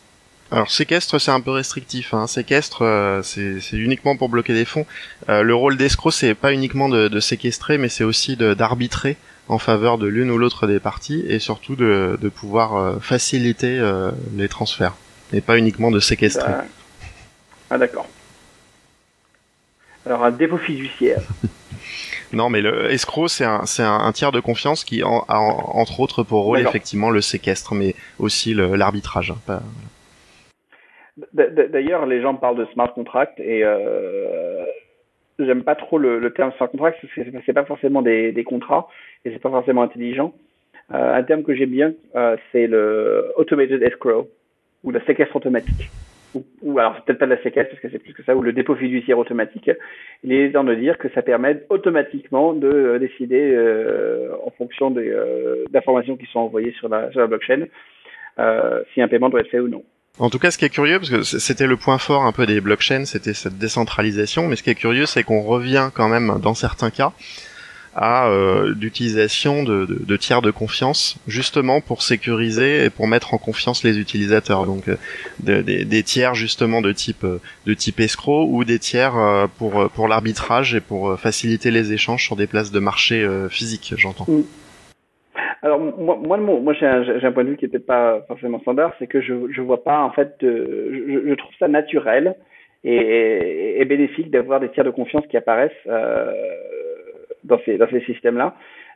Alors 0.51 0.71
séquestre 0.71 1.19
c'est 1.19 1.31
un 1.31 1.41
peu 1.41 1.53
restrictif. 1.53 2.13
Hein. 2.13 2.27
Séquestre 2.27 2.83
euh, 2.83 3.23
c'est 3.23 3.73
uniquement 3.73 4.19
pour 4.19 4.29
bloquer 4.29 4.53
des 4.53 4.67
fonds. 4.67 4.85
Euh, 5.31 5.41
le 5.41 5.55
rôle 5.55 5.79
d'escroc 5.79 6.13
c'est 6.13 6.35
pas 6.35 6.53
uniquement 6.53 6.91
de, 6.91 7.09
de, 7.09 7.21
séquestrer 7.21 7.79
mais 7.79 7.89
c'est 7.89 8.05
aussi 8.05 8.37
d'arbitrer 8.37 9.17
en 9.49 9.57
faveur 9.57 9.97
de 9.97 10.07
l'une 10.07 10.31
ou 10.31 10.37
l'autre 10.37 10.67
des 10.67 10.79
parties 10.79 11.25
et 11.27 11.39
surtout 11.39 11.75
de, 11.75 12.19
de 12.21 12.29
pouvoir 12.29 12.77
euh, 12.77 12.99
faciliter 13.01 13.81
les 14.37 14.49
transferts 14.49 14.95
et 15.33 15.41
pas 15.41 15.57
uniquement 15.57 15.91
de 15.91 16.01
séquestrer. 16.01 16.53
ah 17.71 17.79
d'accord. 17.79 18.07
Alors 20.07 20.25
un 20.25 20.31
dépôt 20.31 20.59
fiduciaire. 20.59 21.23
non, 22.33 22.51
mais 22.51 22.61
le 22.61 22.91
escroc, 22.91 23.29
c'est 23.29 23.45
un, 23.45 23.67
c'est 23.67 23.83
un, 23.83 24.13
tiers 24.13 24.33
de 24.33 24.41
confiance 24.41 24.85
qui 24.85 25.03
a 25.03 25.07
entre 25.09 26.01
autres 26.01 26.23
pour 26.23 26.45
rôle 26.45 26.61
effectivement 26.61 27.11
le 27.11 27.21
séquestre, 27.21 27.75
mais 27.75 27.95
aussi 28.19 28.55
l'arbitrage. 28.55 29.33
Hein, 29.49 29.61
d'ailleurs, 31.33 32.07
les 32.07 32.21
gens 32.23 32.35
parlent 32.35 32.57
de 32.57 32.67
smart 32.73 32.93
contract 32.93 33.39
et 33.39 33.63
euh, 33.65 34.65
j'aime 35.39 35.63
pas 35.63 35.75
trop 35.75 35.99
le, 35.99 36.19
le, 36.19 36.33
terme 36.33 36.53
smart 36.57 36.71
contract 36.71 36.99
parce 37.03 37.15
que 37.15 37.31
c'est 37.45 37.53
pas 37.53 37.65
forcément 37.65 38.03
des, 38.03 38.33
des 38.33 38.45
contrats 38.45 38.89
et 39.25 39.31
c'est 39.31 39.39
pas 39.39 39.51
forcément 39.51 39.83
intelligent. 39.83 40.33
Euh, 40.93 41.15
un 41.15 41.23
terme 41.23 41.43
que 41.43 41.55
j'aime 41.55 41.71
bien, 41.71 41.93
euh, 42.17 42.37
c'est 42.51 42.67
le 42.67 43.33
automated 43.37 43.83
escrow 43.83 44.29
ou 44.85 44.91
le 44.91 45.01
séquestre 45.07 45.37
automatique 45.37 45.91
ou, 46.35 46.79
alors 46.79 46.95
c'est 46.97 47.05
peut-être 47.05 47.19
pas 47.19 47.27
de 47.27 47.35
la 47.35 47.43
séquestre 47.43 47.71
parce 47.71 47.83
que 47.83 47.91
c'est 47.91 47.99
plus 47.99 48.15
que 48.15 48.23
ça, 48.25 48.35
ou 48.35 48.43
le 48.43 48.53
dépôt 48.53 48.75
fiduciaire 48.75 49.19
automatique, 49.19 49.71
il 50.25 50.33
est 50.33 50.53
temps 50.53 50.65
de 50.65 50.75
dire 50.75 50.99
que 50.99 51.09
ça 51.11 51.23
permet 51.23 51.63
automatiquement 51.69 52.53
de 52.53 52.69
euh, 52.69 52.99
décider 52.99 53.53
euh, 53.55 54.31
en 54.45 54.51
fonction 54.51 54.91
des 54.91 55.11
euh, 55.11 55.65
d'informations 55.71 56.17
qui 56.17 56.27
sont 56.27 56.41
envoyées 56.41 56.73
sur 56.73 56.89
la, 56.89 57.11
sur 57.11 57.21
la 57.21 57.27
blockchain 57.27 57.67
euh, 58.39 58.83
si 58.95 59.03
un 59.03 59.09
paiement 59.09 59.29
doit 59.29 59.41
être 59.41 59.51
fait 59.51 59.61
ou 59.61 59.69
non. 59.69 59.85
En 60.19 60.29
tout 60.29 60.39
cas, 60.39 60.51
ce 60.51 60.59
qui 60.59 60.67
est 60.67 60.71
curieux, 60.71 60.99
parce 60.99 61.11
que 61.11 61.23
c'était 61.23 61.67
le 61.67 61.77
point 61.77 61.97
fort 61.99 62.25
un 62.25 62.33
peu 62.33 62.45
des 62.45 62.61
blockchains, 62.61 63.07
c'était 63.07 63.33
cette 63.33 63.57
décentralisation, 63.57 64.47
mais 64.47 64.57
ce 64.57 64.63
qui 64.63 64.71
est 64.71 64.75
curieux, 64.75 65.07
c'est 65.07 65.23
qu'on 65.23 65.41
revient 65.41 65.89
quand 65.95 66.09
même, 66.09 66.39
dans 66.43 66.53
certains 66.55 66.91
cas, 66.91 67.13
à 67.95 68.29
euh, 68.29 68.75
l'utilisation 68.81 69.63
de, 69.63 69.85
de, 69.85 70.05
de, 70.05 70.17
tiers 70.17 70.43
de 70.43 70.51
confiance 70.51 71.19
justement 71.27 71.81
pour 71.81 72.03
sécuriser 72.03 72.85
et 72.85 72.91
pour 72.91 73.07
mettre 73.07 73.35
en 73.35 73.39
confiance 73.39 73.85
les 73.85 73.99
utilisateurs. 73.99 74.67
Donc 74.67 74.89
euh, 74.89 75.63
des 75.63 76.03
tiers 76.03 76.35
justement 76.35 76.81
de 76.81 76.93
type 76.93 77.25
euh, 77.25 77.39
de 77.67 77.75
type 77.75 78.01
escroc 78.01 78.49
ou 78.51 78.65
des 78.65 78.79
tiers 78.79 79.17
euh, 79.17 79.47
pour 79.59 79.91
pour 79.91 80.09
l'arbitrage 80.09 80.75
et 80.75 80.81
pour 80.81 81.19
faciliter 81.19 81.71
les 81.71 81.93
échanges 81.93 82.25
sur 82.25 82.37
des 82.37 82.47
places 82.47 82.73
de 82.73 82.81
marché 82.81 83.27
physiques 83.51 83.95
j'entends. 83.97 84.27
Alors 85.63 85.79
moi, 85.79 86.17
moi, 86.17 86.37
moi 86.39 86.75
j'ai 86.75 86.87
un, 86.87 87.03
un, 87.23 87.33
point 87.33 87.45
de 87.45 87.51
vue 87.51 87.57
qui 87.57 87.67
n'était 87.67 87.79
pas 87.79 88.23
forcément 88.27 88.59
standard, 88.61 88.93
c'est 88.99 89.07
que 89.07 89.21
je 89.21 89.35
je 89.51 89.61
vois 89.61 89.85
pas 89.85 90.03
en 90.03 90.11
fait, 90.11 90.35
de, 90.41 90.91
je, 90.93 91.29
je 91.29 91.35
trouve 91.35 91.53
ça 91.59 91.69
naturel 91.69 92.35
et, 92.85 93.81
et 93.81 93.85
bénéfique 93.85 94.31
d'avoir 94.31 94.61
des 94.61 94.69
tiers 94.71 94.85
de 94.85 94.91
confiance 94.91 95.25
qui 95.29 95.37
apparaissent 95.37 95.71
euh, 95.87 96.33
dans 97.45 97.59
ces, 97.65 97.79
dans 97.79 97.89
ces 97.89 98.01
systèmes-là. 98.01 98.55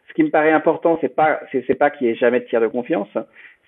Ce 0.08 0.14
qui 0.14 0.22
me 0.22 0.30
paraît 0.30 0.52
important, 0.52 0.98
c'est 1.00 1.14
pas, 1.14 1.40
c'est, 1.52 1.74
pas 1.78 1.90
qu'il 1.90 2.06
y 2.06 2.10
ait 2.10 2.14
jamais 2.14 2.40
de 2.40 2.44
tiers 2.46 2.60
de 2.60 2.68
confiance, 2.68 3.08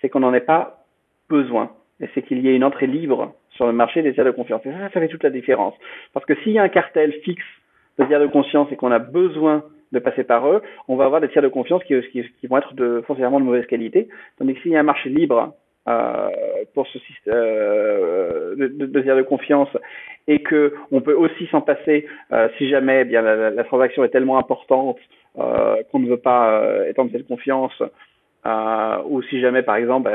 c'est 0.01 0.09
qu'on 0.09 0.21
n'en 0.21 0.33
ait 0.33 0.39
pas 0.39 0.85
besoin. 1.29 1.71
Et 1.99 2.07
c'est 2.13 2.21
qu'il 2.21 2.39
y 2.39 2.47
ait 2.47 2.55
une 2.55 2.63
entrée 2.63 2.87
libre 2.87 3.35
sur 3.51 3.67
le 3.67 3.73
marché 3.73 4.01
des 4.01 4.13
tiers 4.13 4.25
de 4.25 4.31
confiance. 4.31 4.65
Et 4.65 4.71
ça, 4.71 4.89
ça 4.93 4.99
fait 4.99 5.09
toute 5.09 5.23
la 5.23 5.29
différence. 5.29 5.73
Parce 6.13 6.25
que 6.25 6.35
s'il 6.35 6.53
y 6.53 6.59
a 6.59 6.63
un 6.63 6.69
cartel 6.69 7.11
fixe 7.23 7.43
de 7.97 8.05
tiers 8.05 8.21
de 8.21 8.27
confiance 8.27 8.71
et 8.71 8.77
qu'on 8.77 8.91
a 8.91 8.99
besoin 8.99 9.63
de 9.91 9.99
passer 9.99 10.23
par 10.23 10.47
eux, 10.47 10.61
on 10.87 10.95
va 10.95 11.05
avoir 11.05 11.19
des 11.19 11.27
tiers 11.29 11.41
de 11.41 11.47
confiance 11.49 11.83
qui, 11.83 11.99
qui, 12.11 12.47
vont 12.47 12.57
être 12.57 12.73
de, 12.73 13.03
foncièrement 13.05 13.39
de 13.39 13.45
mauvaise 13.45 13.65
qualité. 13.65 14.07
Tandis 14.37 14.53
que 14.53 14.61
s'il 14.61 14.71
y 14.71 14.77
a 14.77 14.79
un 14.79 14.83
marché 14.83 15.09
libre 15.09 15.53
pour 16.73 16.87
ce 16.87 16.99
système 16.99 17.33
euh, 17.33 18.55
de, 18.55 18.67
de, 18.67 18.85
de, 18.85 19.21
confiance 19.21 19.69
et 20.27 20.41
que 20.41 20.73
on 20.91 21.01
peut 21.01 21.13
aussi 21.13 21.47
s'en 21.47 21.61
passer 21.61 22.07
euh, 22.31 22.47
si 22.57 22.69
jamais 22.69 23.01
eh 23.01 23.05
bien 23.05 23.21
la, 23.21 23.49
la, 23.49 23.63
transaction 23.63 24.03
est 24.03 24.09
tellement 24.09 24.37
importante 24.37 24.97
euh, 25.37 25.77
qu'on 25.91 25.99
ne 25.99 26.09
veut 26.09 26.17
pas 26.17 26.61
euh, 26.61 26.89
étendre 26.89 27.11
cette 27.11 27.27
confiance 27.27 27.81
euh, 28.45 28.97
ou 29.09 29.21
si 29.23 29.41
jamais 29.41 29.63
par 29.63 29.75
exemple 29.75 30.09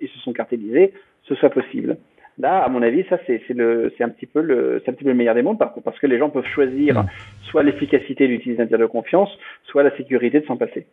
ils 0.00 0.08
se 0.08 0.18
sont 0.20 0.32
cartélisés, 0.32 0.92
ce 1.24 1.34
soit 1.34 1.50
possible. 1.50 1.96
Là, 2.38 2.62
à 2.62 2.68
mon 2.68 2.80
avis, 2.82 3.04
ça 3.10 3.18
c'est 3.26 3.42
le 3.50 3.92
c'est 3.96 4.04
un 4.04 4.08
petit 4.08 4.26
peu 4.26 4.40
le 4.40 4.80
c'est 4.84 4.90
un 4.90 4.94
petit 4.94 5.04
peu 5.04 5.10
le 5.10 5.16
meilleur 5.16 5.34
des 5.34 5.42
mondes 5.42 5.58
parce, 5.58 5.78
parce 5.82 5.98
que 5.98 6.06
les 6.06 6.18
gens 6.18 6.30
peuvent 6.30 6.46
choisir 6.46 7.04
soit 7.50 7.62
l'efficacité 7.62 8.26
d'utiliser 8.26 8.62
un 8.62 8.66
tiers 8.66 8.78
de 8.78 8.86
confiance, 8.86 9.30
soit 9.64 9.82
la 9.82 9.94
sécurité 9.96 10.40
de 10.40 10.46
s'en 10.46 10.56
passer. 10.56 10.86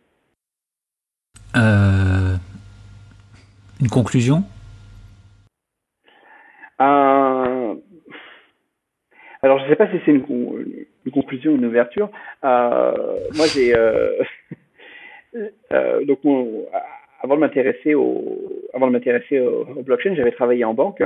Une 3.80 3.88
conclusion? 3.88 4.44
Alors, 9.42 9.58
je 9.58 9.64
ne 9.64 9.68
sais 9.70 9.76
pas 9.76 9.88
si 9.88 9.96
c'est 10.04 10.10
une, 10.10 10.86
une, 11.06 11.12
conclusion 11.12 11.52
ou 11.52 11.56
une 11.56 11.64
ouverture. 11.64 12.10
Euh, 12.44 12.92
moi, 13.34 13.46
j'ai 13.46 13.74
euh, 13.74 14.22
euh, 15.72 16.04
donc 16.04 16.20
avant 17.22 17.36
de 17.36 17.40
m'intéresser 17.40 17.94
au 17.94 18.50
avant 18.74 18.86
de 18.86 18.92
m'intéresser 18.92 19.40
au, 19.40 19.64
blockchain, 19.82 20.14
j'avais 20.14 20.32
travaillé 20.32 20.64
en 20.64 20.74
banque 20.74 21.02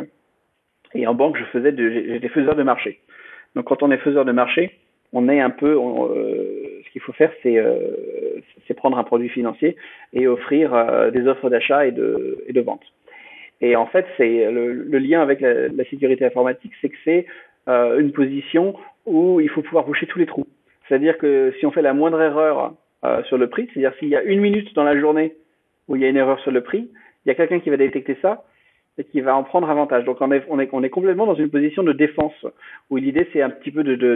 et 0.95 1.07
en 1.07 1.15
banque, 1.15 1.37
je 1.39 1.45
faisais 1.45 1.75
j'étais 1.77 2.29
faiseur 2.29 2.57
de 2.57 2.63
marché. 2.63 3.01
Donc, 3.55 3.67
quand 3.67 3.83
on 3.83 3.91
est 3.91 3.99
faiseur 3.99 4.25
de 4.25 4.33
marché, 4.33 4.79
on 5.13 5.29
est 5.29 5.41
un 5.41 5.51
peu 5.51 5.79
euh, 5.79 6.83
ce 6.85 6.91
qu'il 6.91 7.01
faut 7.03 7.13
faire, 7.13 7.31
euh, 7.47 8.41
c'est 8.54 8.54
prendre 8.85 8.99
un 8.99 9.05
produit 9.05 9.31
financier 9.31 9.77
et 10.13 10.27
offrir 10.27 11.11
des 11.11 11.27
offres 11.27 11.49
d'achat 11.49 11.87
et 11.87 11.91
de, 11.91 12.61
vente. 12.61 12.83
Et 13.63 13.77
en 13.77 13.87
fait, 13.87 14.05
c'est 14.19 14.51
le, 14.51 14.99
lien 14.99 15.23
avec 15.23 15.41
la, 15.41 15.85
sécurité 15.89 16.27
informatique, 16.27 16.73
c'est 16.83 16.91
que 16.91 16.97
c'est 17.03 17.25
une 17.67 18.13
position 18.13 18.75
où 19.07 19.41
il 19.41 19.49
faut 19.49 19.63
pouvoir 19.63 19.87
boucher 19.87 20.07
tous 20.07 20.19
les 20.19 20.27
trous. 20.27 20.47
C'est-à-dire 20.87 21.17
que 21.17 21.55
si 21.59 21.65
on 21.65 21.71
fait 21.71 21.81
la 21.81 21.95
moindre 21.95 22.21
erreur 22.21 22.75
sur 23.29 23.39
le 23.39 23.49
prix, 23.49 23.71
c'est-à-dire 23.73 23.95
s'il 23.99 24.09
y 24.09 24.17
a 24.17 24.23
une 24.23 24.41
minute 24.41 24.75
dans 24.75 24.85
la 24.85 25.01
journée 25.01 25.33
où 25.89 25.97
il 25.97 26.03
y 26.03 26.05
a 26.05 26.09
une 26.11 26.19
erreur 26.19 26.39
sur 26.41 26.51
le 26.51 26.61
prix, 26.61 26.91
il 27.25 27.29
y 27.29 27.33
a 27.33 27.35
quelqu'un 27.35 27.61
qui 27.61 27.71
va 27.71 27.79
détecter 27.79 28.19
ça 28.21 28.45
et 28.99 29.05
qui 29.05 29.23
va 29.23 29.35
en 29.35 29.45
prendre 29.45 29.71
avantage. 29.71 30.05
Donc 30.05 30.19
on 30.21 30.31
est, 30.31 30.91
complètement 30.91 31.25
dans 31.25 31.35
une 31.37 31.49
position 31.49 31.83
de 31.83 31.93
défense, 31.95 32.35
où 32.91 32.99
l'idée 32.99 33.27
c'est 33.33 33.41
un 33.41 33.49
petit 33.49 33.71
peu 33.71 33.83
de, 33.83 33.95
de, 33.95 34.15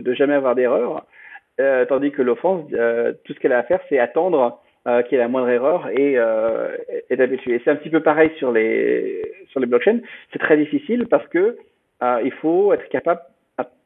de 0.00 0.14
jamais 0.14 0.34
avoir 0.34 0.54
d'erreur, 0.54 1.06
euh, 1.60 1.84
tandis 1.86 2.10
que 2.10 2.22
l'offense, 2.22 2.64
euh, 2.72 3.12
tout 3.24 3.32
ce 3.34 3.40
qu'elle 3.40 3.52
a 3.52 3.58
à 3.58 3.62
faire, 3.64 3.80
c'est 3.88 3.98
attendre 3.98 4.60
euh, 4.86 5.02
qu'il 5.02 5.12
y 5.12 5.14
ait 5.16 5.24
la 5.24 5.28
moindre 5.28 5.50
erreur 5.50 5.88
et, 5.90 6.14
euh, 6.16 6.76
et 7.10 7.16
d'habituer. 7.16 7.56
Et 7.56 7.60
c'est 7.62 7.70
un 7.70 7.76
petit 7.76 7.90
peu 7.90 8.00
pareil 8.00 8.30
sur 8.38 8.52
les, 8.52 9.22
sur 9.50 9.60
les 9.60 9.66
blockchains. 9.66 9.98
C'est 10.32 10.38
très 10.38 10.56
difficile 10.56 11.06
parce 11.10 11.26
que 11.28 11.58
euh, 12.02 12.20
il 12.24 12.32
faut 12.32 12.72
être 12.72 12.88
capable, 12.88 13.20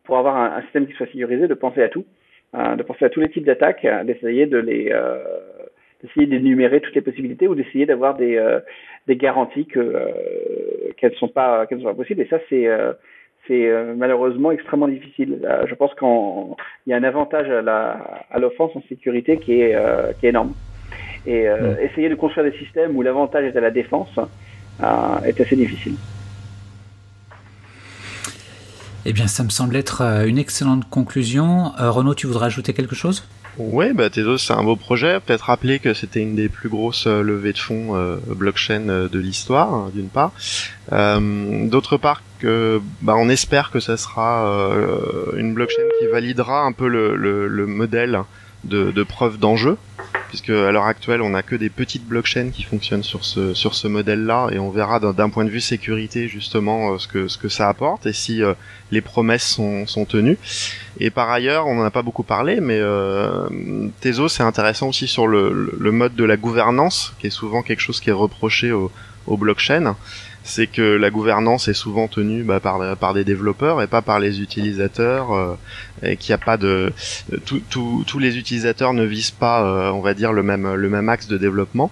pour 0.04 0.18
avoir 0.18 0.36
un, 0.36 0.62
système 0.62 0.86
qui 0.86 0.92
soit 0.92 1.06
sécurisé, 1.06 1.48
de 1.48 1.54
penser 1.54 1.82
à 1.82 1.88
tout, 1.88 2.04
de 2.54 2.82
penser 2.82 3.04
à 3.04 3.08
tous 3.08 3.20
les 3.20 3.30
types 3.30 3.44
d'attaques, 3.44 3.86
d'essayer 4.04 4.46
de 4.46 4.58
les 4.58 4.92
d'essayer 6.02 6.26
d'énumérer 6.26 6.80
toutes 6.80 6.94
les 6.94 7.00
possibilités 7.00 7.48
ou 7.48 7.54
d'essayer 7.54 7.86
d'avoir 7.86 8.16
des, 8.16 8.58
des 9.06 9.16
garanties 9.16 9.66
que 9.66 10.92
qu'elles 10.96 11.14
sont 11.14 11.28
pas 11.28 11.66
qu'elles 11.66 11.78
sont 11.78 11.84
pas 11.84 11.94
possibles 11.94 12.20
et 12.20 12.26
ça 12.26 12.38
c'est 12.48 12.66
euh, 13.50 13.92
c'est 13.92 13.96
malheureusement 13.96 14.50
extrêmement 14.50 14.88
difficile. 14.88 15.38
je 15.68 15.74
pense 15.74 15.92
qu'il 15.94 16.56
y 16.86 16.92
a 16.92 16.96
un 16.96 17.04
avantage 17.04 17.48
à 17.50 18.38
l'offense 18.38 18.70
en 18.74 18.82
sécurité 18.88 19.38
qui 19.38 19.60
est 19.60 19.76
qui 20.18 20.26
est 20.26 20.30
énorme. 20.30 20.52
Et 21.26 21.48
mm. 21.48 21.76
essayer 21.82 22.08
de 22.08 22.14
construire 22.14 22.50
des 22.50 22.58
systèmes 22.58 22.96
où 22.96 23.02
l'avantage 23.02 23.44
est 23.44 23.56
à 23.56 23.60
la 23.60 23.70
défense 23.70 24.18
est 24.80 25.40
assez 25.40 25.56
difficile. 25.56 25.94
Eh 29.04 29.12
bien, 29.12 29.26
ça 29.26 29.42
me 29.42 29.48
semble 29.48 29.74
être 29.76 30.02
une 30.26 30.38
excellente 30.38 30.88
conclusion. 30.88 31.72
Renaud, 31.76 32.14
tu 32.14 32.28
voudrais 32.28 32.46
ajouter 32.46 32.72
quelque 32.72 32.94
chose? 32.94 33.28
Ouais, 33.58 33.92
bah 33.92 34.08
Tezos 34.08 34.38
c'est 34.38 34.54
un 34.54 34.62
beau 34.62 34.76
projet. 34.76 35.20
Peut-être 35.20 35.42
rappeler 35.42 35.78
que 35.78 35.92
c'était 35.92 36.20
une 36.20 36.34
des 36.34 36.48
plus 36.48 36.68
grosses 36.70 37.06
euh, 37.06 37.22
levées 37.22 37.52
de 37.52 37.58
fonds 37.58 37.94
euh, 37.94 38.16
blockchain 38.26 38.88
euh, 38.88 39.08
de 39.08 39.18
l'histoire, 39.18 39.72
hein, 39.74 39.90
d'une 39.94 40.08
part. 40.08 40.32
Euh, 40.92 41.68
D'autre 41.68 41.98
part, 41.98 42.22
que, 42.38 42.80
bah, 43.02 43.14
on 43.16 43.28
espère 43.28 43.70
que 43.70 43.78
ça 43.78 43.96
sera 43.96 44.72
une 45.36 45.54
blockchain 45.54 45.82
qui 46.00 46.06
validera 46.06 46.62
un 46.62 46.72
peu 46.72 46.88
le, 46.88 47.14
le, 47.14 47.46
le 47.46 47.66
modèle 47.66 48.20
de, 48.64 48.90
de 48.90 49.02
preuve 49.02 49.38
d'enjeu 49.38 49.76
puisque 50.32 50.48
à 50.48 50.72
l'heure 50.72 50.86
actuelle 50.86 51.20
on 51.20 51.28
n'a 51.28 51.42
que 51.42 51.54
des 51.54 51.68
petites 51.68 52.06
blockchains 52.06 52.48
qui 52.48 52.62
fonctionnent 52.62 53.02
sur 53.02 53.22
ce 53.22 53.86
modèle-là 53.86 54.48
et 54.50 54.58
on 54.58 54.70
verra 54.70 54.98
d'un 54.98 55.28
point 55.28 55.44
de 55.44 55.50
vue 55.50 55.60
sécurité 55.60 56.26
justement 56.26 56.94
euh, 56.94 56.98
ce 56.98 57.36
que 57.36 57.48
ça 57.50 57.68
apporte 57.68 58.06
et 58.06 58.14
si 58.14 58.42
euh, 58.42 58.54
les 58.90 59.02
promesses 59.02 59.44
sont, 59.44 60.06
tenues. 60.08 60.38
Et 60.98 61.10
par 61.10 61.28
ailleurs, 61.30 61.66
on 61.66 61.74
n'en 61.74 61.84
a 61.84 61.90
pas 61.90 62.00
beaucoup 62.00 62.22
parlé, 62.22 62.62
mais 62.62 62.78
euh, 62.78 63.46
c'est 64.00 64.42
intéressant 64.42 64.88
aussi 64.88 65.06
sur 65.06 65.26
le, 65.26 65.90
mode 65.92 66.14
de 66.14 66.24
la 66.24 66.38
gouvernance, 66.38 67.12
qui 67.18 67.26
est 67.26 67.30
souvent 67.30 67.60
quelque 67.60 67.80
chose 67.80 68.00
qui 68.00 68.08
est 68.08 68.14
reproché 68.14 68.72
aux 68.72 69.36
blockchains 69.36 69.94
c'est 70.44 70.66
que 70.66 70.82
la 70.82 71.10
gouvernance 71.10 71.68
est 71.68 71.74
souvent 71.74 72.08
tenue 72.08 72.42
bah, 72.42 72.60
par, 72.60 72.96
par 72.96 73.14
des 73.14 73.24
développeurs 73.24 73.82
et 73.82 73.86
pas 73.86 74.02
par 74.02 74.18
les 74.18 74.40
utilisateurs, 74.40 75.32
euh, 75.32 75.54
et 76.02 76.16
qu'il 76.16 76.30
n'y 76.30 76.34
a 76.34 76.44
pas 76.44 76.56
de 76.56 76.92
tous 77.44 78.18
les 78.18 78.38
utilisateurs 78.38 78.92
ne 78.92 79.04
visent 79.04 79.30
pas, 79.30 79.62
euh, 79.62 79.90
on 79.90 80.00
va 80.00 80.14
dire 80.14 80.32
le 80.32 80.42
même 80.42 80.74
le 80.74 80.88
même 80.88 81.08
axe 81.08 81.28
de 81.28 81.38
développement. 81.38 81.90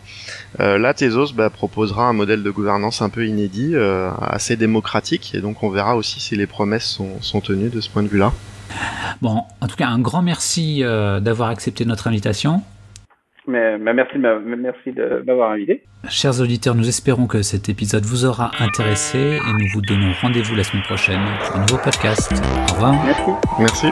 Euh, 0.61 0.79
là, 0.79 0.95
Tezos 0.95 1.33
bah, 1.33 1.51
proposera 1.51 2.09
un 2.09 2.13
modèle 2.13 2.43
de 2.43 2.51
gouvernance 2.51 3.03
un 3.03 3.09
peu 3.09 3.27
inédit, 3.27 3.73
euh, 3.75 4.11
assez 4.21 4.57
démocratique, 4.57 5.33
et 5.35 5.41
donc 5.41 5.63
on 5.63 5.71
verra 5.71 5.97
aussi 5.97 6.21
si 6.21 6.37
les 6.37 6.47
promesses 6.47 6.87
sont, 6.87 7.21
sont 7.21 7.41
tenues 7.41 7.71
de 7.71 7.81
ce 7.81 7.89
point 7.89 8.03
de 8.03 8.09
vue-là. 8.09 8.33
Bon, 9.21 9.43
en 9.61 9.67
tout 9.67 9.77
cas, 9.77 9.89
un 9.89 9.99
grand 9.99 10.23
merci 10.23 10.83
d'avoir 10.83 11.49
accepté 11.49 11.85
notre 11.85 12.07
invitation. 12.07 12.63
Mais, 13.51 13.79
mais 13.79 13.93
merci, 13.93 14.17
merci 14.19 14.93
de 14.93 15.23
m'avoir 15.27 15.51
invité. 15.53 15.83
Chers 16.09 16.41
auditeurs, 16.41 16.75
nous 16.75 16.89
espérons 16.89 17.27
que 17.27 17.43
cet 17.43 17.69
épisode 17.69 18.05
vous 18.05 18.25
aura 18.25 18.53
intéressé 18.61 19.19
et 19.19 19.53
nous 19.59 19.67
vous 19.73 19.83
donnons 19.83 20.13
rendez-vous 20.21 20.55
la 20.55 20.65
semaine 20.65 20.85
prochaine 20.85 21.21
pour 21.45 21.57
un 21.57 21.61
nouveau 21.61 21.79
podcast. 21.83 22.33
Au 22.71 22.75
revoir. 22.75 22.95
Merci. 23.05 23.31
Merci. 23.59 23.91